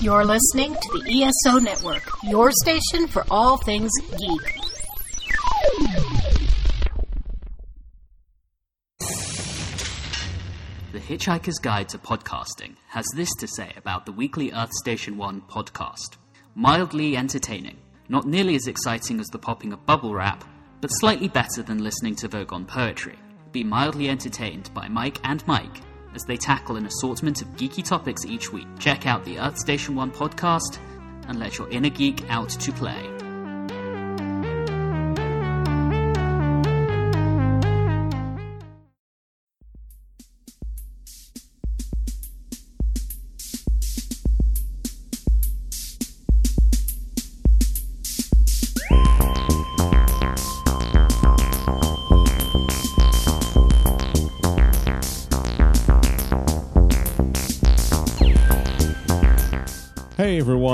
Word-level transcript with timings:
You're 0.00 0.24
listening 0.24 0.74
to 0.74 0.98
the 0.98 1.22
ESO 1.22 1.58
Network, 1.60 2.02
your 2.24 2.50
station 2.52 3.06
for 3.06 3.24
all 3.30 3.56
things 3.58 3.90
geek. 4.10 4.60
The 10.92 10.98
Hitchhiker's 11.00 11.58
Guide 11.58 11.88
to 11.90 11.98
Podcasting 11.98 12.74
has 12.88 13.06
this 13.14 13.30
to 13.38 13.46
say 13.46 13.72
about 13.76 14.04
the 14.04 14.12
weekly 14.12 14.52
Earth 14.52 14.72
Station 14.72 15.16
1 15.16 15.42
podcast. 15.48 16.16
Mildly 16.54 17.16
entertaining, 17.16 17.78
not 18.08 18.26
nearly 18.26 18.56
as 18.56 18.66
exciting 18.66 19.20
as 19.20 19.26
the 19.28 19.38
popping 19.38 19.72
of 19.72 19.86
bubble 19.86 20.12
wrap, 20.14 20.44
but 20.80 20.88
slightly 20.88 21.28
better 21.28 21.62
than 21.62 21.82
listening 21.82 22.14
to 22.16 22.28
Vogon 22.28 22.66
poetry. 22.66 23.18
Be 23.52 23.64
mildly 23.64 24.08
entertained 24.08 24.70
by 24.74 24.88
Mike 24.88 25.18
and 25.24 25.46
Mike 25.46 25.80
as 26.14 26.22
they 26.24 26.36
tackle 26.36 26.76
an 26.76 26.86
assortment 26.86 27.42
of 27.42 27.48
geeky 27.56 27.84
topics 27.84 28.24
each 28.24 28.52
week. 28.52 28.66
Check 28.78 29.06
out 29.06 29.24
the 29.24 29.38
Earth 29.38 29.58
Station 29.58 29.94
1 29.94 30.10
podcast 30.10 30.78
and 31.28 31.38
let 31.38 31.58
your 31.58 31.68
inner 31.70 31.90
geek 31.90 32.28
out 32.30 32.50
to 32.50 32.72
play. 32.72 33.13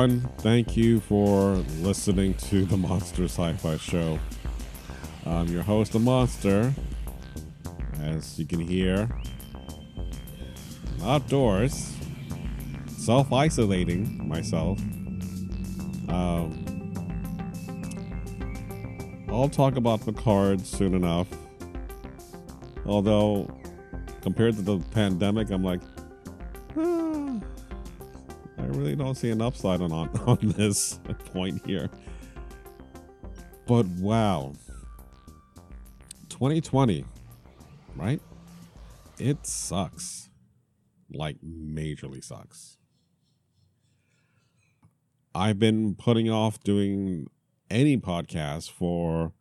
Everyone, 0.03 0.33
thank 0.39 0.79
you 0.79 0.99
for 0.99 1.57
listening 1.83 2.33
to 2.33 2.65
the 2.65 2.77
Monster 2.77 3.25
Sci 3.25 3.53
Fi 3.55 3.77
Show. 3.77 4.19
I'm 5.27 5.47
your 5.49 5.63
host, 5.63 5.93
The 5.93 5.99
Monster. 5.99 6.73
As 8.01 8.39
you 8.39 8.47
can 8.47 8.61
hear, 8.61 9.11
outdoors, 11.03 11.95
self 12.97 13.31
isolating 13.31 14.27
myself. 14.27 14.81
Um, 16.09 16.95
I'll 19.29 19.51
talk 19.51 19.77
about 19.77 20.07
the 20.07 20.15
cards 20.15 20.67
soon 20.67 20.95
enough. 20.95 21.29
Although, 22.87 23.55
compared 24.23 24.57
to 24.57 24.63
the 24.63 24.79
pandemic, 24.93 25.51
I'm 25.51 25.63
like, 25.63 25.83
"Ah, 26.75 27.39
really 28.71 28.97
don't 28.97 29.15
see 29.15 29.31
an 29.31 29.43
upside 29.43 29.81
on, 29.81 29.93
on, 29.93 30.09
on 30.27 30.39
this 30.43 30.99
point 31.33 31.65
here. 31.67 31.89
But 33.67 33.87
wow. 33.87 34.53
2020, 36.29 37.05
right? 37.97 38.21
It 39.19 39.47
sucks. 39.47 40.29
Like, 41.13 41.37
majorly 41.43 42.23
sucks. 42.25 42.79
I've 45.35 45.59
been 45.59 45.95
putting 45.95 46.29
off 46.29 46.63
doing 46.63 47.29
any 47.71 47.97
podcast 47.97 48.71
for 48.71 49.33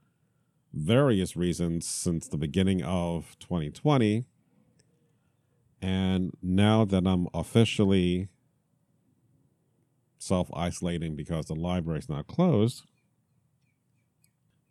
various 0.73 1.35
reasons 1.35 1.87
since 1.87 2.27
the 2.27 2.37
beginning 2.37 2.83
of 2.83 3.35
2020. 3.39 4.25
And 5.81 6.33
now 6.41 6.85
that 6.85 7.07
I'm 7.07 7.27
officially 7.33 8.29
self 10.19 10.49
isolating 10.53 11.15
because 11.15 11.45
the 11.45 11.55
library's 11.55 12.09
now 12.09 12.21
closed, 12.21 12.83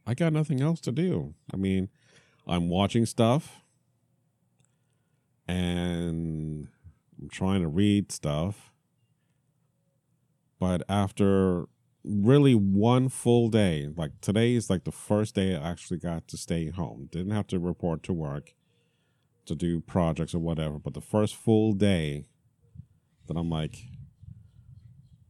I 0.06 0.14
got 0.14 0.32
nothing 0.32 0.60
else 0.60 0.80
to 0.82 0.92
do. 0.92 1.34
I 1.52 1.56
mean, 1.56 1.88
I'm 2.46 2.68
watching 2.68 3.04
stuff 3.04 3.62
and 5.46 6.68
I'm 7.20 7.28
trying 7.28 7.62
to 7.62 7.68
read 7.68 8.12
stuff. 8.12 8.72
But 10.60 10.82
after 10.88 11.66
really 12.04 12.54
one 12.54 13.08
full 13.08 13.48
day, 13.48 13.88
like 13.96 14.12
today 14.20 14.54
is 14.54 14.70
like 14.70 14.84
the 14.84 14.92
first 14.92 15.34
day 15.34 15.56
I 15.56 15.70
actually 15.70 15.98
got 15.98 16.28
to 16.28 16.36
stay 16.36 16.70
home. 16.70 17.08
Didn't 17.10 17.32
have 17.32 17.46
to 17.48 17.58
report 17.58 18.02
to 18.04 18.12
work 18.12 18.54
to 19.46 19.54
do 19.54 19.80
projects 19.80 20.34
or 20.34 20.38
whatever. 20.38 20.78
But 20.78 20.94
the 20.94 21.00
first 21.00 21.34
full 21.34 21.72
day 21.72 22.26
that 23.26 23.36
I'm 23.36 23.50
like, 23.50 23.76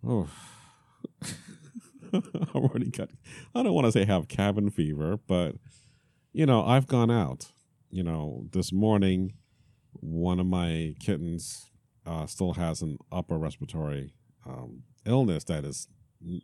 oh, 0.08 0.28
I 2.12 2.20
already 2.54 2.90
got, 2.90 3.10
I 3.54 3.62
don't 3.62 3.74
want 3.74 3.86
to 3.86 3.92
say 3.92 4.04
have 4.06 4.28
cabin 4.28 4.70
fever, 4.70 5.18
but, 5.26 5.56
you 6.32 6.46
know, 6.46 6.64
I've 6.64 6.86
gone 6.86 7.10
out. 7.10 7.52
You 7.90 8.02
know, 8.02 8.46
this 8.52 8.72
morning, 8.72 9.34
one 9.92 10.40
of 10.40 10.46
my 10.46 10.94
kittens 11.00 11.70
uh, 12.04 12.26
still 12.26 12.54
has 12.54 12.82
an 12.82 12.98
upper 13.12 13.38
respiratory 13.38 14.12
um, 14.46 14.82
illness 15.04 15.44
that 15.44 15.64
is 15.64 15.88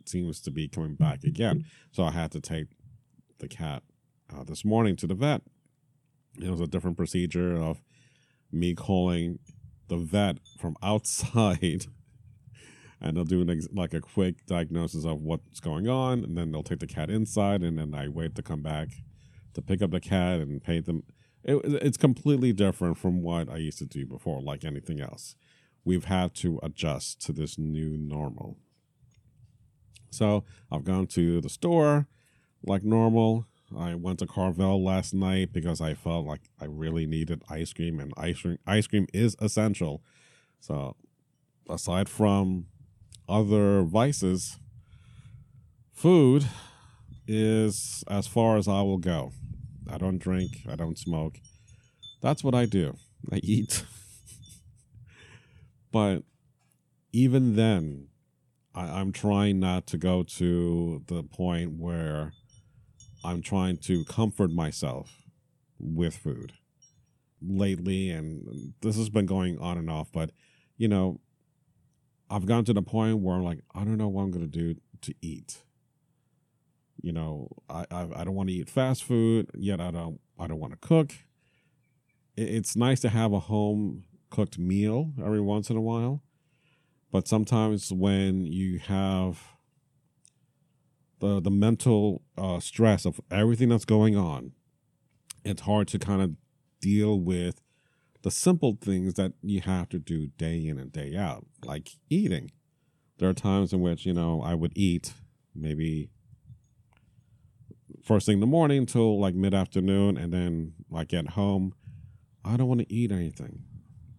seems 0.05 0.39
to 0.41 0.51
be 0.51 0.67
coming 0.67 0.95
back 0.95 1.23
again. 1.23 1.65
So 1.91 2.03
I 2.03 2.11
had 2.11 2.31
to 2.31 2.39
take 2.39 2.67
the 3.39 3.47
cat 3.47 3.83
uh, 4.33 4.43
this 4.43 4.63
morning 4.63 4.95
to 4.97 5.07
the 5.07 5.15
vet. 5.15 5.41
It 6.41 6.49
was 6.49 6.61
a 6.61 6.67
different 6.67 6.97
procedure 6.97 7.55
of 7.55 7.81
me 8.51 8.73
calling 8.73 9.39
the 9.87 9.97
vet 9.97 10.37
from 10.57 10.75
outside 10.83 11.85
and 13.05 13.15
they'll 13.15 13.23
do 13.23 13.41
an 13.41 13.49
ex- 13.49 13.67
like 13.71 13.93
a 13.93 14.01
quick 14.01 14.45
diagnosis 14.47 15.05
of 15.05 15.21
what's 15.21 15.59
going 15.59 15.87
on 15.87 16.23
and 16.23 16.35
then 16.35 16.51
they'll 16.51 16.63
take 16.63 16.79
the 16.79 16.87
cat 16.87 17.09
inside 17.09 17.61
and 17.61 17.77
then 17.77 17.93
i 17.93 18.07
wait 18.07 18.35
to 18.35 18.41
come 18.41 18.61
back 18.61 18.89
to 19.53 19.61
pick 19.61 19.81
up 19.81 19.91
the 19.91 20.01
cat 20.01 20.39
and 20.39 20.61
paint 20.61 20.85
them. 20.85 21.03
It, 21.43 21.61
it's 21.65 21.97
completely 21.97 22.51
different 22.51 22.97
from 22.97 23.21
what 23.21 23.49
i 23.49 23.57
used 23.57 23.77
to 23.77 23.85
do 23.85 24.05
before 24.05 24.41
like 24.41 24.65
anything 24.65 24.99
else. 24.99 25.35
We've 25.85 26.05
had 26.05 26.33
to 26.35 26.59
adjust 26.63 27.21
to 27.21 27.31
this 27.31 27.57
new 27.57 27.95
normal. 27.97 28.57
So 30.09 30.43
i've 30.71 30.83
gone 30.83 31.07
to 31.07 31.41
the 31.41 31.49
store 31.49 32.07
like 32.63 32.83
normal. 32.83 33.45
I 33.75 33.95
went 33.95 34.19
to 34.19 34.27
carvel 34.27 34.83
last 34.83 35.13
night 35.13 35.53
because 35.53 35.79
i 35.79 35.93
felt 35.93 36.25
like 36.25 36.41
i 36.59 36.65
really 36.65 37.05
needed 37.05 37.43
ice 37.49 37.71
cream 37.71 37.99
and 37.99 38.13
ice 38.17 38.41
cream 38.41 38.57
ice 38.65 38.87
cream 38.87 39.07
is 39.13 39.35
essential. 39.39 40.01
So 40.59 40.95
aside 41.69 42.09
from 42.09 42.65
other 43.27 43.83
vices, 43.83 44.57
food 45.93 46.45
is 47.27 48.03
as 48.07 48.27
far 48.27 48.57
as 48.57 48.67
I 48.67 48.81
will 48.81 48.97
go. 48.97 49.31
I 49.89 49.97
don't 49.97 50.17
drink, 50.19 50.61
I 50.69 50.75
don't 50.75 50.97
smoke. 50.97 51.39
That's 52.21 52.43
what 52.43 52.55
I 52.55 52.65
do. 52.65 52.95
I 53.31 53.37
eat. 53.37 53.83
but 55.91 56.23
even 57.11 57.55
then, 57.55 58.07
I, 58.73 58.99
I'm 58.99 59.11
trying 59.11 59.59
not 59.59 59.87
to 59.87 59.97
go 59.97 60.23
to 60.23 61.03
the 61.07 61.23
point 61.23 61.79
where 61.79 62.33
I'm 63.23 63.41
trying 63.41 63.77
to 63.77 64.03
comfort 64.05 64.51
myself 64.51 65.11
with 65.79 66.15
food 66.15 66.53
lately. 67.41 68.09
And 68.09 68.73
this 68.81 68.97
has 68.97 69.09
been 69.09 69.25
going 69.25 69.57
on 69.59 69.77
and 69.77 69.89
off, 69.89 70.11
but 70.11 70.31
you 70.77 70.87
know, 70.87 71.21
I've 72.29 72.45
gotten 72.45 72.65
to 72.65 72.73
the 72.73 72.81
point 72.81 73.19
where 73.19 73.35
I'm 73.35 73.43
like, 73.43 73.59
I 73.73 73.83
don't 73.83 73.97
know 73.97 74.07
what 74.07 74.23
I'm 74.23 74.31
gonna 74.31 74.47
do 74.47 74.75
to 75.01 75.13
eat. 75.21 75.63
You 77.01 77.11
know, 77.11 77.49
I 77.69 77.85
I, 77.91 78.07
I 78.15 78.23
don't 78.23 78.35
want 78.35 78.49
to 78.49 78.55
eat 78.55 78.69
fast 78.69 79.03
food 79.03 79.49
yet. 79.55 79.79
I 79.79 79.91
don't 79.91 80.19
I 80.39 80.47
don't 80.47 80.59
want 80.59 80.73
to 80.73 80.87
cook. 80.87 81.13
It, 82.35 82.49
it's 82.49 82.75
nice 82.75 82.99
to 83.01 83.09
have 83.09 83.33
a 83.33 83.39
home 83.39 84.03
cooked 84.29 84.57
meal 84.57 85.13
every 85.23 85.41
once 85.41 85.69
in 85.69 85.77
a 85.77 85.81
while, 85.81 86.23
but 87.11 87.27
sometimes 87.27 87.91
when 87.91 88.45
you 88.45 88.79
have 88.79 89.55
the 91.19 91.39
the 91.39 91.51
mental 91.51 92.23
uh, 92.37 92.59
stress 92.59 93.05
of 93.05 93.21
everything 93.31 93.69
that's 93.69 93.85
going 93.85 94.17
on, 94.17 94.51
it's 95.43 95.61
hard 95.61 95.87
to 95.89 95.99
kind 95.99 96.21
of 96.21 96.31
deal 96.81 97.19
with 97.19 97.61
the 98.25 98.31
simple 98.31 98.75
things 98.81 99.13
that 99.13 99.33
you 99.43 99.61
have 99.61 99.87
to 99.87 99.99
do 99.99 100.25
day 100.25 100.65
in 100.65 100.79
and 100.79 100.91
day 100.91 101.15
out, 101.15 101.45
like 101.63 101.91
eating. 102.09 102.49
There 103.19 103.29
are 103.29 103.33
times 103.33 103.71
in 103.71 103.81
which, 103.81 104.03
you 104.03 104.15
know, 104.15 104.41
I 104.41 104.55
would 104.55 104.71
eat 104.75 105.13
maybe 105.53 106.09
first 108.03 108.25
thing 108.25 108.37
in 108.37 108.39
the 108.39 108.47
morning 108.47 108.87
till 108.87 109.19
like 109.19 109.35
mid 109.35 109.53
afternoon, 109.53 110.17
and 110.17 110.33
then 110.33 110.73
like 110.89 111.13
at 111.13 111.29
home, 111.29 111.75
I 112.43 112.57
don't 112.57 112.67
want 112.67 112.81
to 112.81 112.91
eat 112.91 113.11
anything. 113.11 113.61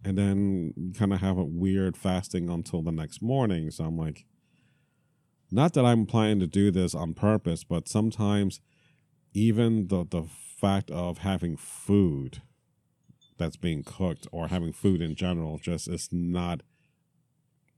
And 0.05 0.17
then 0.17 0.93
kind 0.97 1.11
of 1.11 1.19
have 1.19 1.37
a 1.37 1.43
weird 1.43 1.97
fasting 1.97 2.49
until 2.49 2.81
the 2.81 2.93
next 2.93 3.21
morning. 3.21 3.71
So 3.71 3.83
I'm 3.83 3.97
like, 3.97 4.23
not 5.51 5.73
that 5.73 5.83
I'm 5.83 6.05
planning 6.05 6.39
to 6.39 6.47
do 6.47 6.71
this 6.71 6.95
on 6.95 7.13
purpose, 7.13 7.65
but 7.65 7.89
sometimes 7.89 8.61
even 9.33 9.89
the 9.89 10.05
the 10.09 10.23
fact 10.61 10.89
of 10.91 11.17
having 11.17 11.57
food 11.57 12.41
that's 13.37 13.55
being 13.55 13.83
cooked 13.83 14.27
or 14.31 14.47
having 14.47 14.73
food 14.73 15.01
in 15.01 15.15
general 15.15 15.57
just 15.57 15.87
is 15.87 16.09
not 16.11 16.61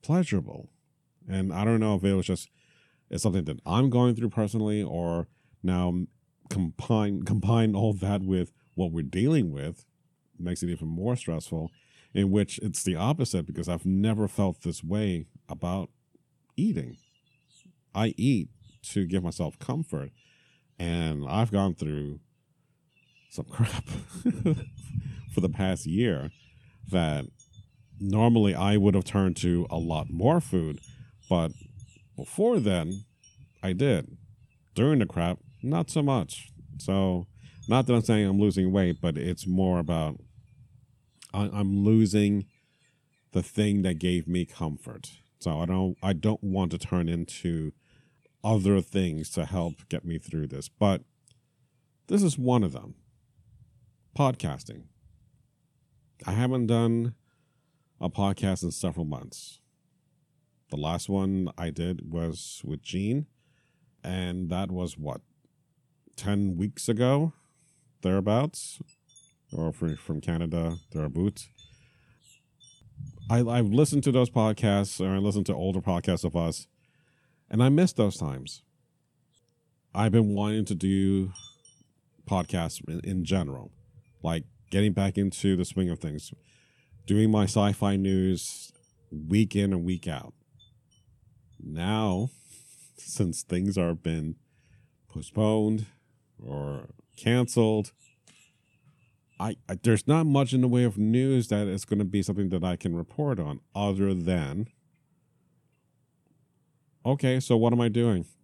pleasurable. 0.02 0.70
And 1.28 1.54
I 1.54 1.64
don't 1.64 1.80
know 1.80 1.96
if 1.96 2.04
it 2.04 2.14
was 2.14 2.26
just 2.26 2.50
it's 3.10 3.24
something 3.24 3.46
that 3.46 3.60
I'm 3.66 3.90
going 3.90 4.16
through 4.16 4.30
personally, 4.30 4.84
or 4.84 5.28
now 5.64 6.06
combine 6.50 7.24
combine 7.24 7.76
all 7.76 7.94
that 7.94 8.22
with 8.22 8.52
what 8.76 8.92
we're 8.92 9.04
dealing 9.04 9.52
with 9.52 9.86
makes 10.38 10.64
it 10.64 10.70
even 10.70 10.88
more 10.88 11.16
stressful. 11.16 11.72
In 12.12 12.32
which 12.32 12.58
it's 12.64 12.84
the 12.84 12.96
opposite 12.96 13.46
because 13.46 13.70
I've 13.70 13.86
never 13.86 14.28
felt 14.28 14.62
this 14.62 14.84
way 14.84 15.28
about 15.48 15.92
eating. 16.58 16.98
I 17.94 18.16
eat 18.18 18.50
to 18.94 19.06
give 19.06 19.24
myself 19.24 19.60
comfort, 19.60 20.10
and 20.80 21.24
I've 21.28 21.52
gone 21.52 21.76
through 21.76 22.20
some 23.30 23.46
crap 23.50 23.86
for 25.34 25.42
the 25.42 25.50
past 25.50 25.86
year 25.86 26.32
that 26.92 27.26
normally 28.00 28.56
I 28.56 28.78
would 28.78 28.96
have 28.96 29.06
turned 29.06 29.38
to 29.38 29.68
a 29.70 29.78
lot 29.78 30.10
more 30.10 30.42
food, 30.42 30.80
but 31.30 31.52
before 32.16 32.60
then, 32.60 33.06
I 33.62 33.74
did. 33.74 34.18
During 34.76 35.00
the 35.00 35.06
crap, 35.06 35.40
not 35.62 35.90
so 35.90 36.02
much. 36.02 36.50
So, 36.78 37.28
not 37.68 37.86
that 37.86 37.94
I'm 37.94 38.02
saying 38.02 38.28
I'm 38.28 38.40
losing 38.40 38.72
weight, 38.72 38.98
but 39.02 39.18
it's 39.18 39.46
more 39.46 39.80
about 39.80 40.20
I'm 41.34 41.84
losing 41.86 42.46
the 43.32 43.44
thing 43.44 43.84
that 43.84 44.00
gave 44.00 44.28
me 44.28 44.46
comfort. 44.46 45.12
So 45.40 45.60
I 45.60 45.66
don't 45.66 45.98
I 46.02 46.14
don't 46.14 46.44
want 46.44 46.72
to 46.72 46.78
turn 46.78 47.08
into 47.08 47.72
other 48.44 48.82
things 48.82 49.30
to 49.32 49.46
help 49.46 49.88
get 49.90 50.06
me 50.06 50.18
through 50.18 50.48
this, 50.48 50.70
but 50.70 51.04
this 52.08 52.24
is 52.24 52.38
one 52.38 52.64
of 52.64 52.74
them. 52.74 52.96
Podcasting. 54.18 54.84
I 56.26 56.34
haven't 56.34 56.68
done 56.68 57.16
a 58.02 58.10
podcast 58.10 58.64
in 58.64 58.72
several 58.72 59.06
months. 59.06 59.60
The 60.70 60.78
last 60.78 61.08
one 61.08 61.50
I 61.58 61.70
did 61.70 62.12
was 62.12 62.62
with 62.66 62.82
Gene, 62.82 63.28
and 64.04 64.50
that 64.50 64.70
was 64.70 64.98
what, 64.98 65.22
10 66.18 66.58
weeks 66.58 66.90
ago, 66.90 67.34
thereabouts, 68.02 68.80
or 69.54 69.72
from, 69.72 69.96
from 69.96 70.20
Canada, 70.20 70.76
thereabouts. 70.92 71.48
I, 73.30 73.40
I've 73.40 73.72
listened 73.72 74.04
to 74.04 74.12
those 74.12 74.30
podcasts, 74.30 75.00
or 75.00 75.16
I 75.16 75.20
listened 75.20 75.46
to 75.48 75.56
older 75.56 75.82
podcasts 75.82 76.26
of 76.26 76.36
us, 76.36 76.68
and 77.50 77.64
I 77.64 77.70
miss 77.70 77.94
those 77.94 78.18
times. 78.18 78.64
I've 79.96 80.12
been 80.12 80.36
wanting 80.36 80.66
to 80.66 80.76
do 80.76 81.32
podcasts 82.30 82.82
in, 82.88 83.00
in 83.04 83.24
general, 83.24 83.72
like 84.22 84.44
getting 84.70 84.94
back 84.94 85.18
into 85.18 85.56
the 85.56 85.66
swing 85.66 85.90
of 85.90 86.00
things, 86.00 86.34
doing 87.06 87.32
my 87.32 87.44
sci 87.44 87.72
fi 87.74 87.96
news 87.96 88.72
week 89.12 89.56
in 89.56 89.74
and 89.74 89.84
week 89.84 90.08
out. 90.08 90.34
Now, 91.60 92.30
since 92.98 93.44
things 93.44 93.78
are 93.78 93.94
been 93.96 94.36
postponed 95.10 95.86
or 96.44 96.90
canceled, 97.18 97.92
I, 99.40 99.56
I, 99.70 99.78
there's 99.82 100.08
not 100.08 100.26
much 100.26 100.54
in 100.54 100.62
the 100.62 100.68
way 100.68 100.84
of 100.84 100.98
news 100.98 101.48
that 101.48 101.68
is 101.68 101.86
going 101.86 102.00
to 102.00 102.06
be 102.06 102.22
something 102.22 102.50
that 102.50 102.64
I 102.64 102.76
can 102.76 102.96
report 102.96 103.40
on 103.40 103.62
other 103.74 104.14
than 104.14 104.68
okay, 107.06 107.40
so 107.40 107.56
what 107.56 107.74
am 107.74 107.82
I 107.82 107.90
doing? 107.90 108.26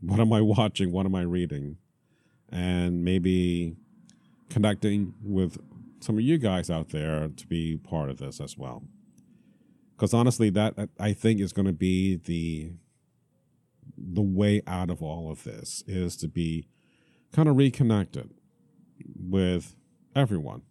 What 0.00 0.20
am 0.20 0.34
I 0.34 0.42
watching? 0.42 0.92
What 0.92 1.06
am 1.06 1.14
I 1.14 1.22
reading? 1.22 1.78
And 2.50 3.02
maybe 3.02 3.74
connecting 4.50 5.14
with 5.22 5.58
some 6.00 6.16
of 6.16 6.22
you 6.22 6.38
guys 6.38 6.70
out 6.70 6.90
there 6.90 7.28
to 7.28 7.46
be 7.46 7.76
part 7.76 8.10
of 8.10 8.18
this 8.18 8.40
as 8.40 8.58
well. 8.58 8.84
Because 9.96 10.12
honestly, 10.12 10.50
that 10.50 10.74
I 10.98 11.12
think 11.12 11.40
is 11.40 11.52
going 11.52 11.66
to 11.66 11.72
be 11.72 12.16
the 12.16 12.72
the 13.96 14.22
way 14.22 14.60
out 14.66 14.90
of 14.90 15.02
all 15.02 15.30
of 15.30 15.44
this 15.44 15.84
is 15.86 16.16
to 16.16 16.26
be 16.26 16.66
kind 17.32 17.48
of 17.48 17.56
reconnected 17.56 18.30
with 19.16 19.76
everyone. 20.16 20.62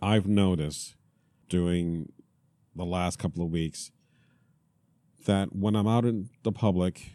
I've 0.00 0.26
noticed 0.26 0.94
during 1.48 2.12
the 2.74 2.84
last 2.84 3.18
couple 3.18 3.42
of 3.42 3.50
weeks 3.50 3.90
that 5.24 5.54
when 5.54 5.74
I'm 5.74 5.88
out 5.88 6.04
in 6.04 6.28
the 6.42 6.52
public, 6.52 7.12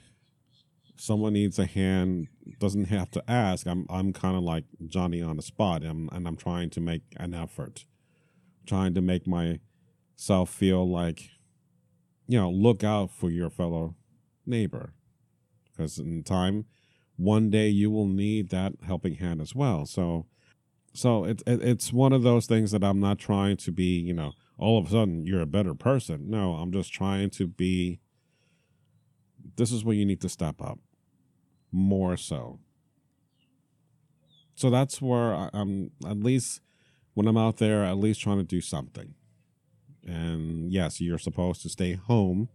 someone 0.99 1.31
needs 1.31 1.57
a 1.57 1.65
hand, 1.65 2.27
doesn't 2.59 2.85
have 2.85 3.09
to 3.11 3.23
ask. 3.27 3.65
I'm 3.65 3.85
I'm 3.89 4.11
kind 4.11 4.35
of 4.35 4.43
like 4.43 4.65
Johnny 4.85 5.21
on 5.21 5.37
the 5.37 5.41
spot, 5.41 5.81
and, 5.81 6.09
and 6.11 6.27
I'm 6.27 6.35
trying 6.35 6.69
to 6.71 6.81
make 6.81 7.03
an 7.17 7.33
effort, 7.33 7.85
trying 8.67 8.93
to 8.95 9.01
make 9.01 9.25
myself 9.25 10.49
feel 10.49 10.87
like, 10.89 11.29
you 12.27 12.37
know, 12.37 12.49
look 12.49 12.83
out 12.83 13.11
for 13.11 13.29
your 13.29 13.49
fellow 13.49 13.95
neighbor, 14.45 14.93
because 15.71 15.97
in 15.97 16.23
time, 16.23 16.65
one 17.15 17.49
day 17.49 17.69
you 17.69 17.89
will 17.89 18.07
need 18.07 18.49
that 18.49 18.73
helping 18.85 19.15
hand 19.15 19.41
as 19.41 19.55
well. 19.55 19.85
So, 19.85 20.25
so 20.93 21.23
it's 21.23 21.43
it, 21.47 21.61
it's 21.63 21.93
one 21.93 22.11
of 22.11 22.23
those 22.23 22.45
things 22.45 22.71
that 22.71 22.83
I'm 22.83 22.99
not 22.99 23.19
trying 23.19 23.55
to 23.57 23.71
be, 23.71 23.97
you 23.99 24.13
know, 24.13 24.33
all 24.57 24.77
of 24.77 24.87
a 24.87 24.89
sudden 24.89 25.25
you're 25.25 25.41
a 25.41 25.47
better 25.47 25.73
person. 25.73 26.29
No, 26.29 26.55
I'm 26.55 26.73
just 26.73 26.91
trying 26.91 27.29
to 27.31 27.47
be. 27.47 28.01
This 29.55 29.71
is 29.71 29.85
where 29.85 29.95
you 29.95 30.05
need 30.05 30.21
to 30.21 30.29
step 30.29 30.61
up 30.61 30.79
more 31.71 32.17
so. 32.17 32.59
So 34.55 34.69
that's 34.69 35.01
where 35.01 35.49
I'm 35.53 35.91
at 36.05 36.19
least 36.19 36.61
when 37.13 37.27
I'm 37.27 37.37
out 37.37 37.57
there, 37.57 37.83
at 37.83 37.97
least 37.97 38.21
trying 38.21 38.37
to 38.37 38.43
do 38.43 38.61
something. 38.61 39.13
And 40.05 40.71
yes, 40.71 40.99
you're 41.01 41.17
supposed 41.17 41.61
to 41.63 41.69
stay 41.69 41.93
home 41.93 42.49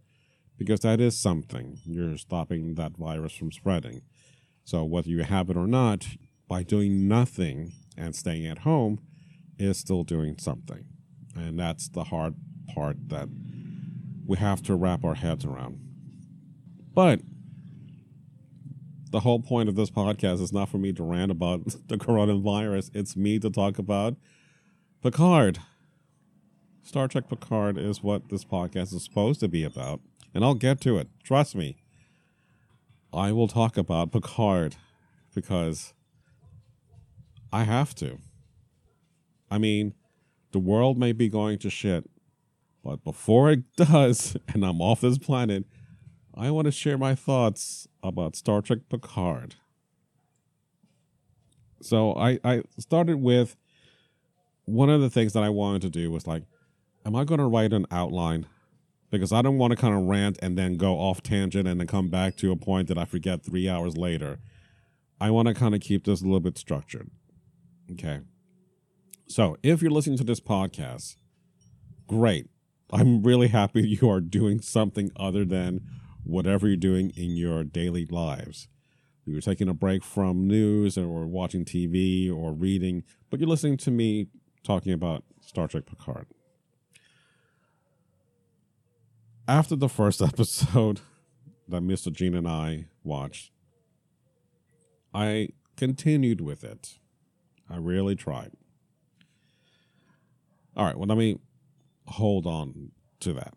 because 0.57 0.81
that 0.81 0.99
is 0.99 1.17
something. 1.17 1.79
You're 1.85 2.17
stopping 2.17 2.75
that 2.75 2.97
virus 2.97 3.33
from 3.33 3.51
spreading. 3.51 4.01
So 4.63 4.83
whether 4.83 5.09
you 5.09 5.23
have 5.23 5.49
it 5.49 5.57
or 5.57 5.67
not, 5.67 6.07
by 6.47 6.63
doing 6.63 7.07
nothing 7.07 7.73
and 7.97 8.15
staying 8.15 8.45
at 8.45 8.59
home 8.59 8.99
is 9.57 9.77
still 9.77 10.03
doing 10.03 10.37
something. 10.37 10.85
And 11.35 11.59
that's 11.59 11.89
the 11.89 12.05
hard 12.05 12.35
part 12.73 13.09
that 13.09 13.29
we 14.25 14.37
have 14.37 14.61
to 14.63 14.75
wrap 14.75 15.03
our 15.03 15.15
heads 15.15 15.45
around. 15.45 15.79
But 16.93 17.21
the 19.11 19.21
whole 19.21 19.39
point 19.39 19.69
of 19.69 19.75
this 19.75 19.89
podcast 19.89 20.41
is 20.41 20.51
not 20.51 20.69
for 20.69 20.77
me 20.77 20.91
to 20.93 21.03
rant 21.03 21.31
about 21.31 21.65
the 21.87 21.97
coronavirus. 21.97 22.91
It's 22.93 23.15
me 23.15 23.39
to 23.39 23.49
talk 23.49 23.77
about 23.77 24.15
Picard. 25.01 25.59
Star 26.83 27.07
Trek 27.07 27.29
Picard 27.29 27.77
is 27.77 28.03
what 28.03 28.29
this 28.29 28.45
podcast 28.45 28.93
is 28.93 29.03
supposed 29.03 29.39
to 29.39 29.47
be 29.47 29.63
about. 29.63 30.01
And 30.33 30.43
I'll 30.43 30.55
get 30.55 30.81
to 30.81 30.97
it. 30.97 31.07
Trust 31.23 31.55
me. 31.55 31.77
I 33.13 33.31
will 33.31 33.47
talk 33.47 33.77
about 33.77 34.11
Picard 34.11 34.75
because 35.33 35.93
I 37.51 37.63
have 37.63 37.95
to. 37.95 38.19
I 39.49 39.57
mean, 39.57 39.93
the 40.51 40.59
world 40.59 40.97
may 40.97 41.13
be 41.13 41.29
going 41.29 41.57
to 41.59 41.69
shit, 41.69 42.09
but 42.83 43.03
before 43.03 43.51
it 43.51 43.63
does, 43.77 44.35
and 44.53 44.65
I'm 44.65 44.81
off 44.81 45.01
this 45.01 45.17
planet, 45.17 45.65
I 46.35 46.51
want 46.51 46.65
to 46.65 46.71
share 46.71 46.97
my 46.97 47.15
thoughts 47.15 47.87
about 48.07 48.35
Star 48.35 48.61
Trek 48.61 48.79
Picard. 48.89 49.55
So 51.81 52.13
I, 52.15 52.39
I 52.43 52.63
started 52.79 53.17
with 53.17 53.55
one 54.65 54.89
of 54.89 55.01
the 55.01 55.09
things 55.09 55.33
that 55.33 55.43
I 55.43 55.49
wanted 55.49 55.81
to 55.83 55.89
do 55.89 56.09
was 56.11 56.25
like, 56.25 56.43
am 57.05 57.15
I 57.15 57.23
going 57.23 57.39
to 57.39 57.45
write 57.45 57.73
an 57.73 57.85
outline? 57.91 58.47
Because 59.11 59.31
I 59.31 59.41
don't 59.41 59.57
want 59.57 59.71
to 59.71 59.77
kind 59.77 59.93
of 59.93 60.03
rant 60.03 60.39
and 60.41 60.57
then 60.57 60.77
go 60.77 60.95
off 60.95 61.21
tangent 61.21 61.67
and 61.67 61.79
then 61.79 61.87
come 61.87 62.09
back 62.09 62.35
to 62.37 62.51
a 62.51 62.55
point 62.55 62.87
that 62.87 62.97
I 62.97 63.05
forget 63.05 63.43
three 63.43 63.69
hours 63.69 63.95
later. 63.95 64.39
I 65.21 65.29
want 65.29 65.47
to 65.47 65.53
kind 65.53 65.75
of 65.75 65.81
keep 65.81 66.05
this 66.05 66.21
a 66.21 66.25
little 66.25 66.39
bit 66.39 66.57
structured. 66.57 67.11
Okay. 67.91 68.21
So 69.27 69.57
if 69.63 69.81
you're 69.81 69.91
listening 69.91 70.17
to 70.17 70.23
this 70.23 70.39
podcast, 70.39 71.15
great. 72.07 72.49
I'm 72.91 73.23
really 73.23 73.47
happy 73.47 73.87
you 74.01 74.09
are 74.09 74.21
doing 74.21 74.59
something 74.61 75.11
other 75.15 75.45
than 75.45 75.81
whatever 76.25 76.67
you're 76.67 76.75
doing 76.75 77.11
in 77.15 77.37
your 77.37 77.63
daily 77.63 78.05
lives. 78.05 78.67
You're 79.25 79.41
taking 79.41 79.69
a 79.69 79.73
break 79.73 80.03
from 80.03 80.47
news 80.47 80.97
or 80.97 81.25
watching 81.25 81.65
TV 81.65 82.31
or 82.31 82.51
reading, 82.53 83.03
but 83.29 83.39
you're 83.39 83.49
listening 83.49 83.77
to 83.77 83.91
me 83.91 84.27
talking 84.63 84.91
about 84.91 85.23
Star 85.41 85.67
Trek 85.67 85.85
Picard. 85.85 86.27
After 89.47 89.75
the 89.75 89.89
first 89.89 90.21
episode 90.21 91.01
that 91.67 91.81
Mr. 91.81 92.11
Gene 92.11 92.35
and 92.35 92.47
I 92.47 92.85
watched, 93.03 93.51
I 95.13 95.49
continued 95.77 96.41
with 96.41 96.63
it. 96.63 96.99
I 97.69 97.77
really 97.77 98.15
tried. 98.15 98.51
All 100.75 100.85
right, 100.85 100.97
well, 100.97 101.07
let 101.07 101.17
me 101.17 101.39
hold 102.05 102.45
on 102.45 102.91
to 103.21 103.33
that 103.33 103.53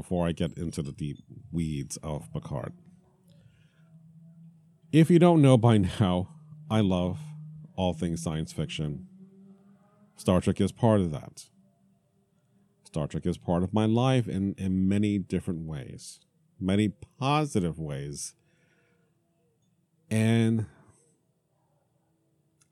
before 0.00 0.26
I 0.26 0.32
get 0.32 0.56
into 0.56 0.80
the 0.80 0.92
deep 0.92 1.18
weeds 1.52 1.98
of 2.02 2.32
Picard. 2.32 2.72
If 4.92 5.10
you 5.10 5.18
don't 5.18 5.42
know 5.42 5.58
by 5.58 5.76
now, 5.76 6.30
I 6.70 6.80
love 6.80 7.18
all 7.76 7.92
things 7.92 8.22
science 8.22 8.50
fiction. 8.50 9.06
Star 10.16 10.40
Trek 10.40 10.58
is 10.58 10.72
part 10.72 11.02
of 11.02 11.10
that. 11.10 11.50
Star 12.84 13.06
Trek 13.08 13.26
is 13.26 13.36
part 13.36 13.62
of 13.62 13.74
my 13.74 13.84
life 13.84 14.26
in, 14.26 14.54
in 14.56 14.88
many 14.88 15.18
different 15.18 15.66
ways, 15.66 16.20
many 16.58 16.92
positive 17.18 17.78
ways. 17.78 18.34
And 20.10 20.64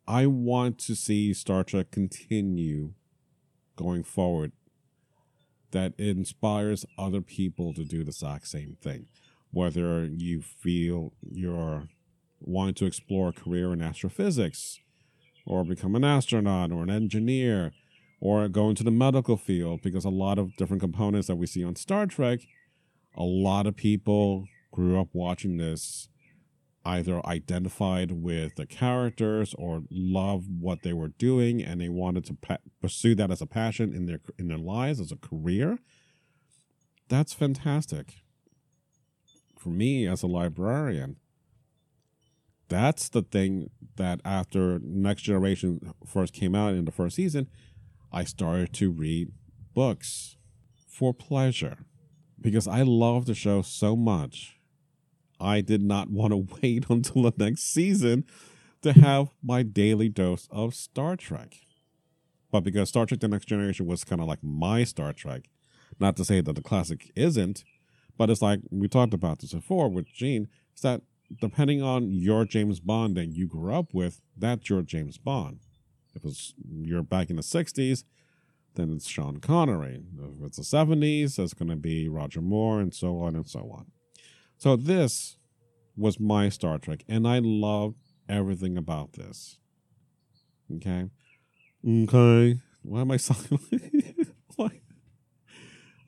I 0.06 0.24
want 0.24 0.78
to 0.78 0.96
see 0.96 1.34
Star 1.34 1.62
Trek 1.62 1.90
continue 1.90 2.94
going 3.76 4.02
forward 4.02 4.52
that 5.70 5.92
inspires 5.98 6.86
other 6.98 7.20
people 7.20 7.74
to 7.74 7.84
do 7.84 8.04
the 8.04 8.10
exact 8.10 8.48
same 8.48 8.76
thing. 8.80 9.06
Whether 9.50 10.04
you 10.04 10.42
feel 10.42 11.12
you're 11.22 11.88
wanting 12.40 12.74
to 12.74 12.86
explore 12.86 13.28
a 13.28 13.32
career 13.32 13.72
in 13.72 13.82
astrophysics, 13.82 14.78
or 15.46 15.64
become 15.64 15.94
an 15.94 16.04
astronaut, 16.04 16.70
or 16.70 16.82
an 16.82 16.90
engineer, 16.90 17.72
or 18.20 18.48
go 18.48 18.68
into 18.68 18.84
the 18.84 18.90
medical 18.90 19.36
field, 19.36 19.80
because 19.82 20.04
a 20.04 20.10
lot 20.10 20.38
of 20.38 20.54
different 20.56 20.82
components 20.82 21.28
that 21.28 21.36
we 21.36 21.46
see 21.46 21.64
on 21.64 21.76
Star 21.76 22.06
Trek, 22.06 22.40
a 23.16 23.22
lot 23.22 23.66
of 23.66 23.76
people 23.76 24.46
grew 24.70 25.00
up 25.00 25.08
watching 25.12 25.56
this 25.56 26.08
either 26.88 27.24
identified 27.26 28.10
with 28.10 28.56
the 28.56 28.66
characters 28.66 29.54
or 29.58 29.82
loved 29.90 30.46
what 30.48 30.82
they 30.82 30.92
were 30.92 31.08
doing 31.08 31.62
and 31.62 31.80
they 31.80 31.88
wanted 31.88 32.24
to 32.24 32.34
pa- 32.34 32.56
pursue 32.80 33.14
that 33.14 33.30
as 33.30 33.42
a 33.42 33.46
passion 33.46 33.94
in 33.94 34.06
their 34.06 34.20
in 34.38 34.48
their 34.48 34.58
lives 34.58 34.98
as 34.98 35.12
a 35.12 35.16
career 35.16 35.78
that's 37.08 37.32
fantastic. 37.32 38.16
For 39.58 39.70
me 39.70 40.06
as 40.06 40.22
a 40.22 40.26
librarian 40.26 41.16
that's 42.68 43.08
the 43.08 43.22
thing 43.22 43.70
that 43.96 44.20
after 44.24 44.78
next 44.82 45.22
generation 45.22 45.94
first 46.06 46.34
came 46.34 46.54
out 46.54 46.74
in 46.74 46.84
the 46.84 46.92
first 46.92 47.16
season 47.16 47.48
i 48.12 48.22
started 48.24 48.72
to 48.74 48.90
read 48.90 49.32
books 49.74 50.36
for 50.86 51.14
pleasure 51.14 51.78
because 52.40 52.68
i 52.68 52.82
love 52.82 53.24
the 53.24 53.34
show 53.34 53.62
so 53.62 53.96
much 53.96 54.57
I 55.40 55.60
did 55.60 55.82
not 55.82 56.10
want 56.10 56.32
to 56.32 56.56
wait 56.62 56.86
until 56.88 57.22
the 57.22 57.32
next 57.36 57.62
season 57.72 58.24
to 58.82 58.92
have 58.92 59.28
my 59.42 59.62
daily 59.62 60.08
dose 60.08 60.48
of 60.50 60.74
Star 60.74 61.16
Trek. 61.16 61.56
But 62.50 62.60
because 62.60 62.88
Star 62.88 63.06
Trek 63.06 63.20
The 63.20 63.28
Next 63.28 63.46
Generation 63.46 63.86
was 63.86 64.04
kind 64.04 64.20
of 64.20 64.26
like 64.26 64.42
my 64.42 64.84
Star 64.84 65.12
Trek, 65.12 65.48
not 66.00 66.16
to 66.16 66.24
say 66.24 66.40
that 66.40 66.54
the 66.54 66.62
classic 66.62 67.10
isn't, 67.14 67.64
but 68.16 68.30
it's 68.30 68.42
like 68.42 68.60
we 68.70 68.88
talked 68.88 69.14
about 69.14 69.40
this 69.40 69.52
before 69.52 69.88
with 69.88 70.06
Gene, 70.06 70.48
it's 70.72 70.82
that 70.82 71.02
depending 71.40 71.82
on 71.82 72.10
your 72.10 72.44
James 72.44 72.80
Bond 72.80 73.16
that 73.16 73.26
you 73.26 73.46
grew 73.46 73.74
up 73.74 73.92
with, 73.92 74.20
that's 74.36 74.70
your 74.70 74.82
James 74.82 75.18
Bond. 75.18 75.60
If 76.14 76.24
it's 76.24 76.54
you're 76.68 77.02
back 77.02 77.30
in 77.30 77.36
the 77.36 77.42
60s, 77.42 78.04
then 78.74 78.92
it's 78.92 79.08
Sean 79.08 79.38
Connery. 79.38 80.02
If 80.18 80.46
it's 80.46 80.56
the 80.56 80.62
70s, 80.62 81.38
it's 81.38 81.54
going 81.54 81.68
to 81.68 81.76
be 81.76 82.08
Roger 82.08 82.40
Moore, 82.40 82.80
and 82.80 82.94
so 82.94 83.20
on 83.20 83.36
and 83.36 83.46
so 83.46 83.70
on. 83.70 83.86
So 84.58 84.74
this 84.74 85.36
was 85.96 86.18
my 86.18 86.48
Star 86.48 86.78
Trek, 86.78 87.04
and 87.08 87.26
I 87.26 87.38
loved 87.38 87.96
everything 88.28 88.76
about 88.76 89.12
this. 89.12 89.58
Okay. 90.76 91.08
Okay. 91.86 92.60
Why 92.82 93.00
am 93.00 93.10
I 93.12 93.16
sounding 93.18 93.60
like 94.58 94.82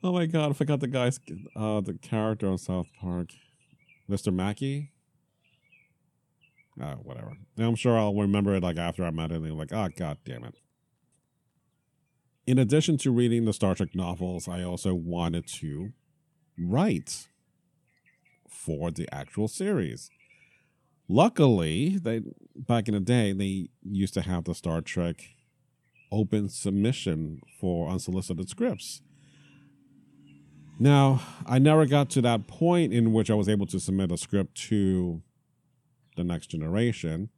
Oh 0.03 0.11
my 0.11 0.25
god, 0.25 0.51
I 0.51 0.53
forgot 0.53 0.81
the 0.81 0.87
guy's 0.87 1.19
uh 1.55 1.79
the 1.79 1.93
character 1.93 2.47
on 2.47 2.57
South 2.57 2.87
Park. 2.99 3.29
Mr. 4.09 4.33
Mackey? 4.33 4.91
Uh, 6.81 6.95
whatever. 6.95 7.33
I'm 7.57 7.75
sure 7.75 7.97
I'll 7.97 8.15
remember 8.15 8.55
it 8.55 8.63
like 8.63 8.77
after 8.77 9.05
I 9.05 9.11
met 9.11 9.31
it 9.31 9.41
and 9.41 9.57
like, 9.57 9.71
oh 9.71 9.87
god 9.95 10.17
damn 10.25 10.43
it. 10.43 10.55
In 12.45 12.57
addition 12.57 12.97
to 12.97 13.11
reading 13.11 13.45
the 13.45 13.53
Star 13.53 13.75
Trek 13.75 13.95
novels, 13.95 14.49
I 14.49 14.63
also 14.63 14.93
wanted 14.93 15.47
to 15.59 15.93
write 16.57 17.27
for 18.51 18.91
the 18.91 19.07
actual 19.13 19.47
series. 19.47 20.09
Luckily, 21.07 21.97
they 21.97 22.21
back 22.55 22.87
in 22.87 22.93
the 22.93 22.99
day 22.99 23.33
they 23.33 23.69
used 23.83 24.13
to 24.13 24.21
have 24.21 24.45
the 24.45 24.55
Star 24.55 24.81
Trek 24.81 25.29
open 26.11 26.49
submission 26.49 27.41
for 27.59 27.89
unsolicited 27.89 28.49
scripts. 28.49 29.01
Now, 30.79 31.21
I 31.45 31.59
never 31.59 31.85
got 31.85 32.09
to 32.11 32.21
that 32.21 32.47
point 32.47 32.91
in 32.93 33.13
which 33.13 33.29
I 33.29 33.35
was 33.35 33.47
able 33.47 33.67
to 33.67 33.79
submit 33.79 34.11
a 34.11 34.17
script 34.17 34.55
to 34.69 35.21
the 36.17 36.23
next 36.23 36.47
generation, 36.47 37.29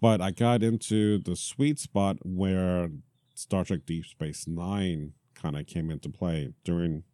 but 0.00 0.20
I 0.20 0.30
got 0.30 0.62
into 0.62 1.18
the 1.18 1.36
sweet 1.36 1.78
spot 1.78 2.18
where 2.22 2.90
Star 3.34 3.64
Trek 3.64 3.80
Deep 3.86 4.04
Space 4.04 4.46
Nine 4.46 5.12
kind 5.34 5.56
of 5.56 5.66
came 5.66 5.90
into 5.90 6.10
play 6.10 6.52
during 6.64 7.04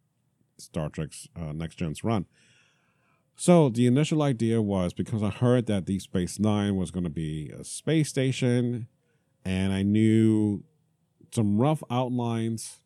Star 0.57 0.89
Trek's 0.89 1.27
uh, 1.35 1.53
Next 1.53 1.75
Gen's 1.75 2.03
run. 2.03 2.25
So 3.39 3.69
the 3.69 3.85
initial 3.85 4.23
idea 4.23 4.63
was 4.63 4.93
because 4.93 5.21
I 5.21 5.29
heard 5.29 5.67
that 5.67 5.85
Deep 5.85 6.01
Space 6.01 6.39
Nine 6.39 6.75
was 6.75 6.89
going 6.89 7.03
to 7.03 7.09
be 7.09 7.51
a 7.51 7.63
space 7.63 8.09
station, 8.09 8.87
and 9.45 9.71
I 9.71 9.83
knew 9.83 10.63
some 11.31 11.59
rough 11.59 11.83
outlines. 11.91 12.79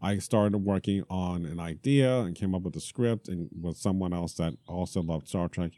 I 0.00 0.18
started 0.18 0.58
working 0.58 1.02
on 1.10 1.44
an 1.44 1.58
idea 1.58 2.20
and 2.20 2.36
came 2.36 2.54
up 2.54 2.62
with 2.62 2.76
a 2.76 2.80
script, 2.80 3.26
and 3.26 3.50
with 3.60 3.76
someone 3.76 4.12
else 4.12 4.34
that 4.34 4.54
also 4.68 5.02
loved 5.02 5.26
Star 5.26 5.48
Trek, 5.48 5.72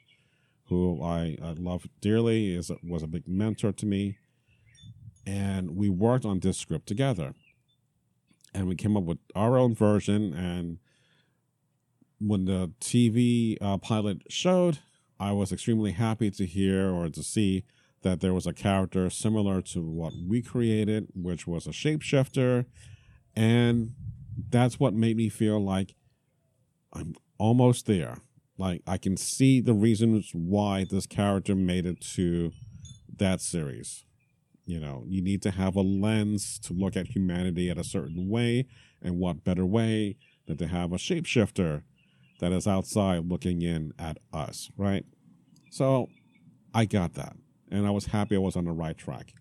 who 0.67 1.03
I, 1.03 1.39
I 1.43 1.53
love 1.53 1.89
dearly, 2.03 2.55
is 2.55 2.71
was 2.85 3.03
a 3.03 3.07
big 3.07 3.27
mentor 3.27 3.73
to 3.73 3.87
me, 3.87 4.19
and 5.27 5.77
we 5.77 5.89
worked 5.89 6.27
on 6.27 6.41
this 6.41 6.59
script 6.59 6.87
together, 6.87 7.33
and 8.53 8.69
we 8.69 8.75
came 8.75 8.99
up 8.99 9.05
with 9.05 9.19
our 9.35 9.57
own 9.57 9.75
version 9.75 10.35
and 10.35 10.79
when 12.21 12.45
the 12.45 12.73
TV 12.81 13.57
uh, 13.61 13.79
pilot 13.79 14.23
showed, 14.29 14.79
I 15.21 15.33
was 15.33 15.53
extremely 15.53 15.93
happy 15.93 16.31
to 16.33 16.47
hear 16.47 16.91
or 16.91 17.09
to 17.09 17.23
see 17.23 17.65
that 18.03 18.21
there 18.21 18.35
was 18.35 18.47
a 18.47 18.53
character 18.53 19.11
similar 19.11 19.61
to 19.61 19.83
what 19.83 20.13
we 20.27 20.43
created, 20.43 21.09
which 21.15 21.47
was 21.47 21.67
a 21.67 21.71
shapeshifter. 21.71 22.67
And 23.35 23.95
that's 24.51 24.79
what 24.79 24.95
made 24.95 25.17
me 25.17 25.29
feel 25.29 25.63
like 25.63 25.95
I'm 26.93 27.15
almost 27.39 27.87
there. 27.87 28.19
Like 28.57 28.83
I 28.87 28.99
can 28.99 29.17
see 29.17 29.61
the 29.61 29.75
reasons 29.75 30.31
why 30.33 30.87
this 30.89 31.07
character 31.07 31.55
made 31.55 31.87
it 31.87 32.01
to 32.15 32.53
that 33.17 33.41
series. 33.41 34.05
You 34.65 34.81
know, 34.81 35.05
you 35.07 35.23
need 35.23 35.43
to 35.43 35.51
have 35.51 35.77
a 35.77 35.81
lens 35.81 36.59
to 36.61 36.73
look 36.73 36.97
at 36.97 37.09
humanity 37.09 37.71
at 37.71 37.79
a 37.79 37.85
certain 37.85 38.29
way, 38.29 38.67
and 39.01 39.19
what 39.19 39.45
better 39.45 39.65
way 39.65 40.17
than 40.47 40.59
to 40.59 40.67
have 40.67 40.93
a 40.93 40.97
shapeshifter 40.97 41.83
that 42.39 42.53
is 42.53 42.67
outside 42.67 43.29
looking 43.29 43.63
in 43.63 43.93
at 43.99 44.19
us, 44.33 44.71
right? 44.77 45.05
So 45.71 46.09
I 46.75 46.85
got 46.85 47.15
that. 47.15 47.37
And 47.71 47.87
I 47.87 47.91
was 47.91 48.07
happy 48.07 48.37
I 48.37 48.39
was 48.39 48.57
on 48.57 48.65
the 48.65 48.73
right 48.73 48.97
track. 48.97 49.33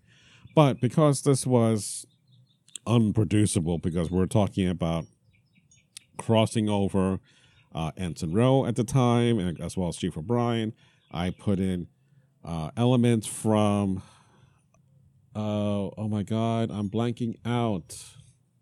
But 0.54 0.80
because 0.80 1.22
this 1.22 1.46
was 1.46 2.06
unproducible, 2.86 3.78
because 3.78 4.10
we're 4.10 4.26
talking 4.26 4.68
about 4.68 5.06
crossing 6.18 6.68
over 6.68 7.20
uh, 7.74 7.92
Ensign 7.96 8.32
Ro 8.32 8.66
at 8.66 8.76
the 8.76 8.84
time, 8.84 9.38
and 9.38 9.60
as 9.60 9.76
well 9.76 9.88
as 9.88 9.96
Chief 9.96 10.16
O'Brien, 10.16 10.72
I 11.12 11.30
put 11.30 11.58
in 11.58 11.86
uh, 12.44 12.70
elements 12.76 13.26
from, 13.26 14.02
uh, 15.34 15.88
oh 15.96 16.08
my 16.10 16.22
God, 16.22 16.70
I'm 16.70 16.90
blanking 16.90 17.36
out. 17.44 17.96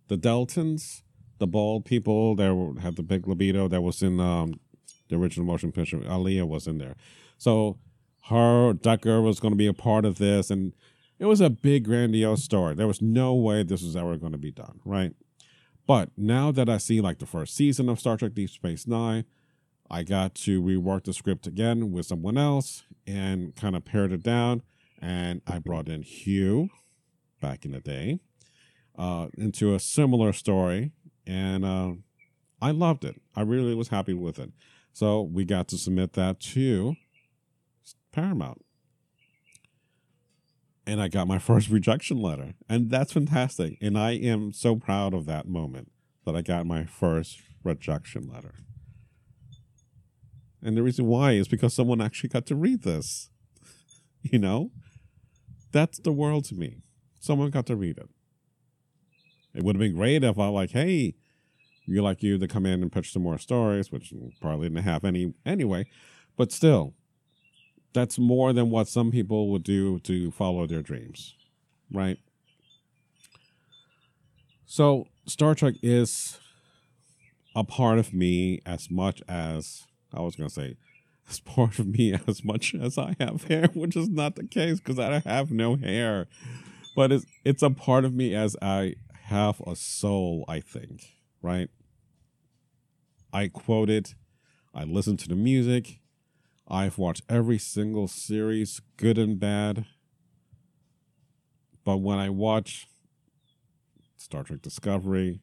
The 0.09 0.17
Deltans 0.17 1.03
the 1.39 1.47
bald 1.47 1.85
people 1.85 2.35
that 2.37 2.79
had 2.83 2.97
the 2.97 3.03
big 3.03 3.27
libido 3.27 3.69
that 3.69 3.83
was 3.83 4.03
in 4.03 4.21
um, 4.21 4.61
the 5.09 5.17
original 5.17 5.47
motion 5.47 5.73
picture. 5.73 6.03
Ilia 6.03 6.47
was 6.47 6.67
in 6.67 6.79
there. 6.79 6.97
So 7.39 7.79
her 8.29 8.73
Decker 8.73 9.21
was 9.21 9.41
going 9.41 9.53
to 9.53 9.59
be 9.59 9.67
a 9.67 9.73
part 9.73 10.05
of 10.05 10.19
this, 10.19 10.51
and 10.51 10.73
it 11.19 11.27
was 11.27 11.41
a 11.41 11.51
big 11.51 11.85
grandiose 11.85 12.43
story. 12.43 12.75
There 12.75 12.87
was 12.87 13.03
no 13.03 13.35
way 13.35 13.63
this 13.63 13.83
was 13.83 13.97
ever 13.97 14.17
going 14.17 14.33
to 14.33 14.39
be 14.39 14.51
done, 14.51 14.81
right? 14.85 15.13
But 15.87 16.11
now 16.17 16.51
that 16.51 16.69
I 16.69 16.79
see 16.79 17.01
like 17.01 17.19
the 17.19 17.27
first 17.27 17.55
season 17.55 17.89
of 17.89 18.01
Star 18.01 18.17
Trek 18.17 18.35
Deep 18.35 18.51
Space 18.51 18.87
Nine, 18.87 19.25
I 19.89 20.03
got 20.03 20.35
to 20.37 20.61
rework 20.61 21.05
the 21.05 21.13
script 21.13 21.47
again 21.47 21.93
with 21.93 22.07
someone 22.07 22.37
else 22.37 22.83
and 23.07 23.55
kind 23.55 23.77
of 23.77 23.85
pared 23.85 24.13
it 24.13 24.23
down. 24.23 24.63
And 25.01 25.43
I 25.47 25.61
brought 25.61 25.89
in 25.89 26.03
Hugh 26.03 26.71
back 27.41 27.65
in 27.65 27.71
the 27.71 27.81
day 27.81 28.19
uh, 28.99 29.29
into 29.37 29.75
a 29.75 29.79
similar 29.79 30.33
story 30.33 30.93
and 31.27 31.65
uh, 31.65 31.93
I 32.61 32.71
loved 32.71 33.05
it. 33.05 33.21
I 33.35 33.43
really 33.43 33.75
was 33.75 33.89
happy 33.89 34.15
with 34.15 34.39
it. 34.39 34.53
So 34.93 35.23
we 35.23 35.45
got 35.45 35.69
to 35.69 35.79
submit 35.79 36.15
that 36.15 36.41
to 36.41 36.95
Paramount. 38.13 38.65
And 40.87 41.01
I 41.01 41.09
got 41.09 41.27
my 41.27 41.39
first 41.41 41.69
rejection 41.69 42.21
letter. 42.21 42.55
And 42.69 42.91
that's 42.91 43.13
fantastic. 43.13 43.77
And 43.81 43.99
I 43.99 44.13
am 44.13 44.53
so 44.53 44.77
proud 44.77 45.15
of 45.15 45.27
that 45.27 45.49
moment 45.49 45.91
that 46.25 46.37
I 46.37 46.43
got 46.43 46.67
my 46.67 46.85
first 46.85 47.41
rejection 47.63 48.29
letter. 48.33 48.55
And 50.63 50.77
the 50.77 50.83
reason 50.83 51.07
why 51.07 51.33
is 51.33 51.49
because 51.49 51.75
someone 51.75 52.01
actually 52.01 52.31
got 52.31 52.47
to 52.47 52.57
read 52.57 52.83
this. 52.83 53.31
you 54.23 54.39
know? 54.39 54.71
That's 55.73 55.99
the 55.99 56.13
world 56.13 56.45
to 56.47 56.55
me. 56.55 56.79
Someone 57.21 57.51
got 57.51 57.67
to 57.67 57.77
read 57.77 57.99
it 57.99 58.09
It 59.57 59.65
would 59.65 59.77
have 59.77 59.81
been 59.81 59.97
great 59.97 60.23
if 60.23 60.39
I 60.39 60.49
like, 60.49 60.71
hey, 60.71 61.15
you 61.87 62.03
like 62.03 62.23
you 62.23 62.39
to 62.39 62.47
come 62.47 62.67
in 62.67 62.83
and 62.83 62.93
pitch 62.93 63.13
some 63.13 63.23
more 63.23 63.39
stories, 63.39 63.91
which 63.91 64.13
probably 64.41 64.69
didn't 64.69 64.85
have 64.85 65.05
any 65.05 65.33
anyway. 65.47 65.87
But 66.37 66.53
still, 66.53 66.95
that's 67.95 68.19
more 68.19 68.53
than 68.53 68.69
what 68.71 68.89
some 68.89 69.11
people 69.11 69.49
would 69.51 69.63
do 69.63 69.99
to 70.01 70.31
follow 70.31 70.67
their 70.67 70.83
dreams, 70.83 71.35
right? 71.91 72.19
So 74.67 75.07
Star 75.27 75.55
Trek 75.55 75.77
is 75.83 76.39
a 77.55 77.65
part 77.65 77.99
of 77.99 78.13
me 78.13 78.61
as 78.67 78.91
much 78.91 79.23
as 79.27 79.85
I 80.13 80.21
was 80.21 80.37
going 80.37 80.51
to 80.51 80.55
say, 80.55 80.77
as 81.31 81.41
part 81.41 81.79
of 81.79 81.87
me 81.87 82.15
as 82.27 82.45
much 82.45 82.75
as 82.75 82.99
I 82.99 83.17
have 83.19 83.45
hair, 83.45 83.69
which 83.75 83.97
is 83.97 84.09
not 84.11 84.37
the 84.37 84.47
case 84.47 84.81
because 84.81 84.99
I 84.99 85.21
have 85.21 85.51
no 85.51 85.77
hair. 85.77 86.27
But 86.95 87.13
it's 87.13 87.27
it's 87.45 87.63
a 87.63 87.71
part 87.71 88.05
of 88.05 88.15
me 88.15 88.35
as 88.35 88.57
I 88.61 88.97
have 89.27 89.61
a 89.67 89.75
soul. 89.75 90.45
I 90.49 90.61
think, 90.61 91.05
right? 91.43 91.69
I 93.33 93.49
quote 93.49 93.91
it. 93.91 94.15
I 94.73 94.85
listen 94.85 95.17
to 95.19 95.29
the 95.29 95.35
music. 95.35 96.01
I've 96.69 96.99
watched 96.99 97.23
every 97.29 97.59
single 97.59 98.09
series, 98.09 98.81
good 98.97 99.19
and 99.19 99.39
bad. 99.39 99.85
But 101.85 101.99
when 101.99 102.19
I 102.19 102.31
watch 102.31 102.87
Star 104.17 104.45
Trek 104.45 104.63
Discovery, 104.63 105.41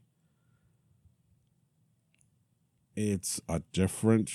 it's 2.95 3.41
a 3.49 3.61
different 3.73 4.31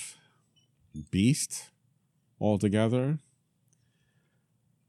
beast 1.11 1.71
altogether. 2.39 3.19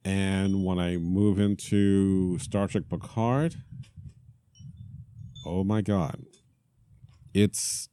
And 0.04 0.64
when 0.64 0.78
I 0.78 0.96
move 0.96 1.38
into 1.38 2.38
Star 2.38 2.66
Trek 2.68 2.84
Picard, 2.88 3.56
oh 5.50 5.64
my 5.64 5.80
God, 5.82 6.24
it's 7.34 7.88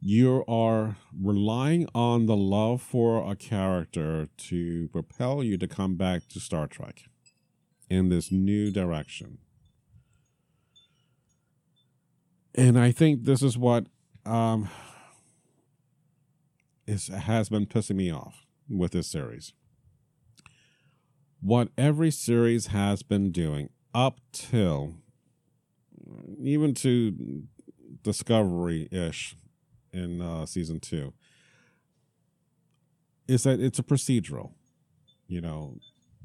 you 0.00 0.44
are 0.46 0.96
relying 1.18 1.88
on 1.94 2.26
the 2.26 2.36
love 2.36 2.82
for 2.82 3.30
a 3.30 3.36
character 3.36 4.28
to 4.36 4.88
propel 4.88 5.42
you 5.42 5.56
to 5.56 5.66
come 5.66 5.94
back 5.94 6.28
to 6.28 6.40
Star 6.40 6.66
Trek 6.66 7.04
in 7.88 8.08
this 8.08 8.30
new 8.30 8.70
direction. 8.70 9.38
And 12.54 12.78
I 12.78 12.92
think 12.92 13.24
this 13.24 13.42
is 13.42 13.56
what 13.56 13.86
um, 14.26 14.68
is, 16.86 17.08
has 17.08 17.48
been 17.48 17.66
pissing 17.66 17.96
me 17.96 18.10
off 18.10 18.44
with 18.68 18.92
this 18.92 19.06
series. 19.06 19.52
What 21.40 21.68
every 21.78 22.10
series 22.10 22.66
has 22.68 23.02
been 23.02 23.30
doing 23.30 23.70
up 23.94 24.18
till 24.32 24.94
even 26.42 26.74
to 26.74 27.44
Discovery 28.02 28.88
ish 28.90 29.34
in 29.92 30.20
uh, 30.20 30.44
season 30.44 30.78
two 30.78 31.14
is 33.26 33.44
that 33.44 33.60
it's 33.60 33.78
a 33.78 33.82
procedural. 33.82 34.52
You 35.26 35.40
know, 35.40 35.78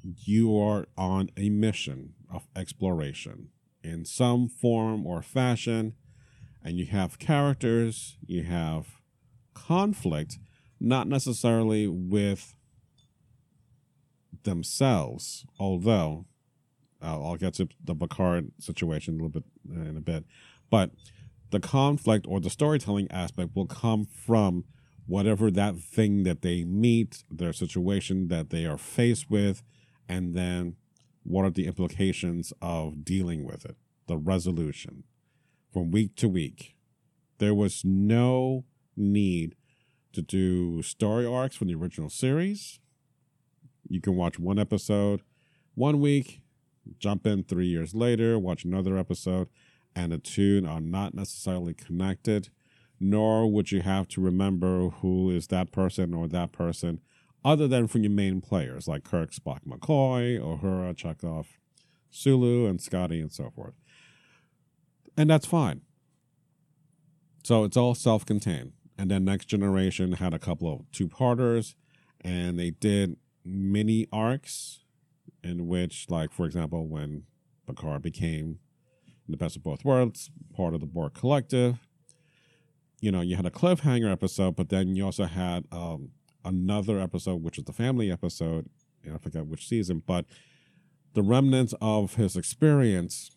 you 0.04 0.60
are 0.60 0.88
on 0.98 1.30
a 1.38 1.50
mission 1.50 2.16
of 2.32 2.48
exploration 2.56 3.50
in 3.82 4.04
some 4.04 4.50
form 4.50 5.08
or 5.08 5.22
fashion, 5.22 5.94
and 6.62 6.78
you 6.78 6.86
have 6.88 7.18
characters, 7.18 8.18
you 8.26 8.44
have 8.44 8.88
conflict, 9.54 10.38
not 10.82 11.08
necessarily 11.08 11.88
with 11.88 12.56
themselves, 14.44 15.46
although 15.58 16.26
uh, 17.02 17.24
I'll 17.24 17.38
get 17.38 17.54
to 17.56 17.68
the 17.84 17.96
Picard 17.96 18.52
situation 18.60 19.14
a 19.16 19.24
little 19.24 19.30
bit 19.30 19.44
in 19.70 19.98
a 19.98 20.02
bit, 20.02 20.26
but 20.70 20.92
the 21.52 21.60
conflict 21.60 22.26
or 22.28 22.40
the 22.40 22.50
storytelling 22.50 23.10
aspect 23.12 23.56
will 23.56 23.66
come 23.66 24.06
from 24.06 24.66
whatever 25.08 25.50
that 25.50 25.78
thing 25.78 26.24
that 26.24 26.42
they 26.42 26.64
meet, 26.64 27.24
their 27.32 27.54
situation 27.54 28.28
that 28.28 28.52
they 28.52 28.66
are 28.66 28.78
faced 28.78 29.30
with, 29.30 29.64
and 30.08 30.36
then 30.36 30.76
what 31.24 31.46
are 31.46 31.50
the 31.50 31.68
implications 31.68 32.54
of 32.62 33.04
dealing 33.04 33.46
with 33.46 33.66
it, 33.66 33.76
the 34.08 34.18
resolution 34.18 35.04
from 35.72 35.92
week 35.92 36.16
to 36.16 36.28
week. 36.28 36.76
There 37.40 37.56
was 37.56 37.84
no 37.84 38.66
need 38.96 39.56
to 40.14 40.22
do 40.22 40.82
story 40.82 41.26
arcs 41.26 41.56
from 41.56 41.68
the 41.68 41.76
original 41.76 42.10
series. 42.10 42.80
You 43.88 44.02
can 44.02 44.16
watch 44.16 44.40
one 44.40 44.60
episode 44.60 45.22
one 45.76 46.00
week, 46.00 46.42
jump 47.00 47.26
in 47.26 47.44
three 47.44 47.68
years 47.68 47.94
later, 47.94 48.38
watch 48.38 48.64
another 48.64 48.98
episode 48.98 49.48
and 49.96 50.14
a 50.14 50.18
tune 50.18 50.66
are 50.66 50.82
not 50.82 51.14
necessarily 51.14 51.74
connected, 51.74 52.50
nor 53.00 53.52
would 53.52 53.72
you 53.72 53.82
have 53.82 54.08
to 54.10 54.22
remember 54.22 54.90
who 54.90 55.30
is 55.30 55.48
that 55.48 55.72
person 55.72 56.14
or 56.14 56.28
that 56.28 56.52
person 56.52 57.00
other 57.44 57.68
than 57.68 57.88
from 57.88 58.04
your 58.04 58.12
main 58.12 58.42
players 58.42 58.88
like 58.88 59.04
Kirk, 59.04 59.32
Spock, 59.32 59.62
McCoy, 59.66 60.40
Uhura, 60.40 60.94
Chekov, 60.94 61.46
Sulu, 62.12 62.66
and 62.66 62.82
Scotty, 62.82 63.22
and 63.22 63.32
so 63.32 63.50
forth. 63.50 63.74
And 65.18 65.30
that's 65.30 65.46
fine. 65.46 65.82
So 67.44 67.64
it's 67.64 67.78
all 67.78 67.96
self 67.96 68.26
contained. 68.26 68.74
And 68.98 69.10
then 69.10 69.24
Next 69.24 69.46
Generation 69.46 70.14
had 70.14 70.34
a 70.34 70.40
couple 70.40 70.72
of 70.72 70.92
two 70.92 71.08
parters, 71.08 71.76
and 72.20 72.60
they 72.60 72.72
did 72.72 73.16
mini 73.46 74.08
arcs 74.12 74.82
in 75.44 75.68
which, 75.68 76.08
like, 76.10 76.32
for 76.32 76.46
example, 76.46 76.88
when 76.88 77.24
Picard 77.68 78.02
became 78.02 78.60
the 79.28 79.38
best 79.38 79.56
of 79.56 79.64
both 79.64 79.86
worlds, 79.86 80.32
part 80.56 80.74
of 80.74 80.80
the 80.80 80.88
Borg 80.88 81.14
Collective. 81.14 81.78
You 83.00 83.12
know, 83.12 83.22
you 83.22 83.36
had 83.36 83.46
a 83.46 83.52
cliffhanger 83.52 84.12
episode, 84.12 84.56
but 84.56 84.70
then 84.70 84.96
you 84.96 85.06
also 85.06 85.26
had 85.26 85.66
um, 85.72 86.10
another 86.44 87.00
episode, 87.00 87.42
which 87.44 87.58
was 87.58 87.66
the 87.66 87.74
family 87.74 88.12
episode. 88.12 88.70
I 89.12 89.18
forget 89.18 89.48
which 89.48 89.68
season, 89.68 90.04
but 90.06 90.26
the 91.14 91.24
remnants 91.24 91.74
of 91.82 92.16
his 92.16 92.36
experience 92.36 93.32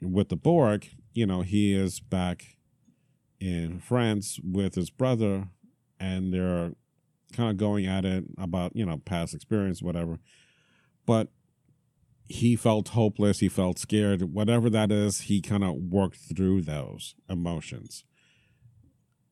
with 0.00 0.28
the 0.28 0.36
Borg, 0.36 0.88
you 1.12 1.26
know, 1.26 1.42
he 1.42 1.74
is 1.74 2.00
back 2.00 2.56
in 3.40 3.80
France 3.80 4.38
with 4.42 4.74
his 4.74 4.90
brother, 4.90 5.48
and 5.98 6.32
they're 6.32 6.72
kind 7.32 7.50
of 7.50 7.56
going 7.56 7.86
at 7.86 8.04
it 8.04 8.24
about, 8.38 8.76
you 8.76 8.86
know, 8.86 8.98
past 8.98 9.34
experience, 9.34 9.82
whatever. 9.82 10.18
But 11.06 11.28
he 12.28 12.56
felt 12.56 12.88
hopeless, 12.88 13.38
he 13.38 13.48
felt 13.48 13.78
scared, 13.78 14.34
whatever 14.34 14.68
that 14.70 14.90
is, 14.90 15.22
he 15.22 15.40
kind 15.40 15.62
of 15.62 15.76
worked 15.76 16.16
through 16.16 16.62
those 16.62 17.14
emotions 17.28 18.04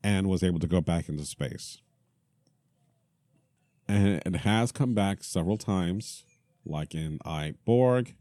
and 0.03 0.29
was 0.29 0.43
able 0.43 0.61
to 0.61 0.67
go 0.67 0.81
back 0.81 1.09
into 1.09 1.25
space. 1.25 1.81
And 3.89 4.23
it 4.25 4.37
has 4.37 4.73
come 4.73 4.95
back 4.95 5.25
several 5.25 5.59
times, 5.59 6.25
like 6.65 6.95
in 6.95 7.19
I 7.25 7.55
Borg. 7.65 8.15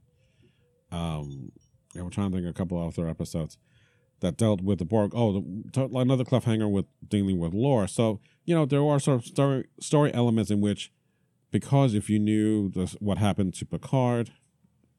Um, 0.91 1.51
we're 1.95 2.09
trying 2.09 2.31
to 2.31 2.37
think 2.37 2.47
a 2.47 2.53
couple 2.53 2.81
of 2.81 2.97
other 2.97 3.07
episodes 3.07 3.57
that 4.19 4.37
dealt 4.37 4.61
with 4.61 4.79
the 4.79 4.85
Borg. 4.85 5.11
Oh, 5.13 5.33
the, 5.33 5.89
another 5.97 6.23
cliffhanger 6.23 6.69
with 6.69 6.85
dealing 7.07 7.39
with 7.39 7.53
Lore. 7.53 7.87
So 7.87 8.19
you 8.45 8.55
know 8.55 8.65
there 8.65 8.83
are 8.83 8.99
sort 8.99 9.21
of 9.21 9.25
story 9.25 9.65
story 9.79 10.13
elements 10.13 10.49
in 10.49 10.61
which, 10.61 10.91
because 11.53 11.93
if 11.93 12.09
you 12.09 12.19
knew 12.19 12.69
what 12.99 13.17
happened 13.17 13.53
to 13.53 13.65
Picard 13.65 14.31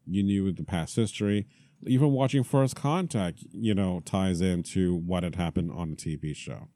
you 0.07 0.23
knew 0.23 0.53
the 0.53 0.65
past 0.65 0.97
history. 0.97 1.47
Even 1.87 2.13
watching 2.13 2.45
First 2.45 2.77
Contact, 2.77 3.45
you 3.53 3.75
know, 3.75 4.01
ties 4.05 4.41
into 4.41 4.95
what 4.95 5.23
had 5.23 5.37
happened 5.37 5.71
on 5.73 5.91
the 5.91 5.97
TV 5.97 6.35
show. 6.35 6.69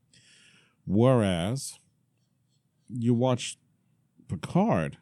Whereas 0.86 1.78
you 2.88 3.14
watch 3.14 3.56
Picard, 4.28 4.98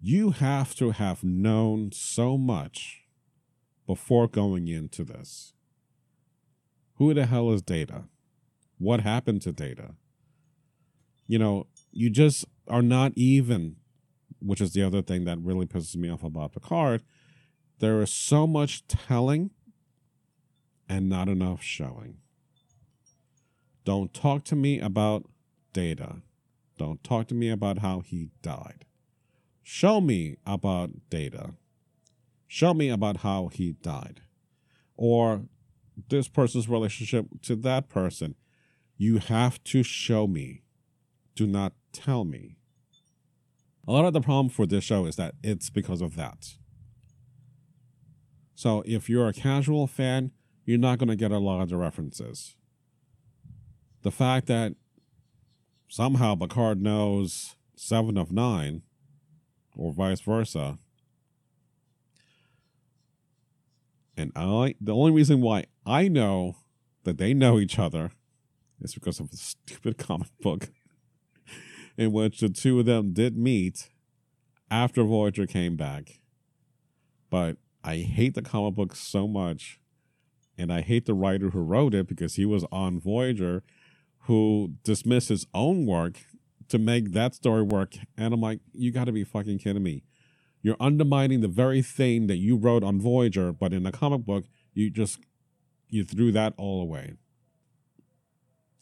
you 0.00 0.30
have 0.30 0.74
to 0.76 0.90
have 0.90 1.24
known 1.24 1.90
so 1.92 2.36
much 2.36 3.02
before 3.86 4.28
going 4.28 4.68
into 4.68 5.04
this. 5.04 5.52
Who 6.94 7.14
the 7.14 7.26
hell 7.26 7.52
is 7.52 7.62
Data? 7.62 8.04
What 8.78 9.00
happened 9.00 9.42
to 9.42 9.52
Data? 9.52 9.94
You 11.28 11.38
know, 11.38 11.66
you 11.92 12.10
just 12.10 12.44
are 12.68 12.82
not 12.82 13.12
even 13.16 13.76
which 14.40 14.60
is 14.60 14.72
the 14.72 14.82
other 14.82 15.02
thing 15.02 15.24
that 15.24 15.38
really 15.38 15.66
pisses 15.66 15.96
me 15.96 16.08
off 16.08 16.22
about 16.22 16.52
Picard. 16.52 17.02
There 17.78 18.00
is 18.00 18.12
so 18.12 18.46
much 18.46 18.86
telling 18.86 19.50
and 20.88 21.08
not 21.08 21.28
enough 21.28 21.62
showing. 21.62 22.18
Don't 23.84 24.12
talk 24.12 24.44
to 24.44 24.56
me 24.56 24.80
about 24.80 25.28
data. 25.72 26.16
Don't 26.78 27.02
talk 27.02 27.28
to 27.28 27.34
me 27.34 27.50
about 27.50 27.78
how 27.78 28.00
he 28.00 28.30
died. 28.42 28.84
Show 29.62 30.00
me 30.00 30.36
about 30.46 30.90
data. 31.10 31.54
Show 32.46 32.74
me 32.74 32.88
about 32.88 33.18
how 33.18 33.48
he 33.48 33.72
died. 33.72 34.22
Or 34.96 35.42
this 36.08 36.28
person's 36.28 36.68
relationship 36.68 37.26
to 37.42 37.56
that 37.56 37.88
person. 37.88 38.34
You 38.96 39.18
have 39.18 39.62
to 39.64 39.82
show 39.82 40.26
me. 40.26 40.62
Do 41.34 41.46
not 41.46 41.72
tell 41.96 42.24
me. 42.24 42.56
A 43.88 43.92
lot 43.92 44.04
of 44.04 44.12
the 44.12 44.20
problem 44.20 44.48
for 44.48 44.66
this 44.66 44.84
show 44.84 45.06
is 45.06 45.16
that 45.16 45.34
it's 45.42 45.70
because 45.70 46.00
of 46.00 46.16
that. 46.16 46.54
So 48.54 48.82
if 48.86 49.08
you're 49.08 49.28
a 49.28 49.32
casual 49.32 49.86
fan, 49.86 50.32
you're 50.64 50.78
not 50.78 50.98
going 50.98 51.08
to 51.08 51.16
get 51.16 51.30
a 51.30 51.38
lot 51.38 51.60
of 51.60 51.68
the 51.68 51.76
references. 51.76 52.56
The 54.02 54.10
fact 54.10 54.46
that 54.46 54.74
somehow 55.88 56.34
Picard 56.34 56.80
knows 56.80 57.54
Seven 57.76 58.16
of 58.16 58.32
Nine, 58.32 58.82
or 59.76 59.92
vice 59.92 60.20
versa, 60.20 60.78
and 64.16 64.32
I 64.34 64.74
the 64.80 64.94
only 64.94 65.12
reason 65.12 65.40
why 65.40 65.66
I 65.84 66.08
know 66.08 66.56
that 67.04 67.18
they 67.18 67.34
know 67.34 67.58
each 67.58 67.78
other 67.78 68.10
is 68.80 68.94
because 68.94 69.20
of 69.20 69.30
a 69.32 69.36
stupid 69.36 69.98
comic 69.98 70.28
book 70.40 70.70
in 71.96 72.12
which 72.12 72.40
the 72.40 72.48
two 72.48 72.80
of 72.80 72.86
them 72.86 73.12
did 73.12 73.36
meet 73.36 73.88
after 74.70 75.02
Voyager 75.02 75.46
came 75.46 75.76
back. 75.76 76.20
But 77.30 77.56
I 77.82 77.98
hate 77.98 78.34
the 78.34 78.42
comic 78.42 78.74
book 78.74 78.94
so 78.94 79.26
much, 79.26 79.80
and 80.58 80.72
I 80.72 80.80
hate 80.80 81.06
the 81.06 81.14
writer 81.14 81.50
who 81.50 81.60
wrote 81.60 81.94
it 81.94 82.06
because 82.06 82.34
he 82.34 82.44
was 82.44 82.64
on 82.72 83.00
Voyager, 83.00 83.62
who 84.20 84.72
dismissed 84.82 85.28
his 85.28 85.46
own 85.54 85.86
work 85.86 86.18
to 86.68 86.78
make 86.78 87.12
that 87.12 87.34
story 87.34 87.62
work. 87.62 87.94
And 88.16 88.34
I'm 88.34 88.40
like, 88.40 88.60
you 88.72 88.90
got 88.90 89.04
to 89.04 89.12
be 89.12 89.24
fucking 89.24 89.58
kidding 89.58 89.82
me. 89.82 90.04
You're 90.62 90.76
undermining 90.80 91.40
the 91.40 91.48
very 91.48 91.80
thing 91.80 92.26
that 92.26 92.38
you 92.38 92.56
wrote 92.56 92.82
on 92.82 93.00
Voyager, 93.00 93.52
but 93.52 93.72
in 93.72 93.84
the 93.84 93.92
comic 93.92 94.24
book, 94.24 94.46
you 94.74 94.90
just 94.90 95.20
you 95.88 96.04
threw 96.04 96.32
that 96.32 96.54
all 96.56 96.82
away. 96.82 97.14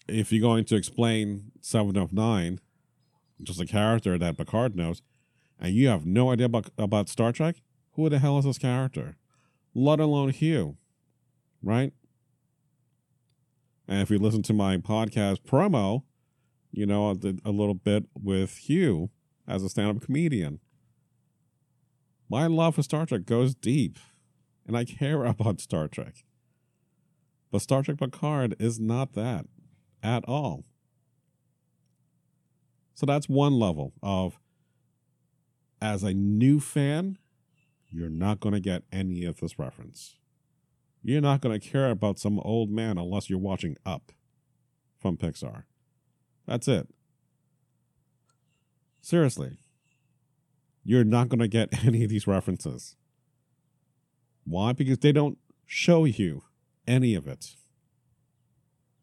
If 0.09 0.33
you're 0.33 0.41
going 0.41 0.65
to 0.67 0.77
explain 0.77 1.53
Seven 1.61 1.97
of 1.97 2.13
Nine, 2.13 2.61
just 3.45 3.61
a 3.61 3.67
character 3.67 4.19
that 4.19 4.37
Picard 4.37 4.75
knows, 4.75 5.03
and 5.61 5.75
you 5.75 5.89
have 5.89 6.05
no 6.05 6.31
idea 6.31 6.47
about, 6.47 6.71
about 6.79 7.09
Star 7.09 7.33
Trek, 7.33 7.63
who 7.93 8.09
the 8.09 8.19
hell 8.19 8.39
is 8.39 8.45
this 8.45 8.59
character? 8.59 9.17
Let 9.75 10.01
alone 10.01 10.31
Hugh, 10.31 10.77
right? 11.63 11.93
And 13.87 14.01
if 14.01 14.11
you 14.11 14.19
listen 14.19 14.43
to 14.43 14.53
my 14.53 14.77
podcast 14.79 15.43
promo, 15.43 16.03
you 16.73 16.87
know, 16.87 17.11
a 17.11 17.51
little 17.51 17.75
bit 17.75 18.07
with 18.21 18.57
Hugh 18.57 19.11
as 19.47 19.63
a 19.63 19.69
stand 19.69 19.97
up 19.97 20.03
comedian. 20.03 20.61
My 22.29 22.47
love 22.47 22.75
for 22.75 22.83
Star 22.83 23.07
Trek 23.07 23.27
goes 23.27 23.55
deep, 23.55 23.99
and 24.67 24.77
I 24.77 24.85
care 24.85 25.25
about 25.25 25.61
Star 25.61 25.89
Trek. 25.89 26.25
But 27.51 27.63
Star 27.63 27.83
Trek 27.83 27.99
Picard 27.99 28.57
is 28.59 28.81
not 28.81 29.13
that 29.13 29.47
at 30.03 30.25
all. 30.27 30.65
So 32.95 33.07
that's 33.07 33.29
one 33.29 33.59
level 33.59 33.93
of, 34.03 34.39
as 35.81 36.03
a 36.03 36.15
new 36.15 36.61
fan, 36.61 37.19
you're 37.91 38.09
not 38.09 38.41
going 38.41 38.55
to 38.55 38.61
get 38.61 38.83
any 38.93 39.25
of 39.25 39.41
this 39.41 39.59
reference. 39.59 40.17
You're 41.03 41.21
not 41.21 41.41
going 41.41 41.59
to 41.59 41.69
care 41.69 41.91
about 41.91 42.19
some 42.19 42.41
old 42.41 42.71
man 42.71 42.97
unless 42.97 43.29
you're 43.29 43.39
watching 43.39 43.77
Up 43.85 44.13
from 44.99 45.17
Pixar. 45.17 45.65
That's 46.47 46.67
it. 46.67 46.89
Seriously. 49.03 49.59
You're 50.83 51.05
not 51.05 51.29
going 51.29 51.41
to 51.41 51.49
get 51.49 51.85
any 51.85 52.05
of 52.05 52.11
these 52.11 52.27
references. 52.27 52.97
Why? 54.45 54.73
Because 54.73 54.99
they 54.99 55.13
don't 55.13 55.39
show 55.67 56.05
you 56.05 56.45
any 56.87 57.15
of 57.15 57.27
it. 57.27 57.55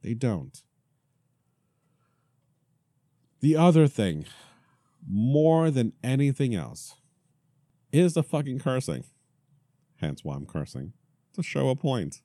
They 0.01 0.13
don't. 0.13 0.61
The 3.41 3.57
other 3.57 3.87
thing, 3.87 4.25
more 5.09 5.71
than 5.71 5.93
anything 6.03 6.53
else, 6.53 6.95
is 7.91 8.13
the 8.13 8.21
fucking 8.21 8.59
cursing. 8.59 9.03
Hence 9.99 10.23
why 10.23 10.35
I'm 10.35 10.45
cursing. 10.45 10.93
To 11.33 11.41
show 11.41 11.69
a 11.69 11.75
point. 11.75 12.21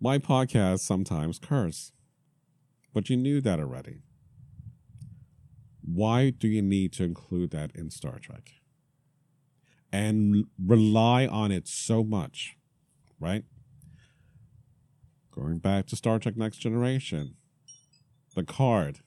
My 0.00 0.18
podcasts 0.18 0.80
sometimes 0.80 1.38
curse. 1.38 1.92
But 2.94 3.10
you 3.10 3.16
knew 3.18 3.42
that 3.42 3.60
already. 3.60 4.00
Why 5.82 6.30
do 6.30 6.48
you 6.48 6.62
need 6.62 6.94
to 6.94 7.04
include 7.04 7.50
that 7.50 7.72
in 7.74 7.90
Star 7.90 8.18
Trek? 8.18 8.52
And 9.92 10.46
rely 10.58 11.26
on 11.26 11.52
it 11.52 11.68
so 11.68 12.02
much, 12.02 12.56
right? 13.20 13.44
Going 15.30 15.58
back 15.58 15.86
to 15.88 15.96
Star 15.96 16.18
Trek 16.18 16.38
Next 16.38 16.56
Generation, 16.56 17.34
Picard 18.34 19.00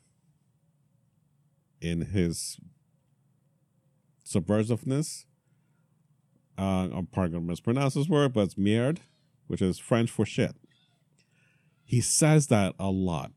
in 1.81 2.07
his 2.07 2.59
subversiveness. 4.25 5.25
Uh, 6.57 6.89
I'm 6.93 7.07
probably 7.07 7.31
going 7.31 7.43
to 7.43 7.49
mispronounce 7.49 7.93
this 7.93 8.09
word, 8.09 8.33
but 8.33 8.41
it's 8.41 8.57
merde, 8.57 9.01
which 9.47 9.61
is 9.61 9.79
French 9.79 10.11
for 10.11 10.25
shit. 10.25 10.55
He 11.83 12.01
says 12.01 12.47
that 12.47 12.75
a 12.77 12.89
lot. 12.89 13.31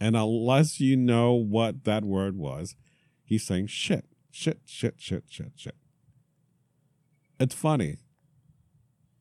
And 0.00 0.16
unless 0.16 0.80
you 0.80 0.96
know 0.96 1.32
what 1.32 1.84
that 1.84 2.04
word 2.04 2.36
was, 2.36 2.76
he's 3.24 3.44
saying 3.44 3.66
shit, 3.66 4.06
shit, 4.30 4.60
shit, 4.64 4.94
shit, 4.98 5.24
shit, 5.28 5.52
shit. 5.56 5.74
It's 7.40 7.54
funny 7.54 7.96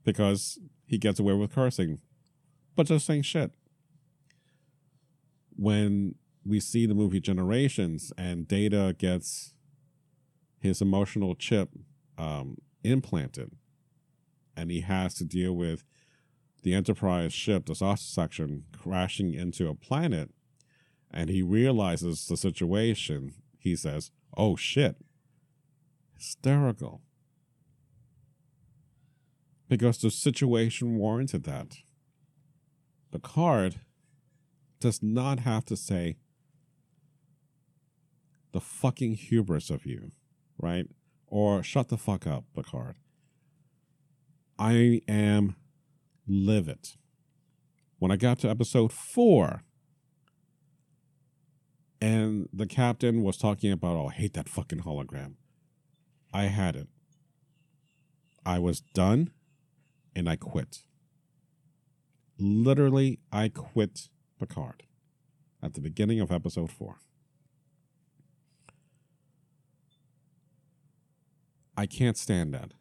because 0.03 0.59
he 0.85 0.97
gets 0.97 1.19
away 1.19 1.33
with 1.33 1.53
cursing, 1.53 1.99
but 2.75 2.87
just 2.87 3.05
saying 3.05 3.23
shit. 3.23 3.51
When 5.55 6.15
we 6.47 6.59
see 6.59 6.85
the 6.85 6.95
movie 6.95 7.19
Generations 7.19 8.13
and 8.17 8.47
Data 8.47 8.95
gets 8.97 9.53
his 10.59 10.81
emotional 10.81 11.35
chip 11.35 11.69
um, 12.17 12.57
implanted, 12.83 13.51
and 14.55 14.71
he 14.71 14.81
has 14.81 15.13
to 15.15 15.25
deal 15.25 15.53
with 15.53 15.83
the 16.63 16.73
Enterprise 16.73 17.33
ship, 17.33 17.65
the 17.65 17.75
saucer 17.75 18.03
section, 18.03 18.63
crashing 18.75 19.33
into 19.33 19.69
a 19.69 19.75
planet, 19.75 20.31
and 21.11 21.29
he 21.29 21.41
realizes 21.41 22.27
the 22.27 22.37
situation. 22.37 23.33
He 23.59 23.75
says, 23.75 24.11
"Oh 24.35 24.55
shit!" 24.55 24.95
Hysterical, 26.15 27.01
because 29.67 29.99
the 29.99 30.09
situation 30.09 30.97
warranted 30.97 31.43
that. 31.43 31.77
Picard 33.11 33.79
does 34.79 35.01
not 35.01 35.39
have 35.39 35.65
to 35.65 35.77
say 35.77 36.17
the 38.51 38.61
fucking 38.61 39.15
hubris 39.15 39.69
of 39.69 39.85
you 39.85 40.11
right? 40.57 40.87
Or 41.27 41.63
shut 41.63 41.89
the 41.89 41.97
fuck 41.97 42.25
up, 42.25 42.45
Picard. 42.55 42.95
I 44.57 45.01
am 45.07 45.55
livid. 46.27 46.89
When 47.99 48.11
I 48.11 48.15
got 48.15 48.39
to 48.39 48.49
episode 48.49 48.91
four, 48.91 49.63
and 51.99 52.47
the 52.53 52.67
captain 52.67 53.23
was 53.23 53.37
talking 53.37 53.71
about, 53.71 53.95
oh, 53.95 54.07
I 54.07 54.13
hate 54.13 54.33
that 54.33 54.49
fucking 54.49 54.81
hologram. 54.81 55.33
I 56.31 56.43
had 56.43 56.75
it. 56.75 56.87
I 58.45 58.59
was 58.59 58.81
done 58.81 59.31
and 60.15 60.29
I 60.29 60.35
quit. 60.35 60.83
Literally, 62.37 63.19
I 63.31 63.49
quit 63.49 64.09
Picard 64.39 64.83
at 65.61 65.73
the 65.73 65.81
beginning 65.81 66.19
of 66.19 66.31
episode 66.31 66.71
four. 66.71 66.97
I 71.77 71.85
can't 71.85 72.17
stand 72.17 72.55
that. 72.55 72.71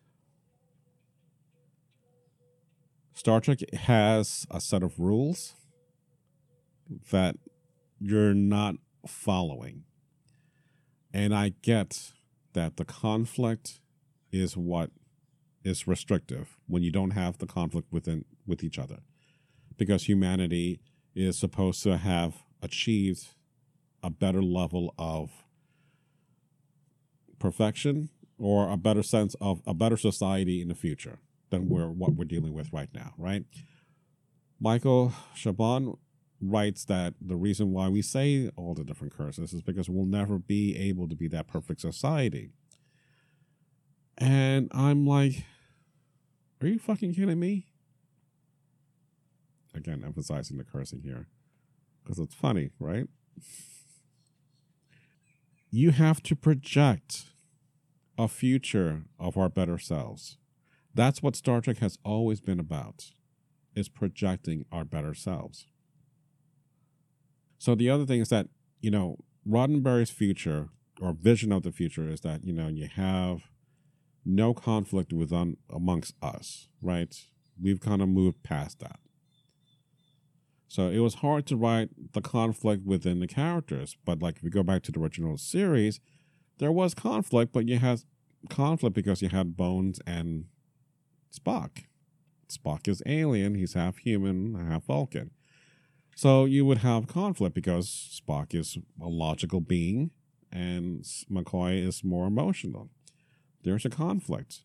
Star 3.12 3.40
Trek 3.40 3.58
has 3.74 4.46
a 4.50 4.60
set 4.60 4.82
of 4.82 4.98
rules 4.98 5.54
that 7.10 7.36
you're 8.00 8.34
not 8.34 8.76
following. 9.06 9.84
And 11.12 11.34
I 11.34 11.52
get 11.62 12.12
that 12.54 12.78
the 12.78 12.84
conflict 12.84 13.80
is 14.32 14.56
what 14.56 14.90
is 15.62 15.86
restrictive 15.86 16.56
when 16.66 16.82
you 16.82 16.90
don't 16.90 17.10
have 17.10 17.38
the 17.38 17.46
conflict 17.46 17.88
within 17.90 18.24
with 18.46 18.64
each 18.64 18.78
other. 18.78 18.98
Because 19.76 20.04
humanity 20.04 20.80
is 21.14 21.38
supposed 21.38 21.82
to 21.82 21.98
have 21.98 22.44
achieved 22.62 23.34
a 24.02 24.10
better 24.10 24.42
level 24.42 24.94
of 24.98 25.30
perfection 27.38 28.08
or 28.38 28.70
a 28.70 28.76
better 28.76 29.02
sense 29.02 29.34
of 29.40 29.62
a 29.66 29.74
better 29.74 29.96
society 29.96 30.60
in 30.60 30.68
the 30.68 30.74
future 30.74 31.18
than 31.50 31.68
we're 31.68 31.88
what 31.88 32.14
we're 32.14 32.24
dealing 32.24 32.52
with 32.52 32.72
right 32.72 32.90
now, 32.92 33.14
right? 33.16 33.44
Michael 34.60 35.12
Chabon 35.34 35.98
writes 36.40 36.84
that 36.84 37.14
the 37.20 37.36
reason 37.36 37.72
why 37.72 37.88
we 37.88 38.02
say 38.02 38.50
all 38.56 38.74
the 38.74 38.84
different 38.84 39.16
curses 39.16 39.52
is 39.52 39.62
because 39.62 39.88
we'll 39.88 40.06
never 40.06 40.38
be 40.38 40.76
able 40.76 41.08
to 41.08 41.14
be 41.14 41.28
that 41.28 41.46
perfect 41.46 41.80
society. 41.80 42.50
And 44.18 44.70
I'm 44.72 45.06
like, 45.06 45.44
are 46.60 46.66
you 46.66 46.78
fucking 46.78 47.14
kidding 47.14 47.38
me? 47.38 47.66
Again, 49.74 50.02
emphasizing 50.04 50.56
the 50.56 50.64
cursing 50.64 51.02
here 51.02 51.28
because 52.02 52.18
it's 52.18 52.34
funny, 52.34 52.70
right? 52.78 53.06
You 55.70 55.90
have 55.90 56.22
to 56.24 56.36
project 56.36 57.26
a 58.18 58.28
future 58.28 59.04
of 59.18 59.36
our 59.36 59.48
better 59.48 59.78
selves. 59.78 60.38
That's 60.94 61.22
what 61.22 61.36
Star 61.36 61.60
Trek 61.60 61.78
has 61.78 61.98
always 62.04 62.40
been 62.40 62.58
about, 62.58 63.10
is 63.74 63.88
projecting 63.88 64.64
our 64.72 64.84
better 64.84 65.14
selves. 65.14 65.66
So 67.58 67.74
the 67.74 67.90
other 67.90 68.06
thing 68.06 68.20
is 68.20 68.30
that, 68.30 68.48
you 68.80 68.90
know, 68.90 69.18
Roddenberry's 69.48 70.10
future 70.10 70.68
or 71.00 71.12
vision 71.12 71.52
of 71.52 71.62
the 71.62 71.72
future 71.72 72.08
is 72.08 72.20
that, 72.22 72.44
you 72.44 72.52
know, 72.52 72.68
you 72.68 72.88
have 72.94 73.42
no 74.24 74.54
conflict 74.54 75.12
within 75.12 75.38
um, 75.38 75.56
amongst 75.70 76.14
us, 76.22 76.68
right? 76.82 77.14
We've 77.60 77.80
kind 77.80 78.02
of 78.02 78.08
moved 78.08 78.42
past 78.42 78.80
that. 78.80 78.98
So 80.68 80.88
it 80.88 80.98
was 80.98 81.16
hard 81.16 81.46
to 81.46 81.56
write 81.56 81.90
the 82.12 82.20
conflict 82.20 82.84
within 82.84 83.20
the 83.20 83.28
characters. 83.28 83.96
But 84.04 84.20
like 84.20 84.38
if 84.38 84.42
you 84.42 84.50
go 84.50 84.62
back 84.62 84.82
to 84.84 84.92
the 84.92 85.00
original 85.00 85.38
series, 85.38 86.00
there 86.58 86.72
was 86.72 86.94
conflict, 86.94 87.52
but 87.52 87.68
you 87.68 87.78
had 87.78 88.02
conflict 88.48 88.94
because 88.94 89.22
you 89.22 89.28
had 89.28 89.56
Bones 89.56 90.00
and 90.06 90.46
Spock. 91.34 91.84
Spock 92.48 92.88
is 92.88 93.02
alien, 93.06 93.54
he's 93.54 93.74
half 93.74 93.98
human, 93.98 94.54
half 94.54 94.84
Vulcan. 94.84 95.30
So 96.14 96.44
you 96.44 96.64
would 96.64 96.78
have 96.78 97.08
conflict 97.08 97.54
because 97.54 98.20
Spock 98.20 98.54
is 98.54 98.78
a 99.00 99.08
logical 99.08 99.60
being 99.60 100.12
and 100.50 101.04
McCoy 101.30 101.86
is 101.86 102.02
more 102.02 102.26
emotional. 102.26 102.88
There's 103.62 103.84
a 103.84 103.90
conflict. 103.90 104.62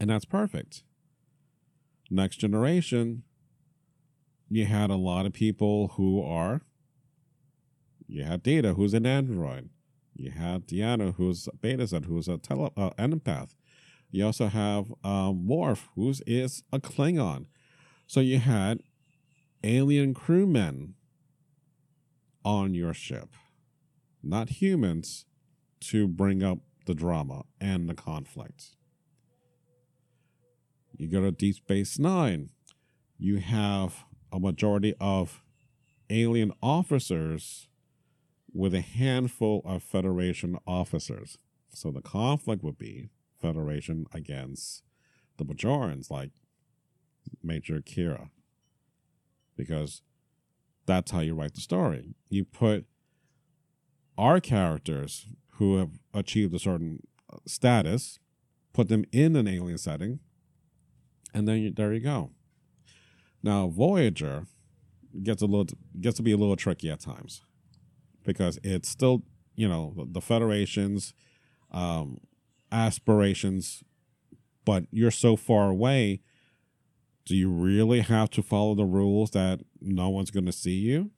And 0.00 0.08
that's 0.08 0.24
perfect. 0.24 0.82
Next 2.10 2.36
generation, 2.36 3.24
you 4.48 4.66
had 4.66 4.90
a 4.90 4.96
lot 4.96 5.26
of 5.26 5.32
people 5.32 5.92
who 5.96 6.22
are. 6.22 6.62
You 8.06 8.24
had 8.24 8.42
Data, 8.42 8.74
who's 8.74 8.94
an 8.94 9.06
android. 9.06 9.70
You 10.14 10.30
had 10.30 10.66
Deanna, 10.66 11.14
who's 11.16 11.48
a 11.48 11.56
Betazed, 11.56 12.06
who's 12.06 12.28
a 12.28 12.38
tele, 12.38 12.70
uh, 12.76 12.90
empath. 12.98 13.54
You 14.10 14.26
also 14.26 14.46
have 14.46 14.92
um, 15.02 15.46
Worf, 15.46 15.88
who 15.96 16.14
is 16.26 16.62
a 16.72 16.78
Klingon. 16.78 17.46
So 18.06 18.20
you 18.20 18.38
had 18.38 18.80
alien 19.64 20.14
crewmen 20.14 20.94
on 22.44 22.74
your 22.74 22.94
ship, 22.94 23.30
not 24.22 24.50
humans, 24.50 25.24
to 25.80 26.06
bring 26.06 26.42
up 26.42 26.58
the 26.86 26.94
drama 26.94 27.44
and 27.60 27.88
the 27.88 27.94
conflict. 27.94 28.76
You 30.96 31.08
go 31.08 31.22
to 31.22 31.32
Deep 31.32 31.56
Space 31.56 31.98
Nine, 31.98 32.50
you 33.18 33.38
have 33.38 34.04
a 34.32 34.38
majority 34.38 34.94
of 35.00 35.42
alien 36.08 36.52
officers 36.62 37.68
with 38.54 38.72
a 38.72 38.80
handful 38.80 39.60
of 39.64 39.82
Federation 39.82 40.56
officers. 40.66 41.36
So 41.70 41.90
the 41.90 42.00
conflict 42.00 42.62
would 42.62 42.78
be 42.78 43.10
Federation 43.42 44.06
against 44.14 44.84
the 45.36 45.44
Bajorans, 45.44 46.10
like 46.10 46.30
Major 47.42 47.80
Kira. 47.80 48.30
Because 49.56 50.02
that's 50.86 51.10
how 51.10 51.20
you 51.20 51.34
write 51.34 51.54
the 51.54 51.60
story. 51.60 52.14
You 52.28 52.44
put 52.44 52.86
our 54.16 54.38
characters 54.40 55.26
who 55.56 55.78
have 55.78 55.98
achieved 56.12 56.54
a 56.54 56.58
certain 56.58 57.00
uh, 57.32 57.38
status, 57.46 58.20
put 58.72 58.88
them 58.88 59.04
in 59.10 59.34
an 59.34 59.48
alien 59.48 59.78
setting, 59.78 60.20
and 61.32 61.48
then 61.48 61.58
you, 61.58 61.70
there 61.72 61.92
you 61.92 62.00
go. 62.00 62.30
Now 63.42 63.66
Voyager 63.66 64.46
gets 65.22 65.42
a 65.42 65.46
little 65.46 65.66
gets 66.00 66.16
to 66.16 66.22
be 66.22 66.32
a 66.32 66.36
little 66.36 66.56
tricky 66.56 66.90
at 66.90 67.00
times 67.00 67.42
because 68.24 68.58
it's 68.62 68.88
still 68.88 69.22
you 69.54 69.68
know 69.68 69.92
the, 69.96 70.06
the 70.12 70.20
Federation's 70.20 71.14
um, 71.70 72.20
aspirations, 72.72 73.82
but 74.64 74.84
you're 74.90 75.10
so 75.10 75.36
far 75.36 75.70
away. 75.70 76.20
Do 77.24 77.34
you 77.34 77.48
really 77.48 78.00
have 78.00 78.30
to 78.30 78.42
follow 78.42 78.74
the 78.74 78.84
rules 78.84 79.30
that 79.30 79.60
no 79.80 80.10
one's 80.10 80.30
going 80.30 80.46
to 80.46 80.52
see 80.52 80.76
you? 80.76 81.10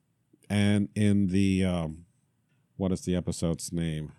And 0.49 0.89
in 0.95 1.29
the 1.29 1.65
um, 1.65 2.05
what 2.77 2.93
is 2.93 3.03
the 3.03 3.17
episode's 3.17 3.73
name? 3.73 4.13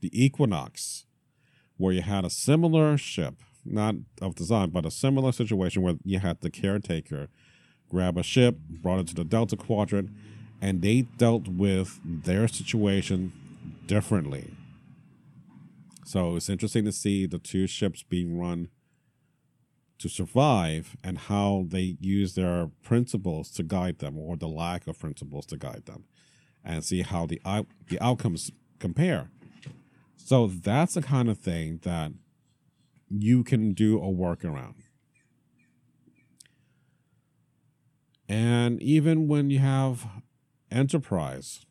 The 0.00 0.10
Equinox, 0.12 1.06
where 1.76 1.92
you 1.92 2.02
had 2.02 2.24
a 2.24 2.30
similar 2.30 2.96
ship, 2.98 3.34
not 3.64 3.94
of 4.20 4.34
design, 4.34 4.70
but 4.70 4.86
a 4.86 4.90
similar 4.90 5.32
situation 5.32 5.82
where 5.82 5.94
you 6.04 6.18
had 6.18 6.40
the 6.40 6.50
caretaker 6.50 7.28
grab 7.90 8.16
a 8.16 8.22
ship, 8.22 8.56
brought 8.68 9.00
it 9.00 9.08
to 9.08 9.14
the 9.14 9.24
Delta 9.24 9.56
Quadrant, 9.56 10.10
and 10.60 10.82
they 10.82 11.02
dealt 11.02 11.48
with 11.48 12.00
their 12.04 12.48
situation 12.48 13.32
differently. 13.86 14.54
So 16.04 16.36
it's 16.36 16.48
interesting 16.48 16.84
to 16.84 16.92
see 16.92 17.26
the 17.26 17.38
two 17.38 17.66
ships 17.66 18.02
being 18.02 18.38
run 18.38 18.68
to 19.98 20.08
survive 20.08 20.96
and 21.04 21.18
how 21.18 21.66
they 21.68 21.96
use 22.00 22.34
their 22.34 22.70
principles 22.82 23.50
to 23.52 23.62
guide 23.62 23.98
them 23.98 24.18
or 24.18 24.36
the 24.36 24.48
lack 24.48 24.86
of 24.86 24.98
principles 24.98 25.46
to 25.46 25.56
guide 25.56 25.84
them 25.86 26.04
and 26.64 26.84
see 26.84 27.02
how 27.02 27.26
the 27.26 27.40
out- 27.44 27.68
the 27.88 28.02
outcomes 28.02 28.50
compare. 28.78 29.30
So 30.16 30.46
that's 30.46 30.94
the 30.94 31.02
kind 31.02 31.28
of 31.28 31.38
thing 31.38 31.80
that 31.82 32.12
you 33.08 33.44
can 33.44 33.72
do 33.72 33.98
a 33.98 34.06
workaround. 34.06 34.76
And 38.28 38.80
even 38.80 39.26
when 39.26 39.50
you 39.50 39.58
have 39.58 40.06
Enterprise, 40.70 41.66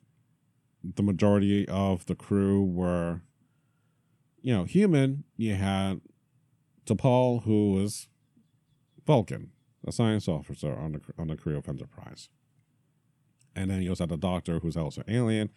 the 0.83 1.03
majority 1.03 1.67
of 1.67 2.05
the 2.05 2.15
crew 2.15 2.63
were, 2.63 3.21
you 4.41 4.53
know, 4.53 4.63
human. 4.63 5.23
You 5.37 5.55
had 5.55 6.01
T'Pol, 6.85 7.43
who 7.43 7.71
was 7.73 8.07
Vulcan, 9.05 9.51
a 9.85 9.91
science 9.91 10.27
officer 10.27 10.73
on 10.73 10.93
the 10.93 11.01
on 11.17 11.27
the 11.27 11.37
crew 11.37 11.57
of 11.57 11.67
Enterprise, 11.67 12.29
and 13.55 13.69
then 13.69 13.81
you 13.81 13.89
also 13.89 14.03
had 14.03 14.09
the 14.09 14.17
Doctor, 14.17 14.59
who's 14.59 14.77
also 14.77 15.03
alien. 15.07 15.49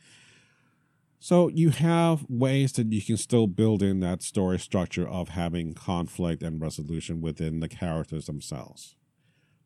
So 1.19 1.47
you 1.47 1.71
have 1.71 2.27
ways 2.29 2.73
that 2.73 2.93
you 2.93 3.01
can 3.01 3.17
still 3.17 3.47
build 3.47 3.81
in 3.81 4.01
that 4.01 4.25
story 4.25 4.59
structure 4.59 5.09
of 5.09 5.29
having 5.29 5.73
conflict 5.73 6.43
and 6.43 6.61
resolution 6.61 7.21
within 7.21 7.61
the 7.61 7.69
characters 7.69 8.27
themselves. 8.27 8.97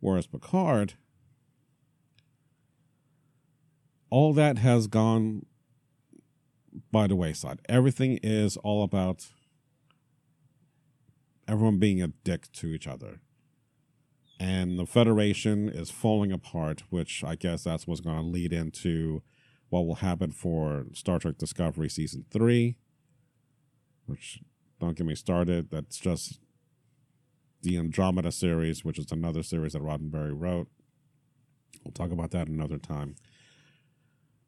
Whereas 0.01 0.27
Picard, 0.27 0.95
all 4.11 4.33
that 4.35 4.59
has 4.59 4.87
gone 4.87 5.47
by 6.93 7.07
the 7.07 7.17
wayside. 7.17 7.61
Everything 7.69 8.19
is 8.23 8.57
all 8.59 8.83
about 8.83 9.29
everyone 11.49 11.79
being 11.79 12.03
a 12.03 12.09
dick 12.09 12.51
to 12.53 12.69
each 12.69 12.87
other. 12.87 13.21
And 14.39 14.79
the 14.79 14.87
Federation 14.87 15.69
is 15.69 15.91
falling 15.91 16.31
apart, 16.33 16.83
which 16.91 17.25
I 17.25 17.37
guess 17.37 17.65
that's 17.65 17.87
what's 17.87 18.03
going 18.03 18.17
to 18.17 18.23
lead 18.23 18.53
into 18.53 19.23
what 19.71 19.87
will 19.87 19.97
happen 19.97 20.31
for 20.31 20.87
Star 20.93 21.19
Trek 21.19 21.39
Discovery 21.39 21.89
Season 21.89 22.25
3. 22.31 22.77
Which, 24.05 24.41
don't 24.79 24.97
get 24.97 25.07
me 25.07 25.15
started, 25.15 25.71
that's 25.71 25.99
just 25.99 26.39
the 27.63 27.79
Andromeda 27.79 28.31
series, 28.31 28.85
which 28.85 28.99
is 28.99 29.11
another 29.11 29.43
series 29.43 29.73
that 29.73 29.83
Roddenberry 29.83 30.33
wrote. 30.35 30.69
We'll 31.83 31.93
talk 31.93 32.13
about 32.13 32.31
that 32.33 32.49
another 32.49 32.79
time. 32.79 33.17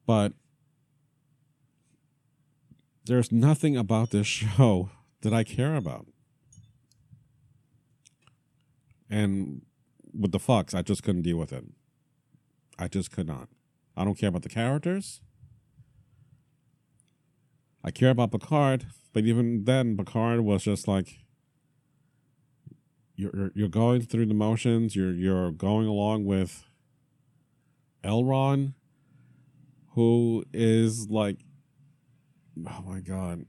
But 0.09 0.33
there's 3.05 3.31
nothing 3.31 3.77
about 3.77 4.09
this 4.09 4.25
show 4.25 4.89
that 5.21 5.35
I 5.35 5.43
care 5.43 5.75
about. 5.75 6.07
And 9.07 9.61
with 10.11 10.31
the 10.31 10.39
Fox, 10.39 10.73
I 10.73 10.81
just 10.81 11.03
couldn't 11.03 11.21
deal 11.21 11.37
with 11.37 11.53
it. 11.53 11.63
I 12.79 12.87
just 12.87 13.11
could 13.11 13.27
not. 13.27 13.49
I 13.95 14.03
don't 14.03 14.17
care 14.17 14.29
about 14.29 14.41
the 14.41 14.49
characters. 14.49 15.21
I 17.83 17.91
care 17.91 18.09
about 18.09 18.31
Picard, 18.31 18.87
but 19.13 19.25
even 19.25 19.65
then, 19.65 19.95
Picard 19.95 20.39
was 20.39 20.63
just 20.63 20.87
like 20.87 21.19
you're 23.15 23.51
you're 23.53 23.67
going 23.67 24.01
through 24.01 24.25
the 24.25 24.33
motions. 24.33 24.95
You're 24.95 25.13
you're 25.13 25.51
going 25.51 25.85
along 25.85 26.25
with 26.25 26.63
Elnor, 28.03 28.73
who 29.91 30.43
is 30.53 31.09
like, 31.09 31.37
oh 32.67 32.83
my 32.85 32.99
god, 32.99 33.45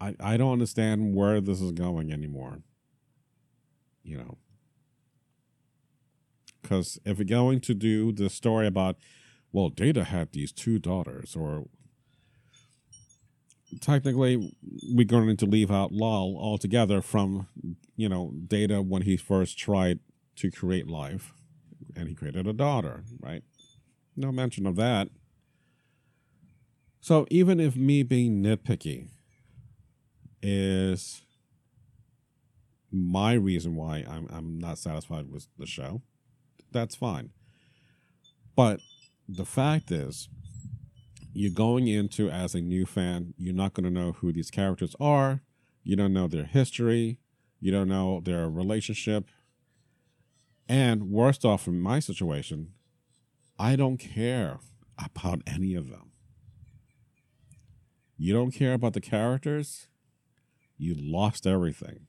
I 0.00 0.14
I 0.20 0.36
don't 0.36 0.52
understand 0.52 1.14
where 1.14 1.40
this 1.40 1.60
is 1.60 1.72
going 1.72 2.12
anymore. 2.12 2.62
You 4.02 4.18
know, 4.18 4.38
because 6.62 6.98
if 7.04 7.18
we're 7.18 7.24
going 7.24 7.60
to 7.60 7.74
do 7.74 8.12
the 8.12 8.30
story 8.30 8.66
about, 8.66 8.96
well, 9.52 9.68
Data 9.68 10.04
had 10.04 10.32
these 10.32 10.52
two 10.52 10.78
daughters, 10.78 11.36
or 11.36 11.66
technically 13.80 14.54
we're 14.90 15.04
going 15.04 15.36
to 15.36 15.46
leave 15.46 15.70
out 15.70 15.92
Lal 15.92 16.36
altogether 16.38 17.02
from, 17.02 17.48
you 17.96 18.08
know, 18.08 18.32
Data 18.46 18.80
when 18.80 19.02
he 19.02 19.16
first 19.16 19.58
tried 19.58 20.00
to 20.36 20.50
create 20.50 20.86
life, 20.88 21.32
and 21.96 22.08
he 22.08 22.14
created 22.14 22.46
a 22.46 22.52
daughter, 22.52 23.04
right? 23.20 23.42
No 24.16 24.32
mention 24.32 24.66
of 24.66 24.76
that. 24.76 25.08
So 27.00 27.26
even 27.30 27.60
if 27.60 27.76
me 27.76 28.02
being 28.02 28.42
nitpicky 28.42 29.08
is 30.42 31.22
my 32.90 33.32
reason 33.32 33.76
why 33.76 34.04
I'm 34.08 34.28
I'm 34.30 34.58
not 34.58 34.78
satisfied 34.78 35.30
with 35.30 35.48
the 35.58 35.66
show. 35.66 36.02
That's 36.72 36.94
fine. 36.94 37.30
But 38.56 38.80
the 39.28 39.44
fact 39.44 39.90
is, 39.90 40.28
you're 41.32 41.52
going 41.52 41.86
into 41.86 42.30
as 42.30 42.54
a 42.54 42.60
new 42.60 42.86
fan, 42.86 43.34
you're 43.36 43.54
not 43.54 43.74
going 43.74 43.84
to 43.84 43.90
know 43.90 44.12
who 44.12 44.32
these 44.32 44.50
characters 44.50 44.96
are. 44.98 45.42
You 45.84 45.96
don't 45.96 46.12
know 46.12 46.28
their 46.28 46.44
history. 46.44 47.20
You 47.60 47.72
don't 47.72 47.88
know 47.88 48.20
their 48.20 48.48
relationship. 48.48 49.28
And 50.68 51.10
worst 51.10 51.44
off, 51.44 51.66
in 51.66 51.80
my 51.80 51.98
situation, 51.98 52.72
I 53.58 53.76
don't 53.76 53.98
care 53.98 54.58
about 55.02 55.42
any 55.46 55.74
of 55.74 55.88
them. 55.88 56.12
You 58.18 58.34
don't 58.34 58.50
care 58.50 58.74
about 58.74 58.94
the 58.94 59.00
characters, 59.00 59.86
you 60.76 60.94
lost 60.98 61.46
everything. 61.46 62.06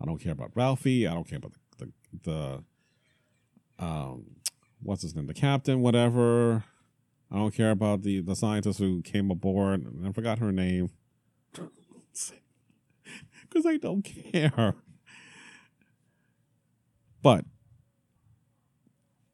I 0.00 0.04
don't 0.04 0.20
care 0.20 0.32
about 0.32 0.54
Raffi. 0.54 1.10
I 1.10 1.14
don't 1.14 1.28
care 1.28 1.38
about 1.38 1.52
the 1.78 1.90
the, 2.22 2.64
the 3.78 3.84
um 3.84 4.26
what's 4.82 5.02
his 5.02 5.14
name, 5.14 5.26
the 5.26 5.34
captain, 5.34 5.80
whatever. 5.80 6.64
I 7.30 7.36
don't 7.36 7.54
care 7.54 7.70
about 7.70 8.02
the 8.02 8.20
the 8.20 8.36
scientist 8.36 8.78
who 8.78 9.00
came 9.02 9.30
aboard. 9.30 9.86
I 10.06 10.12
forgot 10.12 10.38
her 10.40 10.52
name 10.52 10.90
because 11.54 12.32
I 13.66 13.78
don't 13.78 14.02
care. 14.02 14.74
But 17.22 17.44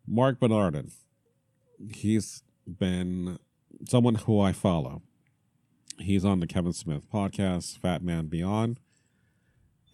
Marc 0.07 0.41
Bernardin, 0.41 0.91
he's 1.93 2.43
been 2.67 3.39
someone 3.89 4.17
who 4.17 4.41
I 4.41 4.53
follow. 4.53 5.03
He's 5.98 6.24
on 6.24 6.40
the 6.40 6.46
Kevin 6.46 6.72
Smith 6.72 7.11
podcast, 7.11 7.80
Fatman 7.80 8.28
Beyond, 8.28 8.80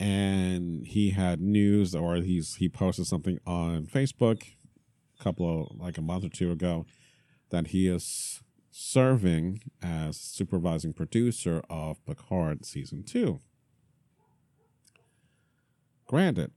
and 0.00 0.86
he 0.86 1.10
had 1.10 1.40
news 1.40 1.94
or 1.94 2.16
he's 2.16 2.56
he 2.56 2.68
posted 2.68 3.06
something 3.06 3.38
on 3.46 3.86
Facebook 3.86 4.42
a 5.18 5.22
couple 5.22 5.70
of 5.70 5.78
like 5.78 5.98
a 5.98 6.02
month 6.02 6.24
or 6.24 6.28
two 6.28 6.50
ago 6.50 6.86
that 7.50 7.68
he 7.68 7.86
is 7.86 8.42
serving 8.70 9.60
as 9.82 10.16
supervising 10.16 10.92
producer 10.92 11.62
of 11.70 12.04
Picard 12.04 12.64
season 12.64 13.04
two. 13.04 13.40
Granted, 16.06 16.50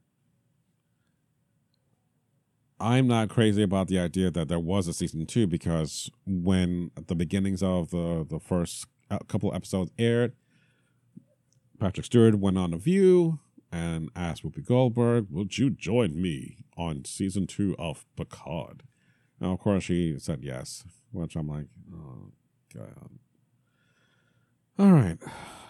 I'm 2.80 3.06
not 3.06 3.28
crazy 3.28 3.62
about 3.62 3.88
the 3.88 3.98
idea 3.98 4.30
that 4.30 4.48
there 4.48 4.58
was 4.58 4.88
a 4.88 4.92
season 4.92 5.24
two 5.24 5.46
because 5.46 6.10
when 6.26 6.90
the 7.06 7.14
beginnings 7.14 7.62
of 7.62 7.90
the 7.90 8.26
the 8.28 8.40
first 8.40 8.86
couple 9.28 9.54
episodes 9.54 9.90
aired, 9.98 10.32
Patrick 11.78 12.06
Stewart 12.06 12.36
went 12.36 12.58
on 12.58 12.72
a 12.72 12.78
View 12.78 13.38
and 13.70 14.10
asked 14.16 14.42
Whoopi 14.42 14.64
Goldberg, 14.64 15.26
"Would 15.30 15.58
you 15.58 15.70
join 15.70 16.20
me 16.20 16.64
on 16.76 17.04
season 17.04 17.46
two 17.46 17.76
of 17.78 18.06
Picard?" 18.16 18.82
And 19.40 19.50
of 19.50 19.58
course, 19.58 19.84
she 19.84 20.18
said 20.18 20.42
yes, 20.42 20.84
which 21.10 21.36
I'm 21.36 21.48
like, 21.48 21.66
"Oh 21.92 22.32
God." 22.72 23.18
All 24.78 24.92
right, 24.92 25.18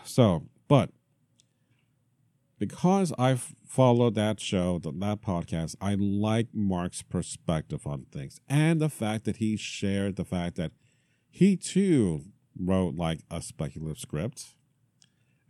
so 0.04 0.48
but 0.68 0.90
because 2.58 3.12
I've 3.18 3.54
followed 3.66 4.14
that 4.14 4.40
show, 4.40 4.78
that 4.78 5.20
podcast, 5.20 5.76
I 5.80 5.94
like 5.94 6.48
Marc's 6.54 7.02
perspective 7.02 7.86
on 7.86 8.06
things 8.10 8.40
and 8.48 8.80
the 8.80 8.88
fact 8.88 9.24
that 9.24 9.36
he 9.36 9.56
shared 9.56 10.16
the 10.16 10.24
fact 10.24 10.56
that 10.56 10.72
he 11.28 11.56
too 11.56 12.24
wrote 12.58 12.96
like 12.96 13.20
a 13.30 13.40
speculative 13.42 13.98
script 13.98 14.54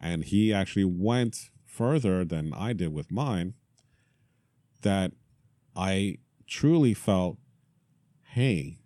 and 0.01 0.25
he 0.25 0.53
actually 0.53 0.85
went 0.85 1.51
further 1.65 2.25
than 2.25 2.53
I 2.53 2.73
did 2.73 2.93
with 2.93 3.11
mine 3.11 3.55
that 4.83 5.13
I 5.75 6.19
truly 6.47 6.95
felt 6.95 7.39
hey 8.31 8.79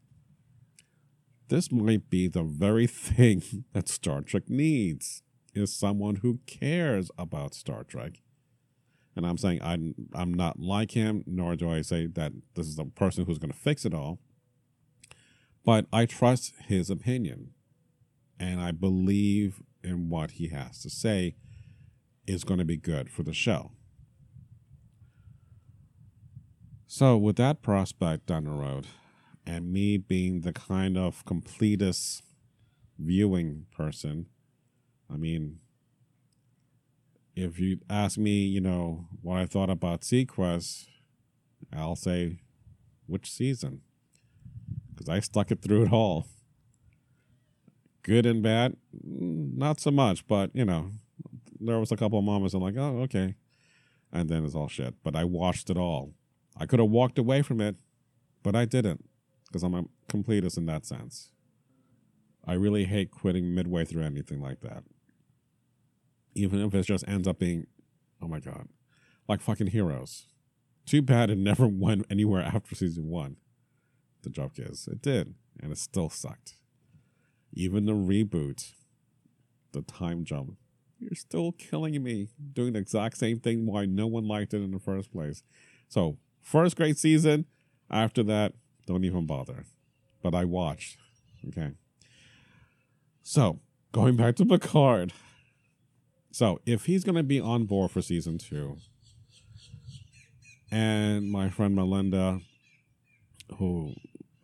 this 1.50 1.72
might 1.72 2.08
be 2.08 2.28
the 2.28 2.44
very 2.44 2.86
thing 2.86 3.42
that 3.72 3.88
Star 3.88 4.22
Trek 4.22 4.48
needs 4.48 5.22
is 5.52 5.74
someone 5.74 6.16
who 6.16 6.38
cares 6.46 7.10
about 7.18 7.54
Star 7.54 7.82
Trek. 7.84 8.22
And 9.16 9.26
I'm 9.26 9.36
saying 9.36 9.60
I'm 9.60 9.94
I'm 10.14 10.32
not 10.32 10.60
like 10.60 10.92
him, 10.92 11.24
nor 11.26 11.56
do 11.56 11.68
I 11.68 11.82
say 11.82 12.06
that 12.06 12.32
this 12.54 12.68
is 12.68 12.76
the 12.76 12.84
person 12.84 13.26
who's 13.26 13.38
going 13.38 13.50
to 13.50 13.58
fix 13.58 13.84
it 13.84 13.92
all. 13.92 14.20
But 15.64 15.86
I 15.92 16.06
trust 16.06 16.54
his 16.68 16.88
opinion, 16.88 17.50
and 18.40 18.60
I 18.60 18.72
believe 18.72 19.62
in 19.84 20.08
what 20.08 20.32
he 20.32 20.48
has 20.48 20.82
to 20.82 20.90
say 20.90 21.36
is 22.26 22.42
going 22.42 22.58
to 22.58 22.64
be 22.64 22.76
good 22.76 23.08
for 23.08 23.22
the 23.22 23.32
show. 23.32 23.70
So, 26.88 27.16
with 27.16 27.36
that 27.36 27.62
prospect 27.62 28.26
down 28.26 28.44
the 28.44 28.50
road, 28.50 28.88
and 29.46 29.72
me 29.72 29.96
being 29.96 30.40
the 30.40 30.52
kind 30.52 30.98
of 30.98 31.24
completest 31.24 32.24
viewing 32.98 33.66
person 33.72 34.26
I 35.12 35.16
mean, 35.16 35.58
if 37.34 37.58
you 37.58 37.80
ask 37.88 38.16
me, 38.16 38.44
you 38.44 38.60
know, 38.60 39.06
what 39.22 39.38
I 39.38 39.46
thought 39.46 39.70
about 39.70 40.02
seaQuest, 40.02 40.86
I'll 41.72 41.96
say, 41.96 42.38
which 43.06 43.30
season? 43.30 43.80
Because 44.90 45.08
I 45.08 45.20
stuck 45.20 45.50
it 45.50 45.62
through 45.62 45.86
it 45.86 45.92
all. 45.92 46.26
Good 48.02 48.26
and 48.26 48.42
bad, 48.42 48.76
not 48.92 49.80
so 49.80 49.90
much, 49.90 50.26
but 50.26 50.50
you 50.54 50.64
know, 50.64 50.90
there 51.60 51.78
was 51.78 51.92
a 51.92 51.96
couple 51.96 52.18
of 52.18 52.24
moments 52.24 52.54
I'm 52.54 52.62
like, 52.62 52.76
oh, 52.76 53.00
okay. 53.02 53.34
And 54.12 54.28
then 54.28 54.44
it's 54.44 54.54
all 54.54 54.68
shit. 54.68 54.94
But 55.02 55.14
I 55.14 55.24
watched 55.24 55.70
it 55.70 55.76
all. 55.76 56.14
I 56.56 56.66
could 56.66 56.80
have 56.80 56.88
walked 56.90 57.18
away 57.18 57.42
from 57.42 57.60
it, 57.60 57.76
but 58.42 58.56
I 58.56 58.64
didn't 58.64 59.04
because 59.46 59.62
I'm 59.62 59.74
a 59.74 59.84
completist 60.08 60.56
in 60.56 60.66
that 60.66 60.86
sense. 60.86 61.30
I 62.46 62.54
really 62.54 62.84
hate 62.84 63.10
quitting 63.10 63.54
midway 63.54 63.84
through 63.84 64.02
anything 64.02 64.40
like 64.40 64.60
that 64.60 64.84
even 66.34 66.60
if 66.60 66.74
it 66.74 66.86
just 66.86 67.06
ends 67.08 67.26
up 67.26 67.38
being, 67.38 67.66
oh 68.22 68.28
my 68.28 68.40
god, 68.40 68.68
like 69.28 69.40
fucking 69.40 69.68
heroes. 69.68 70.26
Too 70.86 71.02
bad 71.02 71.30
it 71.30 71.38
never 71.38 71.66
went 71.70 72.06
anywhere 72.10 72.42
after 72.42 72.74
season 72.74 73.08
one. 73.08 73.36
The 74.22 74.30
joke 74.30 74.52
is, 74.56 74.88
it 74.90 75.00
did, 75.02 75.34
and 75.60 75.72
it 75.72 75.78
still 75.78 76.10
sucked. 76.10 76.54
Even 77.52 77.86
the 77.86 77.92
reboot, 77.92 78.72
the 79.72 79.82
time 79.82 80.24
jump, 80.24 80.56
you're 80.98 81.14
still 81.14 81.52
killing 81.52 82.02
me 82.02 82.28
doing 82.52 82.74
the 82.74 82.78
exact 82.78 83.16
same 83.16 83.40
thing 83.40 83.66
why 83.66 83.86
no 83.86 84.06
one 84.06 84.28
liked 84.28 84.54
it 84.54 84.62
in 84.62 84.70
the 84.70 84.78
first 84.78 85.12
place. 85.12 85.42
So, 85.88 86.18
first 86.42 86.76
great 86.76 86.98
season, 86.98 87.46
after 87.90 88.22
that, 88.24 88.52
don't 88.86 89.04
even 89.04 89.26
bother. 89.26 89.64
But 90.22 90.34
I 90.34 90.44
watched. 90.44 90.98
Okay. 91.48 91.72
So, 93.22 93.60
going 93.92 94.16
back 94.16 94.36
to 94.36 94.44
Picard. 94.44 95.12
So 96.32 96.60
if 96.64 96.86
he's 96.86 97.04
going 97.04 97.16
to 97.16 97.22
be 97.22 97.40
on 97.40 97.64
board 97.64 97.90
for 97.90 98.02
season 98.02 98.38
two, 98.38 98.76
and 100.70 101.30
my 101.30 101.50
friend 101.50 101.74
Melinda, 101.74 102.40
who 103.58 103.94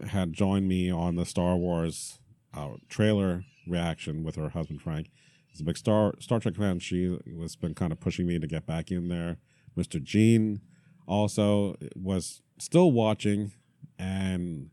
had 0.08 0.32
joined 0.32 0.66
me 0.66 0.90
on 0.90 1.14
the 1.14 1.24
Star 1.24 1.56
Wars 1.56 2.18
uh, 2.56 2.76
trailer 2.88 3.44
reaction 3.66 4.24
with 4.24 4.36
her 4.36 4.50
husband 4.50 4.80
Frank, 4.80 5.10
is 5.52 5.60
a 5.60 5.64
big 5.64 5.76
Star 5.76 6.14
Star 6.20 6.40
Trek 6.40 6.56
fan. 6.56 6.78
She 6.78 7.18
was 7.36 7.56
been 7.56 7.74
kind 7.74 7.92
of 7.92 8.00
pushing 8.00 8.26
me 8.26 8.38
to 8.38 8.46
get 8.46 8.66
back 8.66 8.90
in 8.90 9.08
there. 9.08 9.38
Mr. 9.76 10.02
Gene 10.02 10.60
also 11.06 11.76
was 11.94 12.42
still 12.58 12.90
watching 12.92 13.52
and 13.98 14.70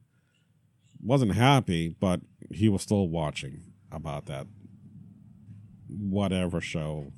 wasn't 1.02 1.34
happy, 1.34 1.96
but 2.00 2.22
he 2.52 2.70
was 2.70 2.82
still 2.82 3.08
watching 3.08 3.74
about 3.92 4.26
that 4.26 4.48
whatever 5.90 6.62
show 6.62 7.12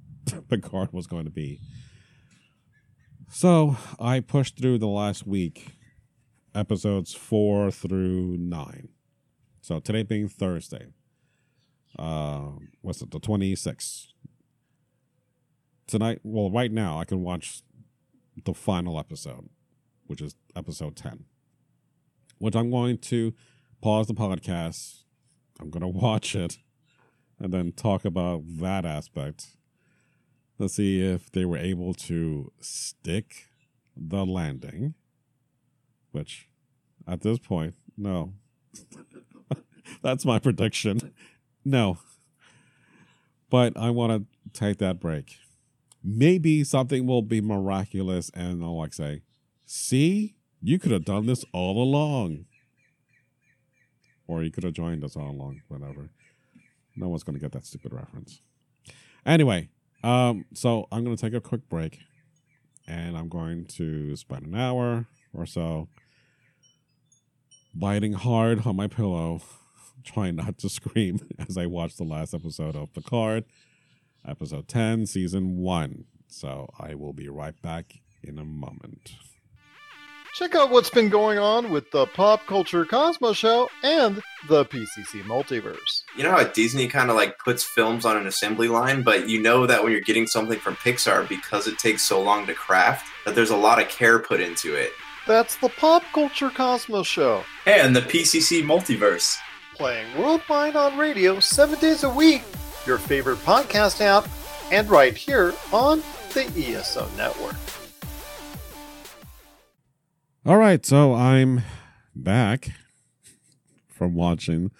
Picard 0.48 0.92
was 0.92 1.06
going 1.06 1.24
to 1.24 1.30
be. 1.30 1.60
So 3.28 3.76
I 3.98 4.20
pushed 4.20 4.58
through 4.58 4.78
the 4.78 4.86
last 4.86 5.26
week, 5.26 5.74
episodes 6.54 7.14
four 7.14 7.70
through 7.70 8.36
nine. 8.38 8.88
So 9.62 9.78
today 9.78 10.02
being 10.02 10.26
Thursday, 10.26 10.88
uh, 11.96 12.48
what's 12.80 13.00
it, 13.00 13.12
the 13.12 13.20
26th? 13.20 14.08
Tonight, 15.86 16.18
well, 16.24 16.50
right 16.50 16.72
now, 16.72 16.98
I 16.98 17.04
can 17.04 17.22
watch 17.22 17.62
the 18.44 18.54
final 18.54 18.98
episode, 18.98 19.48
which 20.06 20.20
is 20.20 20.34
episode 20.56 20.96
10, 20.96 21.26
which 22.38 22.56
I'm 22.56 22.72
going 22.72 22.98
to 22.98 23.34
pause 23.80 24.08
the 24.08 24.14
podcast. 24.14 25.04
I'm 25.60 25.70
going 25.70 25.82
to 25.92 26.00
watch 26.00 26.34
it 26.34 26.58
and 27.38 27.54
then 27.54 27.70
talk 27.70 28.04
about 28.04 28.42
that 28.58 28.84
aspect 28.84 29.46
to 30.58 30.68
see 30.68 31.00
if 31.00 31.30
they 31.30 31.44
were 31.44 31.56
able 31.58 31.94
to 31.94 32.50
stick 32.58 33.46
the 33.96 34.26
landing, 34.26 34.94
which 36.10 36.48
at 37.06 37.20
this 37.20 37.38
point, 37.38 37.76
no. 37.96 38.32
That's 40.02 40.24
my 40.24 40.38
prediction. 40.38 41.12
No. 41.64 41.98
But 43.50 43.76
I 43.76 43.90
want 43.90 44.26
to 44.52 44.58
take 44.58 44.78
that 44.78 45.00
break 45.00 45.36
maybe 46.02 46.64
something 46.64 47.06
will 47.06 47.22
be 47.22 47.40
miraculous 47.40 48.30
and 48.34 48.62
I'll 48.62 48.76
like 48.76 48.94
say, 48.94 49.22
see, 49.64 50.34
you 50.60 50.78
could 50.78 50.90
have 50.90 51.04
done 51.04 51.26
this 51.26 51.44
all 51.52 51.82
along. 51.82 52.46
Or 54.26 54.42
you 54.42 54.50
could 54.50 54.64
have 54.64 54.72
joined 54.72 55.04
us 55.04 55.16
all 55.16 55.30
along, 55.30 55.62
whatever. 55.68 56.10
No 56.96 57.08
one's 57.08 57.22
going 57.22 57.34
to 57.34 57.40
get 57.40 57.52
that 57.52 57.66
stupid 57.66 57.92
reference. 57.92 58.40
Anyway, 59.26 59.68
um, 60.02 60.44
so 60.54 60.86
I'm 60.90 61.04
going 61.04 61.16
to 61.16 61.20
take 61.20 61.34
a 61.34 61.40
quick 61.40 61.68
break 61.68 62.00
and 62.86 63.16
I'm 63.16 63.28
going 63.28 63.66
to 63.66 64.16
spend 64.16 64.46
an 64.46 64.54
hour 64.54 65.06
or 65.32 65.46
so 65.46 65.88
biting 67.74 68.12
hard 68.12 68.66
on 68.66 68.76
my 68.76 68.86
pillow, 68.86 69.40
trying 70.04 70.36
not 70.36 70.58
to 70.58 70.68
scream 70.68 71.20
as 71.48 71.56
I 71.56 71.66
watch 71.66 71.96
the 71.96 72.04
last 72.04 72.34
episode 72.34 72.76
of 72.76 72.92
Picard, 72.92 73.44
episode 74.26 74.68
10, 74.68 75.06
season 75.06 75.58
1. 75.58 76.04
So 76.28 76.68
I 76.78 76.94
will 76.94 77.12
be 77.12 77.28
right 77.28 77.60
back 77.60 78.00
in 78.22 78.38
a 78.38 78.44
moment. 78.44 79.12
Check 80.34 80.54
out 80.54 80.70
what's 80.70 80.88
been 80.88 81.10
going 81.10 81.38
on 81.38 81.70
with 81.70 81.90
the 81.90 82.06
Pop 82.06 82.46
Culture 82.46 82.86
Cosmos 82.86 83.36
Show 83.36 83.68
and 83.82 84.22
the 84.48 84.64
PCC 84.64 85.22
Multiverse. 85.24 85.76
You 86.16 86.22
know 86.22 86.30
how 86.30 86.44
Disney 86.44 86.88
kind 86.88 87.10
of 87.10 87.16
like 87.16 87.38
puts 87.38 87.62
films 87.62 88.06
on 88.06 88.16
an 88.16 88.26
assembly 88.26 88.66
line, 88.66 89.02
but 89.02 89.28
you 89.28 89.42
know 89.42 89.66
that 89.66 89.82
when 89.82 89.92
you're 89.92 90.00
getting 90.00 90.26
something 90.26 90.58
from 90.58 90.76
Pixar, 90.76 91.28
because 91.28 91.66
it 91.66 91.78
takes 91.78 92.02
so 92.02 92.22
long 92.22 92.46
to 92.46 92.54
craft, 92.54 93.06
that 93.26 93.34
there's 93.34 93.50
a 93.50 93.56
lot 93.56 93.78
of 93.78 93.90
care 93.90 94.18
put 94.20 94.40
into 94.40 94.74
it. 94.74 94.92
That's 95.26 95.56
the 95.56 95.68
Pop 95.68 96.02
Culture 96.14 96.48
Cosmos 96.48 97.06
Show. 97.06 97.44
And 97.66 97.94
the 97.94 98.00
PCC 98.00 98.64
Multiverse. 98.64 99.36
Playing 99.74 100.06
Worldwide 100.18 100.76
on 100.76 100.98
radio 100.98 101.40
seven 101.40 101.78
days 101.78 102.04
a 102.04 102.10
week, 102.10 102.42
your 102.86 102.98
favorite 102.98 103.38
podcast 103.38 104.00
app, 104.00 104.28
and 104.70 104.88
right 104.90 105.16
here 105.16 105.54
on 105.72 106.02
the 106.34 106.46
ESO 106.56 107.08
Network. 107.16 107.56
All 110.44 110.56
right, 110.56 110.84
so 110.84 111.14
I'm 111.14 111.62
back 112.14 112.70
from 113.88 114.14
watching 114.14 114.70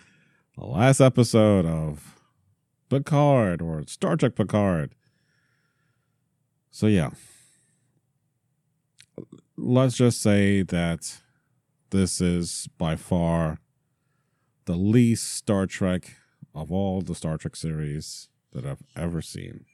the 0.58 0.66
last 0.66 1.00
episode 1.00 1.64
of 1.64 2.18
Picard 2.90 3.62
or 3.62 3.82
Star 3.86 4.16
Trek 4.16 4.34
Picard. 4.34 4.94
So, 6.70 6.86
yeah. 6.86 7.10
Let's 9.56 9.96
just 9.96 10.20
say 10.20 10.62
that 10.62 11.20
this 11.90 12.20
is 12.20 12.68
by 12.76 12.96
far 12.96 13.58
the 14.64 14.76
least 14.76 15.32
Star 15.34 15.66
Trek 15.66 16.16
of 16.54 16.70
all 16.70 17.02
the 17.02 17.14
Star 17.14 17.38
Trek 17.38 17.56
series 17.56 18.28
that 18.52 18.66
I've 18.66 18.82
ever 18.96 19.22
seen. 19.22 19.64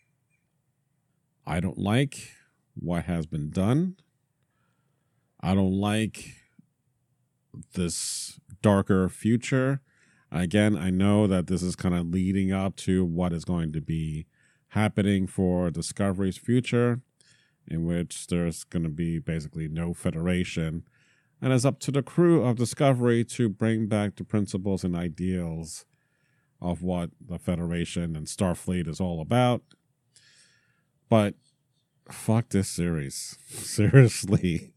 I 1.47 1.61
don't 1.61 1.79
like 1.79 2.33
what 2.75 3.05
has 3.05 3.27
been 3.27 3.51
done 3.51 3.97
I 5.41 5.55
don't 5.55 5.79
like 5.79 6.35
this 7.75 8.41
darker 8.61 9.09
future. 9.09 9.81
Again, 10.33 10.77
I 10.77 10.91
know 10.91 11.27
that 11.27 11.47
this 11.47 11.63
is 11.63 11.77
kind 11.77 11.95
of 11.95 12.09
leading 12.09 12.53
up 12.53 12.77
to 12.77 13.05
what 13.05 13.33
is 13.33 13.45
going 13.45 13.73
to 13.73 13.81
be 13.81 14.27
happening 14.69 15.27
for 15.27 15.71
Discovery's 15.71 16.37
future, 16.37 17.01
in 17.67 17.87
which 17.87 18.27
there's 18.27 18.65
going 18.65 18.83
to 18.83 18.91
be 18.91 19.19
basically 19.19 19.69
no 19.69 19.95
federation. 19.95 20.85
And 21.41 21.53
it's 21.53 21.65
up 21.65 21.79
to 21.81 21.91
the 21.91 22.03
crew 22.03 22.45
of 22.45 22.57
Discovery 22.57 23.25
to 23.25 23.49
bring 23.49 23.87
back 23.87 24.17
the 24.17 24.25
principles 24.25 24.83
and 24.83 24.97
ideals 24.97 25.85
of 26.61 26.83
what 26.83 27.11
the 27.25 27.39
Federation 27.39 28.17
and 28.17 28.27
Starfleet 28.27 28.89
is 28.89 29.01
all 29.01 29.21
about. 29.21 29.63
But 31.09 31.35
fuck 32.11 32.49
this 32.49 32.69
series. 32.69 33.39
Seriously 33.49 34.73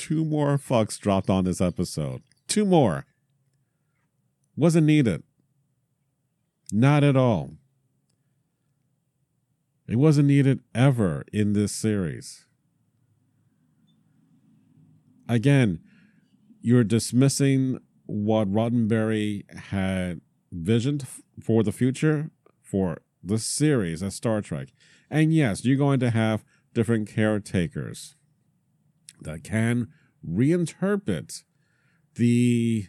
two 0.00 0.24
more 0.24 0.56
fucks 0.56 0.98
dropped 0.98 1.28
on 1.28 1.44
this 1.44 1.60
episode. 1.60 2.22
Two 2.48 2.64
more. 2.64 3.04
Wasn't 4.56 4.86
needed. 4.86 5.22
Not 6.72 7.04
at 7.04 7.16
all. 7.16 7.52
It 9.86 9.96
wasn't 9.96 10.28
needed 10.28 10.60
ever 10.74 11.24
in 11.34 11.52
this 11.52 11.72
series. 11.72 12.46
Again, 15.30 15.78
you're 16.60 16.82
dismissing 16.82 17.78
what 18.06 18.52
Roddenberry 18.52 19.48
had 19.70 20.22
visioned 20.50 21.06
for 21.40 21.62
the 21.62 21.70
future 21.70 22.30
for 22.60 23.02
the 23.22 23.38
series 23.38 24.02
as 24.02 24.16
Star 24.16 24.42
Trek. 24.42 24.70
And 25.08 25.32
yes, 25.32 25.64
you're 25.64 25.76
going 25.76 26.00
to 26.00 26.10
have 26.10 26.42
different 26.74 27.08
caretakers 27.08 28.16
that 29.20 29.44
can 29.44 29.86
reinterpret 30.28 31.44
the 32.16 32.86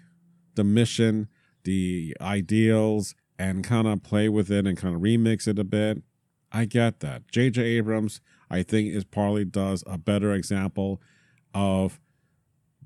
the 0.55 0.63
mission, 0.63 1.27
the 1.63 2.17
ideals, 2.19 3.13
and 3.37 3.63
kind 3.63 3.85
of 3.85 4.01
play 4.01 4.29
with 4.29 4.49
it 4.49 4.65
and 4.65 4.75
kind 4.75 4.95
of 4.95 5.01
remix 5.01 5.47
it 5.47 5.59
a 5.59 5.63
bit. 5.63 6.01
I 6.51 6.65
get 6.65 7.01
that. 7.01 7.31
J.J. 7.31 7.61
Abrams, 7.61 8.19
I 8.49 8.63
think, 8.63 8.91
is 8.91 9.03
probably 9.03 9.45
does 9.45 9.83
a 9.85 9.99
better 9.99 10.33
example 10.33 10.99
of 11.53 11.99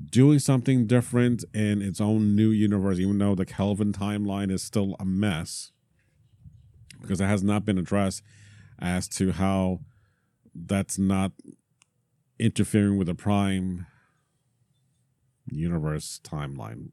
doing 0.03 0.39
something 0.39 0.87
different 0.87 1.43
in 1.53 1.81
its 1.81 2.01
own 2.01 2.35
new 2.35 2.49
universe, 2.49 2.99
even 2.99 3.17
though 3.17 3.35
the 3.35 3.45
Kelvin 3.45 3.93
timeline 3.93 4.51
is 4.51 4.61
still 4.61 4.95
a 4.99 5.05
mess 5.05 5.71
because 7.01 7.21
it 7.21 7.25
has 7.25 7.43
not 7.43 7.65
been 7.65 7.77
addressed 7.77 8.21
as 8.79 9.07
to 9.07 9.31
how 9.31 9.79
that's 10.53 10.97
not 10.97 11.31
interfering 12.39 12.97
with 12.97 13.07
the 13.07 13.15
prime 13.15 13.85
universe 15.45 16.19
timeline. 16.23 16.89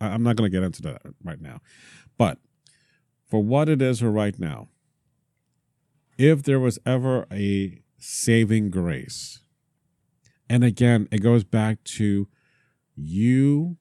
I'm 0.00 0.22
not 0.22 0.36
going 0.36 0.50
to 0.50 0.54
get 0.56 0.64
into 0.64 0.82
that 0.82 1.02
right 1.24 1.40
now. 1.40 1.60
But 2.18 2.38
for 3.26 3.42
what 3.42 3.68
it 3.68 3.82
is 3.82 4.00
for 4.00 4.10
right 4.10 4.38
now, 4.38 4.68
if 6.18 6.42
there 6.42 6.60
was 6.60 6.78
ever 6.86 7.26
a 7.32 7.82
saving 7.98 8.70
grace, 8.70 9.40
and 10.48 10.64
again, 10.64 11.08
it 11.10 11.22
goes 11.22 11.44
back 11.44 11.82
to 11.84 12.28
you 12.94 13.76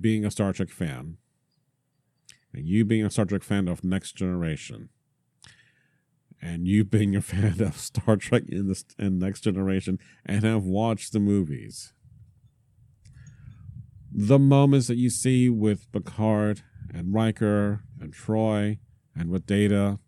being 0.00 0.24
a 0.24 0.30
Star 0.30 0.52
Trek 0.52 0.70
fan, 0.70 1.16
and 2.52 2.66
you 2.66 2.84
being 2.84 3.04
a 3.04 3.10
Star 3.10 3.24
Trek 3.24 3.42
fan 3.42 3.68
of 3.68 3.84
Next 3.84 4.12
Generation, 4.12 4.90
and 6.40 6.66
you 6.66 6.84
being 6.96 7.16
a 7.16 7.22
fan 7.22 7.60
of 7.60 7.76
Star 7.78 8.16
Trek 8.16 8.44
in 8.48 8.68
the 8.68 8.82
in 8.98 9.18
Next 9.18 9.40
Generation 9.40 9.98
and 10.24 10.44
have 10.44 10.64
watched 10.64 11.12
the 11.12 11.20
movies, 11.20 11.92
the 14.12 14.38
moments 14.38 14.86
that 14.86 14.96
you 14.96 15.10
see 15.10 15.48
with 15.48 15.90
Picard 15.92 16.62
and 16.92 17.12
Riker 17.12 17.82
and 18.00 18.14
Troi 18.14 18.78
and 19.14 19.30
with 19.30 19.46
Data, 19.46 19.98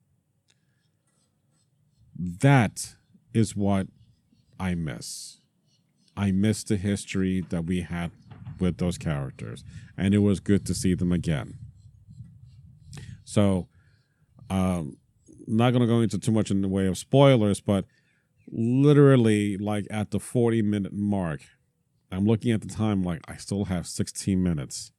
that 2.16 2.94
is 3.32 3.56
what 3.56 3.88
I 4.58 4.74
miss. 4.74 5.37
I 6.18 6.32
miss 6.32 6.64
the 6.64 6.76
history 6.76 7.44
that 7.48 7.64
we 7.64 7.82
had 7.82 8.10
with 8.58 8.78
those 8.78 8.98
characters, 8.98 9.62
and 9.96 10.12
it 10.12 10.18
was 10.18 10.40
good 10.40 10.66
to 10.66 10.74
see 10.74 10.94
them 10.94 11.12
again. 11.12 11.54
So, 13.24 13.68
um, 14.50 14.96
not 15.46 15.70
going 15.70 15.82
to 15.82 15.86
go 15.86 16.00
into 16.00 16.18
too 16.18 16.32
much 16.32 16.50
in 16.50 16.60
the 16.60 16.68
way 16.68 16.86
of 16.88 16.98
spoilers, 16.98 17.60
but 17.60 17.84
literally, 18.50 19.56
like 19.56 19.86
at 19.90 20.10
the 20.10 20.18
40 20.18 20.60
minute 20.62 20.92
mark, 20.92 21.40
I'm 22.10 22.26
looking 22.26 22.50
at 22.50 22.62
the 22.62 22.68
time 22.68 23.04
like 23.04 23.20
I 23.28 23.36
still 23.36 23.66
have 23.66 23.86
16 23.86 24.42
minutes, 24.42 24.90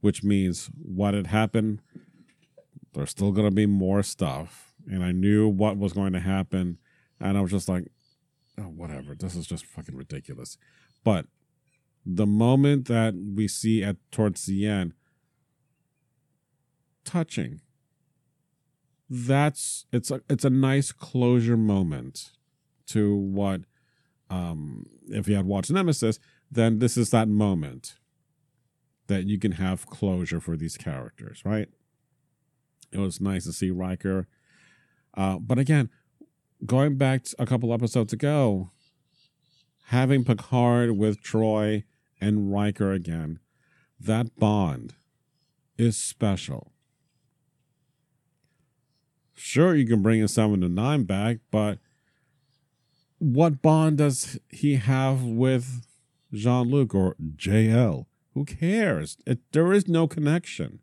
which 0.00 0.24
means 0.24 0.68
what 0.82 1.14
had 1.14 1.28
happened, 1.28 1.80
there's 2.92 3.10
still 3.10 3.30
going 3.30 3.46
to 3.46 3.54
be 3.54 3.66
more 3.66 4.02
stuff. 4.02 4.72
And 4.90 5.04
I 5.04 5.12
knew 5.12 5.46
what 5.46 5.76
was 5.76 5.92
going 5.92 6.12
to 6.14 6.20
happen. 6.20 6.78
And 7.20 7.38
I 7.38 7.40
was 7.40 7.52
just 7.52 7.68
like, 7.68 7.86
oh, 8.60 8.64
whatever. 8.64 9.14
This 9.14 9.34
is 9.34 9.46
just 9.46 9.66
fucking 9.66 9.96
ridiculous. 9.96 10.58
But 11.04 11.26
the 12.04 12.26
moment 12.26 12.86
that 12.88 13.14
we 13.14 13.48
see 13.48 13.82
at 13.82 13.96
towards 14.10 14.46
the 14.46 14.66
end, 14.66 14.94
touching 17.04 17.60
that's 19.08 19.86
it's 19.92 20.10
a 20.10 20.20
it's 20.30 20.44
a 20.44 20.50
nice 20.50 20.92
closure 20.92 21.56
moment 21.56 22.30
to 22.86 23.16
what 23.16 23.62
um 24.30 24.86
if 25.08 25.26
you 25.26 25.34
had 25.34 25.46
watched 25.46 25.70
Nemesis, 25.70 26.20
then 26.50 26.78
this 26.78 26.96
is 26.96 27.10
that 27.10 27.28
moment 27.28 27.96
that 29.08 29.26
you 29.26 29.38
can 29.38 29.52
have 29.52 29.86
closure 29.86 30.40
for 30.40 30.56
these 30.56 30.76
characters, 30.76 31.42
right? 31.44 31.68
It 32.92 32.98
was 32.98 33.20
nice 33.20 33.44
to 33.44 33.52
see 33.52 33.70
Riker. 33.70 34.28
Uh, 35.16 35.38
but 35.38 35.58
again, 35.58 35.90
going 36.66 36.96
back 36.96 37.26
a 37.38 37.46
couple 37.46 37.72
episodes 37.72 38.12
ago, 38.12 38.70
having 39.86 40.24
Picard 40.24 40.96
with 40.96 41.22
Troi 41.22 41.84
and 42.20 42.52
Riker 42.52 42.92
again, 42.92 43.40
that 43.98 44.38
bond 44.38 44.94
is 45.76 45.96
special 45.96 46.72
Sure, 49.42 49.74
you 49.74 49.86
can 49.86 50.02
bring 50.02 50.20
in 50.20 50.28
Seven 50.28 50.62
of 50.62 50.70
Nine 50.70 51.04
back, 51.04 51.38
but 51.50 51.78
what 53.18 53.62
bond 53.62 53.96
does 53.96 54.38
he 54.50 54.74
have 54.74 55.22
with 55.22 55.86
Jean 56.30 56.68
Luc 56.68 56.94
or 56.94 57.16
JL? 57.36 58.04
Who 58.34 58.44
cares? 58.44 59.16
It, 59.26 59.38
there 59.52 59.72
is 59.72 59.88
no 59.88 60.06
connection. 60.06 60.80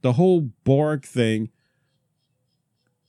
The 0.00 0.14
whole 0.14 0.52
Borg 0.64 1.04
thing 1.04 1.50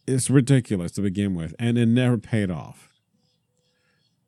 is 0.06 0.30
ridiculous 0.30 0.92
to 0.94 1.02
begin 1.02 1.36
with, 1.36 1.56
and 1.60 1.78
it 1.78 1.88
never 1.88 2.18
paid 2.18 2.52
off. 2.52 2.90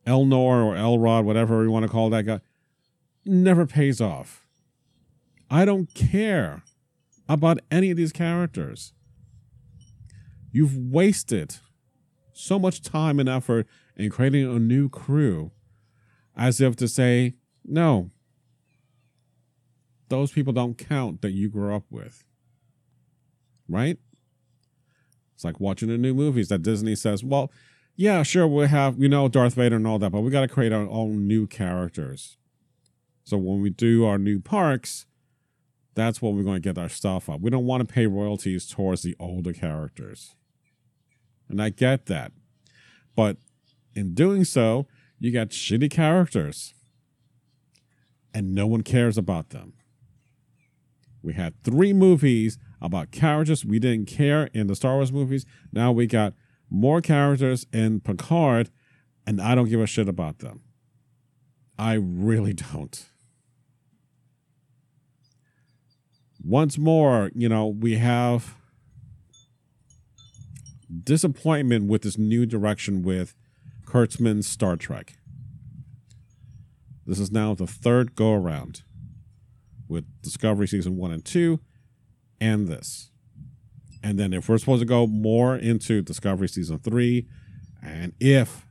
Elnor 0.06 0.64
or 0.66 0.76
Elrod, 0.76 1.26
whatever 1.26 1.64
you 1.64 1.72
want 1.72 1.84
to 1.84 1.92
call 1.92 2.10
that 2.10 2.24
guy, 2.24 2.40
never 3.26 3.66
pays 3.66 4.00
off. 4.00 4.46
I 5.50 5.66
don't 5.66 5.94
care 5.94 6.64
about 7.28 7.60
any 7.72 7.92
of 7.92 7.98
these 7.98 8.12
characters. 8.12 8.94
You've 10.52 10.78
wasted 10.78 11.58
so 12.34 12.60
much 12.60 12.82
time 12.82 13.20
and 13.20 13.28
effort 13.28 13.68
in 13.96 14.10
creating 14.10 14.46
a 14.46 14.60
new 14.60 14.90
crew 14.90 15.52
as 16.36 16.62
if 16.62 16.76
to 16.78 16.88
say, 16.88 17.34
no, 17.64 18.12
those 20.10 20.32
people 20.32 20.54
don't 20.54 20.78
count 20.78 21.22
that 21.22 21.32
you 21.32 21.50
grew 21.50 21.76
up 21.76 21.84
with. 21.90 22.24
Right? 23.68 23.98
It's 25.36 25.44
like 25.44 25.60
watching 25.60 25.90
the 25.90 25.98
new 25.98 26.14
movies 26.14 26.48
that 26.48 26.64
Disney 26.64 26.96
says, 26.96 27.24
well, 27.24 27.52
yeah, 27.96 28.24
sure, 28.24 28.48
we 28.48 28.68
have, 28.68 29.00
you 29.00 29.08
know, 29.08 29.28
Darth 29.28 29.54
Vader 29.54 29.76
and 29.76 29.86
all 29.86 30.00
that, 30.00 30.12
but 30.12 30.22
we 30.22 30.32
got 30.32 30.42
to 30.42 30.48
create 30.48 30.74
our 30.74 30.88
own 30.90 31.28
new 31.28 31.46
characters. 31.46 32.38
So 33.24 33.38
when 33.38 33.62
we 33.62 33.70
do 33.70 34.06
our 34.06 34.18
new 34.18 34.40
parks, 34.40 35.06
that's 35.94 36.22
when 36.22 36.36
we're 36.36 36.44
going 36.44 36.62
to 36.62 36.74
get 36.74 36.78
our 36.78 36.90
stuff 36.90 37.30
up. 37.30 37.42
We 37.42 37.50
don't 37.50 37.66
want 37.66 37.88
to 37.88 37.94
pay 37.94 38.06
royalties 38.06 38.68
towards 38.68 39.02
the 39.02 39.16
older 39.20 39.54
characters. 39.54 40.36
And 41.50 41.62
I 41.62 41.70
get 41.70 42.08
that. 42.08 42.32
But 43.16 43.38
in 43.94 44.14
doing 44.14 44.44
so, 44.44 44.88
you 45.20 45.32
got 45.32 45.50
shitty 45.50 45.90
characters. 45.90 46.74
And 48.34 48.54
no 48.54 48.68
one 48.68 48.82
cares 48.82 49.18
about 49.18 49.52
them. 49.52 49.74
We 51.22 51.34
had 51.34 51.64
three 51.64 51.94
movies 51.94 52.58
about 52.82 53.12
characters 53.12 53.66
we 53.66 53.80
didn't 53.80 54.08
care 54.08 54.50
in 54.54 54.68
the 54.68 54.76
Star 54.76 54.96
Wars 54.96 55.12
movies. 55.12 55.46
Now 55.72 55.92
we 55.92 56.08
got 56.08 56.34
more 56.70 57.02
characters 57.02 57.66
in 57.72 58.02
Picard, 58.02 58.70
and 59.26 59.42
I 59.42 59.56
don't 59.56 59.70
give 59.70 59.82
a 59.82 59.88
shit 59.88 60.10
about 60.10 60.40
them. 60.40 60.62
I 61.78 61.94
really 61.94 62.54
don't. 62.74 63.06
Once 66.44 66.78
more, 66.78 67.32
you 67.34 67.50
know, 67.50 67.66
we 67.66 67.96
have 67.96 68.56
disappointment 71.04 71.86
with 71.86 72.04
this 72.04 72.18
new 72.18 72.46
direction 72.46 73.02
with 73.02 73.36
Kurtzman's 73.86 74.48
Star 74.48 74.76
Trek. 74.76 75.14
This 77.06 77.20
is 77.20 77.32
now 77.32 77.54
the 77.54 77.68
third 77.68 78.16
go 78.16 78.34
around 78.34 78.84
with 79.88 80.06
Discovery 80.22 80.68
Season 80.68 80.98
1 80.98 81.12
and 81.12 81.26
2 81.26 81.60
and 82.40 82.68
this. 82.68 83.12
And 84.04 84.20
then 84.20 84.34
if 84.34 84.48
we're 84.48 84.58
supposed 84.58 84.82
to 84.82 84.86
go 84.86 85.08
more 85.08 85.56
into 85.56 86.02
Discovery 86.02 86.48
Season 86.48 86.78
3, 86.78 87.28
and 87.82 88.14
if 88.20 88.66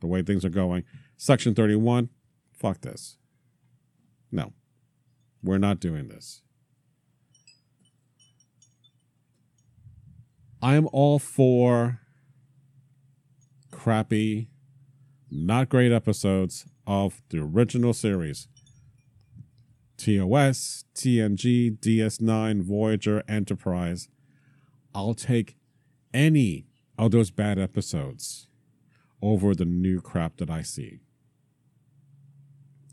the 0.00 0.06
way 0.06 0.22
things 0.22 0.44
are 0.44 0.50
going, 0.50 0.84
Section 1.16 1.54
31, 1.54 2.08
fuck 2.52 2.80
this. 2.80 3.16
No, 4.32 4.52
we're 5.42 5.58
not 5.58 5.78
doing 5.78 6.08
this. 6.08 6.42
I 10.60 10.74
am 10.74 10.88
all 10.92 11.18
for 11.18 12.00
crappy, 13.70 14.48
not 15.30 15.68
great 15.68 15.92
episodes 15.92 16.64
of 16.86 17.20
the 17.28 17.38
original 17.38 17.92
series. 17.92 18.48
TOS, 19.96 20.84
TNG, 20.94 21.78
DS9, 21.78 22.62
Voyager, 22.62 23.22
Enterprise. 23.28 24.08
I'll 24.94 25.14
take 25.14 25.56
any 26.12 26.66
of 26.98 27.10
those 27.10 27.30
bad 27.30 27.58
episodes 27.58 28.46
over 29.22 29.54
the 29.54 29.64
new 29.64 30.00
crap 30.00 30.36
that 30.36 30.50
I 30.50 30.62
see. 30.62 31.00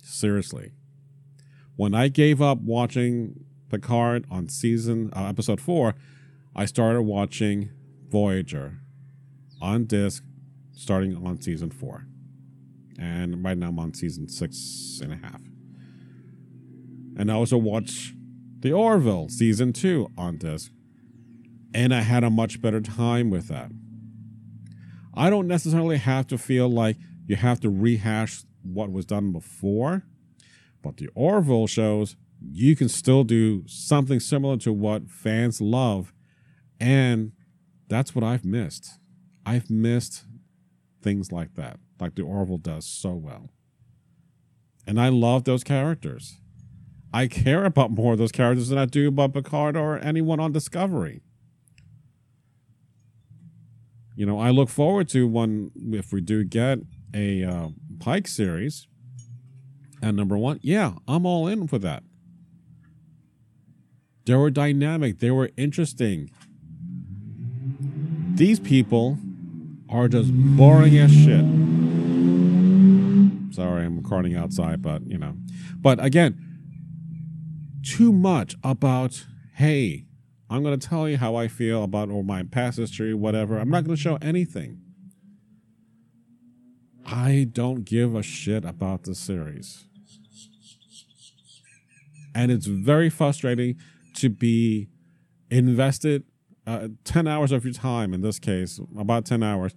Seriously. 0.02 0.72
When 1.76 1.94
I 1.94 2.08
gave 2.08 2.42
up 2.42 2.60
watching 2.60 3.46
Picard 3.70 4.26
on 4.30 4.50
season 4.50 5.12
uh, 5.16 5.26
episode 5.26 5.62
4, 5.62 5.96
I 6.56 6.66
started 6.66 7.04
watching 7.04 7.72
Voyager 8.10 8.82
on 9.62 9.86
disc 9.86 10.24
starting 10.74 11.16
on 11.16 11.40
season 11.40 11.70
four. 11.70 12.06
And 13.00 13.44
right 13.44 13.58
now 13.58 13.70
I'm 13.70 13.80
on 13.80 13.94
season 13.94 14.28
six 14.28 15.00
and 15.02 15.14
a 15.14 15.16
half. 15.16 15.42
And 17.22 17.32
I 17.32 17.36
also 17.36 17.56
watched 17.56 18.16
The 18.62 18.74
Orville 18.74 19.30
season 19.30 19.74
two 19.74 20.10
on 20.18 20.38
disc. 20.38 20.72
And 21.72 21.94
I 21.94 22.02
had 22.02 22.24
a 22.24 22.32
much 22.32 22.60
better 22.64 22.82
time 22.82 23.30
with 23.30 23.48
that. 23.48 23.70
I 25.14 25.30
don't 25.30 25.48
necessarily 25.48 25.98
have 25.98 26.26
to 26.28 26.40
feel 26.40 26.68
like 26.68 26.98
you 27.28 27.36
have 27.36 27.60
to 27.60 27.70
rehash 27.70 28.42
what 28.64 28.92
was 28.92 29.06
done 29.06 29.32
before, 29.32 30.02
but 30.82 30.98
the 30.98 31.10
Orville 31.14 31.68
shows 31.68 32.16
you 32.42 32.76
can 32.76 32.90
still 32.90 33.24
do 33.24 33.66
something 33.68 34.20
similar 34.20 34.58
to 34.58 34.74
what 34.74 35.08
fans 35.08 35.62
love 35.62 36.14
and 36.80 37.34
that's 37.88 38.16
what 38.16 38.24
I've 38.24 38.46
missed. 38.46 38.98
I've 39.46 39.70
missed 39.70 40.24
things 41.04 41.32
like 41.32 41.54
that, 41.54 41.80
like 42.00 42.16
the 42.16 42.24
Orville 42.24 42.58
does 42.58 42.88
so 42.88 43.12
well. 43.12 43.52
And 44.88 45.00
I 45.00 45.10
love 45.10 45.44
those 45.44 45.64
characters. 45.64 46.40
I 47.14 47.28
care 47.28 47.66
about 47.66 47.92
more 47.92 48.14
of 48.14 48.20
those 48.20 48.32
characters 48.32 48.70
than 48.70 48.78
I 48.78 48.86
do 48.86 49.10
about 49.10 49.34
Picard 49.34 49.76
or 49.76 50.00
anyone 50.00 50.40
on 50.40 50.52
Discovery. 50.52 51.22
You 54.16 54.26
know, 54.26 54.40
I 54.40 54.50
look 54.50 54.70
forward 54.70 55.10
to 55.10 55.28
one 55.28 55.72
if 55.92 56.14
we 56.14 56.22
do 56.22 56.44
get 56.44 56.80
a 57.14 57.44
uh, 57.44 57.70
Pike 58.00 58.28
series. 58.28 58.88
And 60.02 60.18
number 60.18 60.38
one, 60.38 60.60
yeah, 60.62 60.94
I'm 61.08 61.26
all 61.26 61.48
in 61.48 61.68
for 61.68 61.78
that. 61.80 62.04
They 64.26 64.36
were 64.36 64.50
dynamic. 64.50 65.20
They 65.20 65.32
were 65.32 65.52
interesting. 65.58 66.30
These 68.36 68.60
people 68.60 69.18
are 69.90 70.08
just 70.08 70.32
boring 70.32 70.98
as 70.98 71.12
shit. 71.12 71.46
Sorry, 73.54 73.86
I'm 73.86 73.98
recording 73.98 74.36
outside, 74.36 74.82
but 74.82 75.06
you 75.08 75.18
know. 75.18 75.36
But 75.76 76.04
again, 76.04 76.51
too 77.84 78.12
much 78.12 78.56
about, 78.64 79.26
hey, 79.56 80.06
I'm 80.50 80.64
going 80.64 80.78
to 80.78 80.88
tell 80.88 81.08
you 81.08 81.18
how 81.18 81.36
I 81.36 81.48
feel 81.48 81.84
about 81.84 82.10
or 82.10 82.24
my 82.24 82.44
past 82.44 82.78
history, 82.78 83.14
whatever. 83.14 83.58
I'm 83.58 83.70
not 83.70 83.86
going 83.86 83.96
to 83.96 84.02
show 84.02 84.18
anything. 84.22 84.82
I 87.06 87.48
don't 87.52 87.84
give 87.84 88.16
a 88.16 88.24
shit 88.24 88.66
about 88.66 89.04
the 89.04 89.16
series. 89.16 89.86
And 92.34 92.52
it's 92.52 92.66
very 92.66 93.10
frustrating 93.10 93.78
to 94.16 94.30
be 94.30 94.90
invested 95.50 96.24
uh, 96.68 96.90
10 97.04 97.28
hours 97.28 97.52
of 97.52 97.66
your 97.66 97.74
time, 97.74 98.14
in 98.14 98.22
this 98.22 98.40
case, 98.40 98.80
about 98.98 99.26
10 99.26 99.44
hours, 99.44 99.74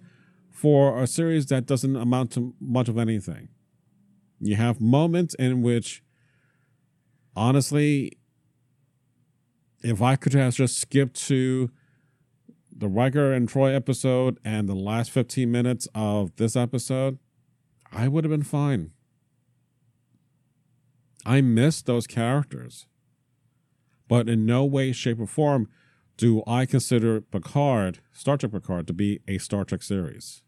for 0.51 1.01
a 1.01 1.07
series 1.07 1.47
that 1.47 1.65
doesn't 1.65 1.95
amount 1.95 2.31
to 2.31 2.53
much 2.59 2.87
of 2.87 2.97
anything. 2.97 3.49
You 4.39 4.55
have 4.55 4.79
moments 4.79 5.33
in 5.35 5.61
which, 5.61 6.03
honestly, 7.35 8.17
if 9.83 10.01
I 10.01 10.15
could 10.15 10.33
have 10.33 10.55
just 10.55 10.79
skipped 10.79 11.15
to 11.27 11.69
the 12.75 12.87
Riker 12.87 13.31
and 13.31 13.47
Troi 13.47 13.73
episode 13.73 14.39
and 14.43 14.67
the 14.67 14.75
last 14.75 15.11
15 15.11 15.51
minutes 15.51 15.87
of 15.95 16.35
this 16.35 16.55
episode, 16.55 17.19
I 17.91 18.07
would 18.07 18.23
have 18.23 18.31
been 18.31 18.43
fine. 18.43 18.91
I 21.25 21.41
miss 21.41 21.81
those 21.81 22.07
characters. 22.07 22.85
But 24.07 24.29
in 24.29 24.45
no 24.45 24.63
way, 24.65 24.91
shape, 24.91 25.19
or 25.19 25.25
form 25.25 25.67
do 26.17 26.43
I 26.47 26.65
consider 26.65 27.21
Picard, 27.21 27.99
Star 28.13 28.37
Trek 28.37 28.51
Picard, 28.53 28.87
to 28.87 28.93
be 28.93 29.19
a 29.27 29.37
Star 29.37 29.65
Trek 29.65 29.83
series? 29.83 30.43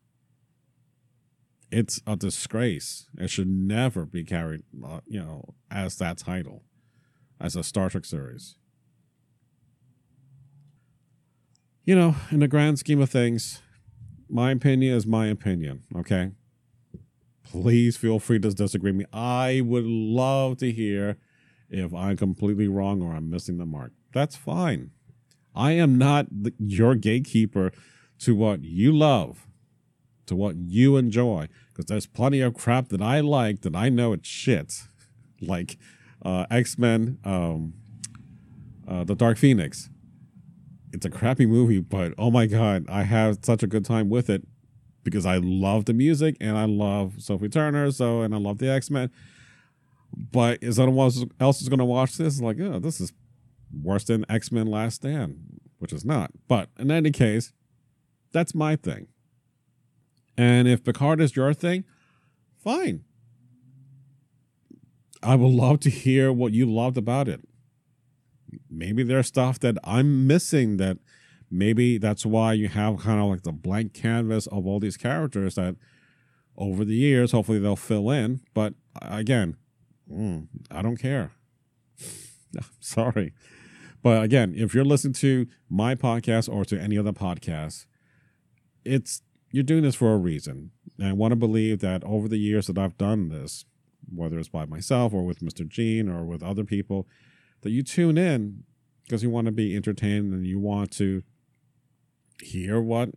It's 1.71 1.99
a 2.07 2.15
disgrace. 2.15 3.07
It 3.17 3.29
should 3.29 3.49
never 3.49 4.05
be 4.05 4.23
carried, 4.23 4.63
uh, 4.85 5.01
you 5.05 5.19
know, 5.19 5.55
as 5.69 5.97
that 5.97 6.17
title, 6.17 6.63
as 7.39 7.55
a 7.55 7.63
Star 7.63 7.89
Trek 7.89 8.05
series. 8.05 8.55
You 11.83 11.95
know, 11.95 12.15
in 12.31 12.39
the 12.39 12.47
grand 12.47 12.79
scheme 12.79 13.01
of 13.01 13.09
things, 13.09 13.61
my 14.29 14.51
opinion 14.51 14.95
is 14.95 15.07
my 15.07 15.27
opinion, 15.27 15.83
okay? 15.95 16.31
Please 17.43 17.95
feel 17.95 18.19
free 18.19 18.39
to 18.39 18.51
disagree 18.51 18.91
with 18.91 18.99
me. 18.99 19.05
I 19.13 19.61
would 19.63 19.85
love 19.85 20.57
to 20.57 20.71
hear 20.71 21.17
if 21.69 21.93
I'm 21.93 22.17
completely 22.17 22.67
wrong 22.67 23.01
or 23.01 23.13
I'm 23.13 23.29
missing 23.29 23.57
the 23.57 23.65
mark. 23.65 23.93
That's 24.13 24.35
fine. 24.35 24.91
I 25.55 25.71
am 25.71 25.97
not 25.97 26.27
the, 26.29 26.53
your 26.59 26.95
gatekeeper 26.95 27.71
to 28.19 28.35
what 28.35 28.63
you 28.63 28.91
love, 28.91 29.47
to 30.25 30.35
what 30.35 30.55
you 30.57 30.97
enjoy, 30.97 31.47
because 31.69 31.85
there's 31.85 32.05
plenty 32.05 32.41
of 32.41 32.53
crap 32.53 32.89
that 32.89 33.01
I 33.01 33.21
like 33.21 33.61
that 33.61 33.75
I 33.75 33.89
know 33.89 34.13
it's 34.13 34.27
shit, 34.27 34.83
like 35.41 35.77
uh, 36.23 36.45
X 36.49 36.77
Men, 36.77 37.19
um, 37.23 37.73
uh, 38.87 39.03
The 39.03 39.15
Dark 39.15 39.37
Phoenix. 39.37 39.89
It's 40.93 41.05
a 41.05 41.09
crappy 41.09 41.45
movie, 41.45 41.79
but 41.79 42.13
oh 42.17 42.31
my 42.31 42.45
god, 42.45 42.85
I 42.89 43.03
have 43.03 43.39
such 43.41 43.61
a 43.61 43.67
good 43.67 43.85
time 43.85 44.09
with 44.09 44.29
it 44.29 44.47
because 45.03 45.25
I 45.25 45.37
love 45.37 45.85
the 45.85 45.93
music 45.93 46.37
and 46.39 46.57
I 46.57 46.65
love 46.65 47.15
Sophie 47.19 47.49
Turner, 47.49 47.91
so 47.91 48.21
and 48.21 48.33
I 48.33 48.37
love 48.37 48.57
the 48.57 48.69
X 48.69 48.89
Men. 48.89 49.11
But 50.15 50.59
is 50.61 50.79
anyone 50.79 51.11
else 51.39 51.61
is 51.61 51.69
going 51.69 51.79
to 51.79 51.85
watch 51.85 52.17
this? 52.17 52.41
Like, 52.41 52.59
oh, 52.59 52.79
this 52.79 52.99
is 52.99 53.13
worse 53.83 54.05
than 54.05 54.25
X 54.29 54.51
Men 54.51 54.67
Last 54.67 54.95
Stand, 54.95 55.39
which 55.79 55.93
is 55.93 56.05
not. 56.05 56.31
But 56.47 56.69
in 56.79 56.89
any 56.89 57.11
case, 57.11 57.53
that's 58.31 58.55
my 58.55 58.75
thing. 58.75 59.07
And 60.37 60.67
if 60.67 60.83
Picard 60.83 61.19
is 61.19 61.35
your 61.35 61.53
thing, 61.53 61.83
fine. 62.57 63.03
I 65.23 65.35
would 65.35 65.51
love 65.51 65.79
to 65.81 65.89
hear 65.89 66.31
what 66.31 66.53
you 66.53 66.65
loved 66.65 66.97
about 66.97 67.27
it. 67.27 67.41
Maybe 68.69 69.03
there's 69.03 69.27
stuff 69.27 69.59
that 69.59 69.77
I'm 69.83 70.27
missing 70.27 70.77
that 70.77 70.97
maybe 71.49 71.97
that's 71.97 72.25
why 72.25 72.53
you 72.53 72.67
have 72.67 72.99
kind 72.99 73.19
of 73.19 73.27
like 73.27 73.43
the 73.43 73.51
blank 73.51 73.93
canvas 73.93 74.47
of 74.47 74.65
all 74.65 74.79
these 74.79 74.97
characters 74.97 75.55
that 75.55 75.75
over 76.57 76.83
the 76.83 76.95
years, 76.95 77.31
hopefully 77.31 77.59
they'll 77.59 77.75
fill 77.75 78.09
in. 78.09 78.41
But 78.53 78.73
again, 79.01 79.57
mm, 80.11 80.47
I 80.71 80.81
don't 80.81 80.97
care. 80.97 81.31
Sorry. 82.79 83.33
But 84.01 84.23
again, 84.23 84.53
if 84.55 84.73
you're 84.73 84.85
listening 84.85 85.13
to 85.15 85.47
my 85.69 85.95
podcast 85.95 86.51
or 86.51 86.65
to 86.65 86.79
any 86.79 86.97
other 86.97 87.11
podcast, 87.11 87.85
it's 88.85 89.21
you're 89.51 89.63
doing 89.63 89.83
this 89.83 89.95
for 89.95 90.13
a 90.13 90.17
reason. 90.17 90.71
And 90.97 91.07
I 91.07 91.13
want 91.13 91.31
to 91.31 91.35
believe 91.35 91.79
that 91.79 92.03
over 92.03 92.27
the 92.27 92.37
years 92.37 92.67
that 92.67 92.77
I've 92.77 92.97
done 92.97 93.29
this, 93.29 93.65
whether 94.13 94.39
it's 94.39 94.49
by 94.49 94.65
myself 94.65 95.13
or 95.13 95.23
with 95.23 95.39
Mr. 95.39 95.67
Gene 95.67 96.09
or 96.09 96.25
with 96.25 96.43
other 96.43 96.63
people, 96.63 97.07
that 97.61 97.71
you 97.71 97.83
tune 97.83 98.17
in 98.17 98.63
because 99.03 99.23
you 99.23 99.29
want 99.29 99.45
to 99.45 99.51
be 99.51 99.75
entertained 99.75 100.33
and 100.33 100.45
you 100.45 100.59
want 100.59 100.91
to 100.91 101.23
hear 102.41 102.81
what 102.81 103.09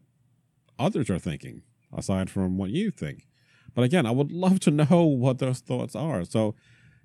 others 0.78 1.10
are 1.10 1.18
thinking 1.18 1.62
aside 1.92 2.30
from 2.30 2.56
what 2.56 2.70
you 2.70 2.90
think. 2.90 3.26
But 3.74 3.82
again, 3.82 4.06
I 4.06 4.10
would 4.10 4.32
love 4.32 4.60
to 4.60 4.70
know 4.70 5.04
what 5.04 5.38
those 5.38 5.60
thoughts 5.60 5.94
are. 5.94 6.24
So, 6.24 6.54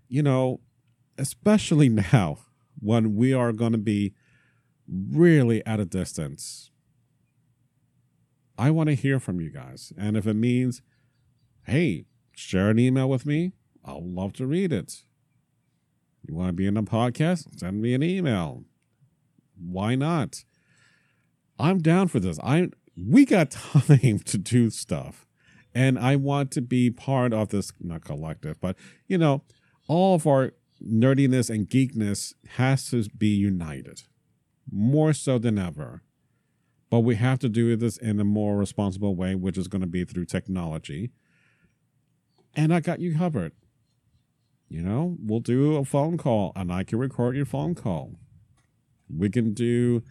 you 0.08 0.24
know, 0.24 0.62
especially 1.18 1.90
now 1.90 2.40
when 2.80 3.16
we 3.16 3.34
are 3.34 3.52
going 3.52 3.72
to 3.72 3.78
be 3.78 4.14
really 4.88 5.66
at 5.66 5.80
a 5.80 5.86
distance, 5.86 6.72
I 8.58 8.72
want 8.72 8.88
to 8.88 8.96
hear 8.96 9.20
from 9.20 9.42
you 9.42 9.50
guys. 9.50 9.92
And 9.98 10.16
if 10.16 10.26
it 10.26 10.36
means, 10.36 10.82
hey, 11.64 12.06
share 12.36 12.70
an 12.70 12.80
email 12.80 13.10
with 13.10 13.26
me, 13.26 13.54
I'll 13.86 14.04
love 14.04 14.34
to 14.34 14.48
read 14.48 14.74
it. 14.74 15.04
You 16.28 16.36
want 16.36 16.50
to 16.50 16.54
be 16.54 16.66
in 16.66 16.76
a 16.76 16.84
podcast? 16.84 17.60
Send 17.60 17.82
me 17.82 17.94
an 17.94 18.04
email. 18.04 18.64
Why 19.56 19.96
not? 19.96 20.44
I'm 21.60 21.80
down 21.80 22.08
for 22.08 22.20
this. 22.20 22.40
I 22.44 22.70
we 22.98 23.26
got 23.26 23.52
time 23.52 24.20
to 24.20 24.38
do 24.38 24.70
stuff. 24.70 25.26
And 25.74 26.00
I 26.00 26.16
want 26.16 26.52
to 26.52 26.62
be 26.62 26.90
part 26.90 27.34
of 27.34 27.50
this 27.50 27.74
not 27.82 28.04
collective, 28.04 28.60
but 28.62 28.78
you 29.08 29.18
know, 29.18 29.44
all 29.88 30.16
of 30.16 30.26
our 30.26 30.54
nerdiness 30.82 31.54
and 31.54 31.70
geekness 31.70 32.34
has 32.52 32.90
to 32.90 33.04
be 33.18 33.28
united. 33.28 34.04
More 34.72 35.14
so 35.14 35.38
than 35.38 35.60
ever. 35.60 36.02
But 36.90 37.02
we 37.02 37.16
have 37.16 37.40
to 37.40 37.50
do 37.50 37.76
this 37.76 37.98
in 37.98 38.20
a 38.20 38.24
more 38.24 38.58
responsible 38.58 39.16
way, 39.16 39.36
which 39.36 39.58
is 39.58 39.68
going 39.68 39.82
to 39.82 39.88
be 39.88 40.06
through 40.06 40.26
technology. 40.26 41.12
And 42.56 42.74
I 42.74 42.80
got 42.80 43.00
you 43.00 43.16
covered. 43.16 43.52
You 44.76 44.82
know, 44.82 45.16
we'll 45.24 45.40
do 45.40 45.78
a 45.78 45.86
phone 45.86 46.18
call 46.18 46.52
and 46.56 46.72
I 46.72 46.84
can 46.84 47.00
record 47.00 47.36
your 47.36 47.46
phone 47.46 47.76
call. 47.76 48.16
We 49.10 49.30
can 49.30 49.54
do 49.54 50.04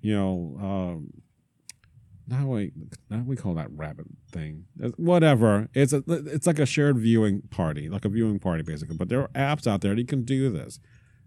you 0.00 0.14
know, 0.14 0.56
um, 0.60 1.10
how 2.30 2.46
we 2.46 2.72
how 3.10 3.22
we 3.26 3.36
call 3.36 3.54
that 3.54 3.70
rabbit 3.74 4.06
thing? 4.30 4.66
Whatever. 4.96 5.68
It's 5.72 5.92
a 5.92 6.04
it's 6.06 6.46
like 6.46 6.58
a 6.58 6.66
shared 6.66 6.98
viewing 6.98 7.42
party, 7.50 7.88
like 7.88 8.04
a 8.04 8.08
viewing 8.08 8.38
party 8.38 8.62
basically. 8.62 8.96
But 8.96 9.08
there 9.08 9.22
are 9.22 9.28
apps 9.28 9.66
out 9.66 9.80
there 9.80 9.94
that 9.94 10.00
you 10.00 10.06
can 10.06 10.24
do 10.24 10.50
this. 10.50 10.78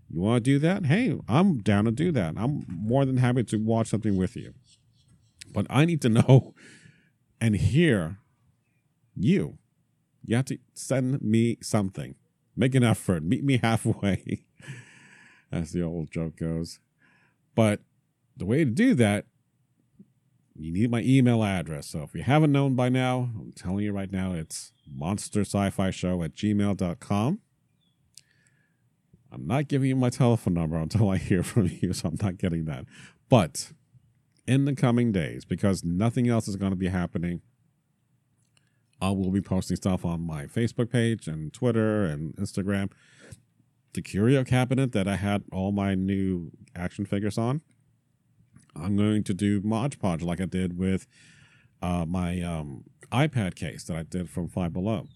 You 0.09 0.21
want 0.21 0.43
to 0.43 0.51
do 0.51 0.59
that? 0.59 0.85
Hey, 0.85 1.17
I'm 1.27 1.57
down 1.57 1.85
to 1.85 1.91
do 1.91 2.11
that. 2.11 2.35
I'm 2.37 2.65
more 2.69 3.03
than 3.05 3.17
happy 3.17 3.43
to 3.45 3.57
watch 3.57 3.87
something 3.87 4.15
with 4.15 4.35
you. 4.35 4.53
But 5.53 5.65
I 5.69 5.85
need 5.85 6.01
to 6.03 6.09
know 6.21 6.53
and 7.39 7.55
hear 7.55 8.19
you. 9.15 9.57
You 10.23 10.35
have 10.35 10.45
to 10.45 10.59
send 10.75 11.21
me 11.21 11.57
something. 11.61 12.15
Make 12.55 12.75
an 12.75 12.83
effort. 12.83 13.23
Meet 13.23 13.43
me 13.43 13.57
halfway. 13.57 14.45
As 15.51 15.71
the 15.71 15.81
old 15.81 16.11
joke 16.11 16.37
goes. 16.37 16.79
But 17.55 17.81
the 18.37 18.45
way 18.45 18.63
to 18.63 18.71
do 18.71 18.93
that, 18.95 19.25
you 20.55 20.71
need 20.71 20.91
my 20.91 21.01
email 21.01 21.43
address. 21.43 21.87
So 21.87 22.03
if 22.03 22.13
you 22.13 22.23
haven't 22.23 22.51
known 22.51 22.75
by 22.75 22.89
now, 22.89 23.29
I'm 23.39 23.51
telling 23.53 23.83
you 23.83 23.91
right 23.91 24.11
now, 24.11 24.33
it's 24.33 24.71
monster 24.87 25.41
sci-fi 25.41 25.89
show 25.91 26.23
at 26.23 26.35
gmail.com. 26.35 27.39
I'm 29.33 29.47
not 29.47 29.67
giving 29.67 29.89
you 29.89 29.95
my 29.95 30.09
telephone 30.09 30.53
number 30.53 30.77
until 30.77 31.09
I 31.09 31.17
hear 31.17 31.43
from 31.43 31.71
you, 31.81 31.93
so 31.93 32.09
I'm 32.09 32.17
not 32.21 32.37
getting 32.37 32.65
that. 32.65 32.85
But 33.29 33.71
in 34.45 34.65
the 34.65 34.75
coming 34.75 35.11
days, 35.11 35.45
because 35.45 35.83
nothing 35.83 36.27
else 36.27 36.47
is 36.47 36.57
going 36.57 36.71
to 36.71 36.77
be 36.77 36.89
happening, 36.89 37.41
I 39.01 39.09
will 39.09 39.31
be 39.31 39.41
posting 39.41 39.77
stuff 39.77 40.05
on 40.05 40.21
my 40.21 40.45
Facebook 40.45 40.91
page 40.91 41.27
and 41.27 41.51
Twitter 41.51 42.05
and 42.05 42.35
Instagram. 42.35 42.91
The 43.93 44.01
Curio 44.01 44.43
cabinet 44.43 44.91
that 44.93 45.07
I 45.07 45.15
had 45.15 45.43
all 45.51 45.71
my 45.71 45.95
new 45.95 46.51
action 46.75 47.05
figures 47.05 47.37
on 47.37 47.61
I'm 48.75 48.95
going 48.95 49.23
to 49.23 49.33
do 49.33 49.61
Mod 49.63 49.99
Podge 49.99 50.21
like 50.21 50.41
I 50.41 50.45
did 50.45 50.77
with 50.77 51.07
uh, 51.81 52.05
my 52.07 52.41
um, 52.41 52.85
iPad 53.11 53.55
case 53.55 53.83
that 53.85 53.97
I 53.97 54.03
did 54.03 54.29
from 54.29 54.47
Five 54.47 54.73
Below. 54.73 55.07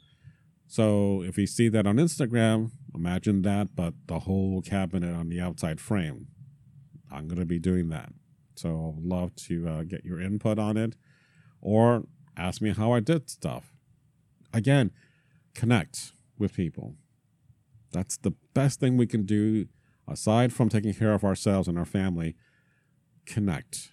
So 0.67 1.21
if 1.21 1.37
you 1.37 1.47
see 1.47 1.69
that 1.69 1.87
on 1.87 1.97
Instagram, 1.97 2.71
imagine 2.93 3.43
that, 3.43 3.75
but 3.75 3.93
the 4.07 4.19
whole 4.19 4.61
cabinet 4.61 5.13
on 5.13 5.29
the 5.29 5.39
outside 5.39 5.79
frame. 5.79 6.27
I'm 7.11 7.27
going 7.27 7.39
to 7.39 7.45
be 7.45 7.59
doing 7.59 7.89
that. 7.89 8.09
So 8.55 8.95
I'd 8.97 9.03
love 9.03 9.35
to 9.47 9.67
uh, 9.67 9.83
get 9.83 10.03
your 10.03 10.19
input 10.19 10.57
on 10.57 10.75
it 10.75 10.95
or 11.61 12.05
ask 12.35 12.61
me 12.61 12.71
how 12.71 12.91
I 12.91 12.99
did 12.99 13.29
stuff. 13.29 13.74
Again, 14.55 14.91
connect 15.53 16.13
with 16.39 16.53
people. 16.53 16.95
That's 17.91 18.15
the 18.15 18.31
best 18.53 18.79
thing 18.79 18.95
we 18.95 19.05
can 19.05 19.25
do 19.25 19.67
aside 20.07 20.53
from 20.53 20.69
taking 20.69 20.93
care 20.93 21.13
of 21.13 21.25
ourselves 21.25 21.67
and 21.67 21.77
our 21.77 21.83
family 21.83 22.37
connect, 23.25 23.89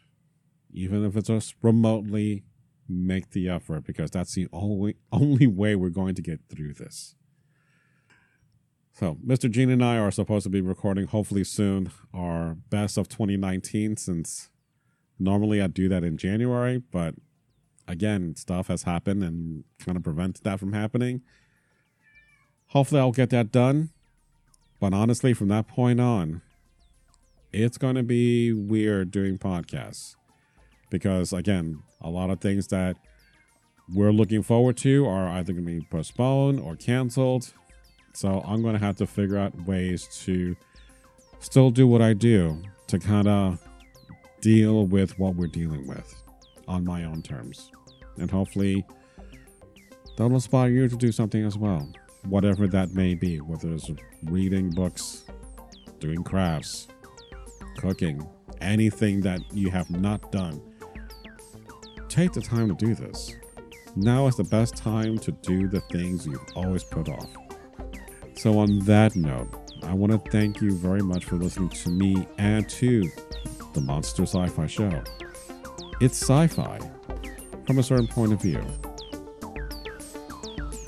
even 0.73 1.05
if 1.05 1.17
it's 1.17 1.27
just 1.27 1.57
remotely. 1.63 2.45
Make 2.89 3.31
the 3.31 3.49
effort 3.49 3.85
because 3.85 4.11
that's 4.11 4.35
the 4.35 4.49
only 4.53 4.97
only 5.13 5.47
way 5.47 5.75
we're 5.75 5.89
going 5.89 6.15
to 6.15 6.23
get 6.23 6.41
through 6.49 6.75
this. 6.75 7.15
So, 8.93 9.17
Mr. 9.27 9.51
Gene 9.51 9.71
and 9.71 9.85
I 9.85 9.97
are 9.99 10.11
supposed 10.11 10.45
to 10.45 10.51
be 10.51 10.61
recording, 10.61 11.07
hopefully 11.07 11.45
soon, 11.45 11.91
our 12.13 12.57
best 12.69 12.99
of 12.99 13.09
2019. 13.09 13.97
Since 13.97 14.51
normally 15.19 15.63
I 15.63 15.69
do 15.69 15.89
that 15.89 16.05
in 16.05 16.19
January, 16.19 16.83
but 16.91 17.15
again, 17.93 18.35
stuff 18.35 18.69
has 18.69 18.83
happened 18.83 19.23
and 19.23 19.65
kind 19.85 19.97
of 19.97 20.03
prevents 20.03 20.41
that 20.41 20.59
from 20.59 20.73
happening. 20.73 21.23
Hopefully, 22.69 23.01
I'll 23.01 23.13
get 23.13 23.31
that 23.31 23.53
done. 23.53 23.91
But 24.81 24.93
honestly, 24.93 25.35
from 25.35 25.49
that 25.49 25.69
point 25.69 26.01
on, 26.01 26.43
it's 27.53 27.79
going 27.79 27.95
to 27.95 28.03
be 28.03 28.53
weird 28.53 29.11
doing 29.11 29.39
podcasts 29.39 30.17
because, 30.91 31.33
again, 31.33 31.83
a 32.01 32.11
lot 32.11 32.31
of 32.31 32.41
things 32.41 32.67
that 32.69 32.97
we're 33.95 34.11
looking 34.11 34.43
forward 34.43 34.77
to 34.79 35.07
are 35.07 35.29
either 35.29 35.53
going 35.53 35.67
to 35.67 35.73
be 35.73 35.87
postponed 35.91 36.59
or 36.59 36.75
canceled. 36.75 37.53
So 38.15 38.43
I'm 38.47 38.63
going 38.63 38.75
to 38.75 38.85
have 38.85 38.97
to 38.97 39.07
figure 39.07 39.39
out 39.39 39.67
ways 39.67 40.09
to 40.25 40.57
still 41.41 41.71
do 41.71 41.87
what 41.87 42.03
I 42.03 42.15
do 42.15 42.63
to 42.89 42.99
kind 42.99 43.29
of 43.29 43.61
deal 44.41 44.87
with 44.87 45.19
what 45.19 45.37
we're 45.37 45.47
dealing 45.47 45.87
with 45.87 46.23
on 46.67 46.85
my 46.85 47.05
own 47.05 47.23
terms. 47.23 47.71
And 48.17 48.31
hopefully, 48.31 48.85
that'll 50.17 50.35
inspire 50.35 50.71
you 50.71 50.89
to 50.89 50.97
do 50.97 51.13
something 51.13 51.45
as 51.45 51.57
well, 51.57 51.89
whatever 52.25 52.67
that 52.69 52.93
may 52.93 53.15
be, 53.15 53.41
whether 53.41 53.73
it's 53.73 53.91
reading 54.25 54.71
books, 54.71 55.25
doing 55.99 56.23
crafts, 56.23 56.89
cooking, 57.79 58.27
anything 58.61 59.21
that 59.23 59.41
you 59.53 59.71
have 59.71 59.91
not 59.91 60.31
done, 60.33 60.61
take 62.09 62.33
the 62.33 62.41
time 62.41 62.69
to 62.69 62.87
do 62.87 62.95
this. 62.95 63.37
Now 63.97 64.27
is 64.27 64.37
the 64.37 64.45
best 64.45 64.77
time 64.77 65.19
to 65.19 65.33
do 65.33 65.69
the 65.69 65.81
things 65.81 66.27
you've 66.27 66.41
always 66.55 66.85
put 66.85 67.09
off. 67.09 67.29
So, 68.37 68.59
on 68.59 68.81
that 68.81 69.15
note, 69.15 69.63
I 69.83 69.93
want 69.95 70.13
to 70.13 70.31
thank 70.31 70.61
you 70.61 70.73
very 70.73 71.03
much 71.03 71.25
for 71.25 71.37
listening 71.37 71.69
to 71.69 71.91
me 71.91 72.27
and 72.39 72.69
to 72.71 73.11
the 73.75 73.81
Monster 73.81 74.23
Sci 74.23 74.47
Fi 74.49 74.67
Show. 74.67 75.03
It's 76.01 76.21
sci 76.21 76.47
fi 76.49 76.79
from 77.67 77.79
a 77.79 77.83
certain 77.83 78.07
point 78.07 78.33
of 78.33 78.41
view. 78.41 78.65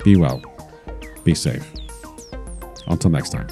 Be 0.03 0.15
well, 0.15 0.41
be 1.23 1.33
safe. 1.33 1.65
Until 2.87 3.09
next 3.09 3.31
time. 3.31 3.47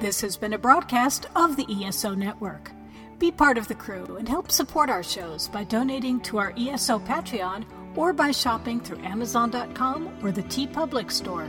This 0.00 0.20
has 0.20 0.36
been 0.36 0.52
a 0.54 0.58
broadcast 0.58 1.26
of 1.36 1.56
the 1.56 1.66
ESO 1.84 2.14
Network. 2.14 2.70
Be 3.18 3.30
part 3.30 3.58
of 3.58 3.68
the 3.68 3.74
crew 3.74 4.16
and 4.16 4.28
help 4.28 4.50
support 4.50 4.88
our 4.88 5.02
shows 5.02 5.48
by 5.48 5.64
donating 5.64 6.20
to 6.20 6.38
our 6.38 6.54
ESO 6.56 7.00
Patreon 7.00 7.64
or 7.96 8.12
by 8.12 8.30
shopping 8.30 8.80
through 8.80 9.00
Amazon.com 9.00 10.18
or 10.22 10.30
the 10.30 10.44
TeePublic 10.44 11.10
Store, 11.10 11.48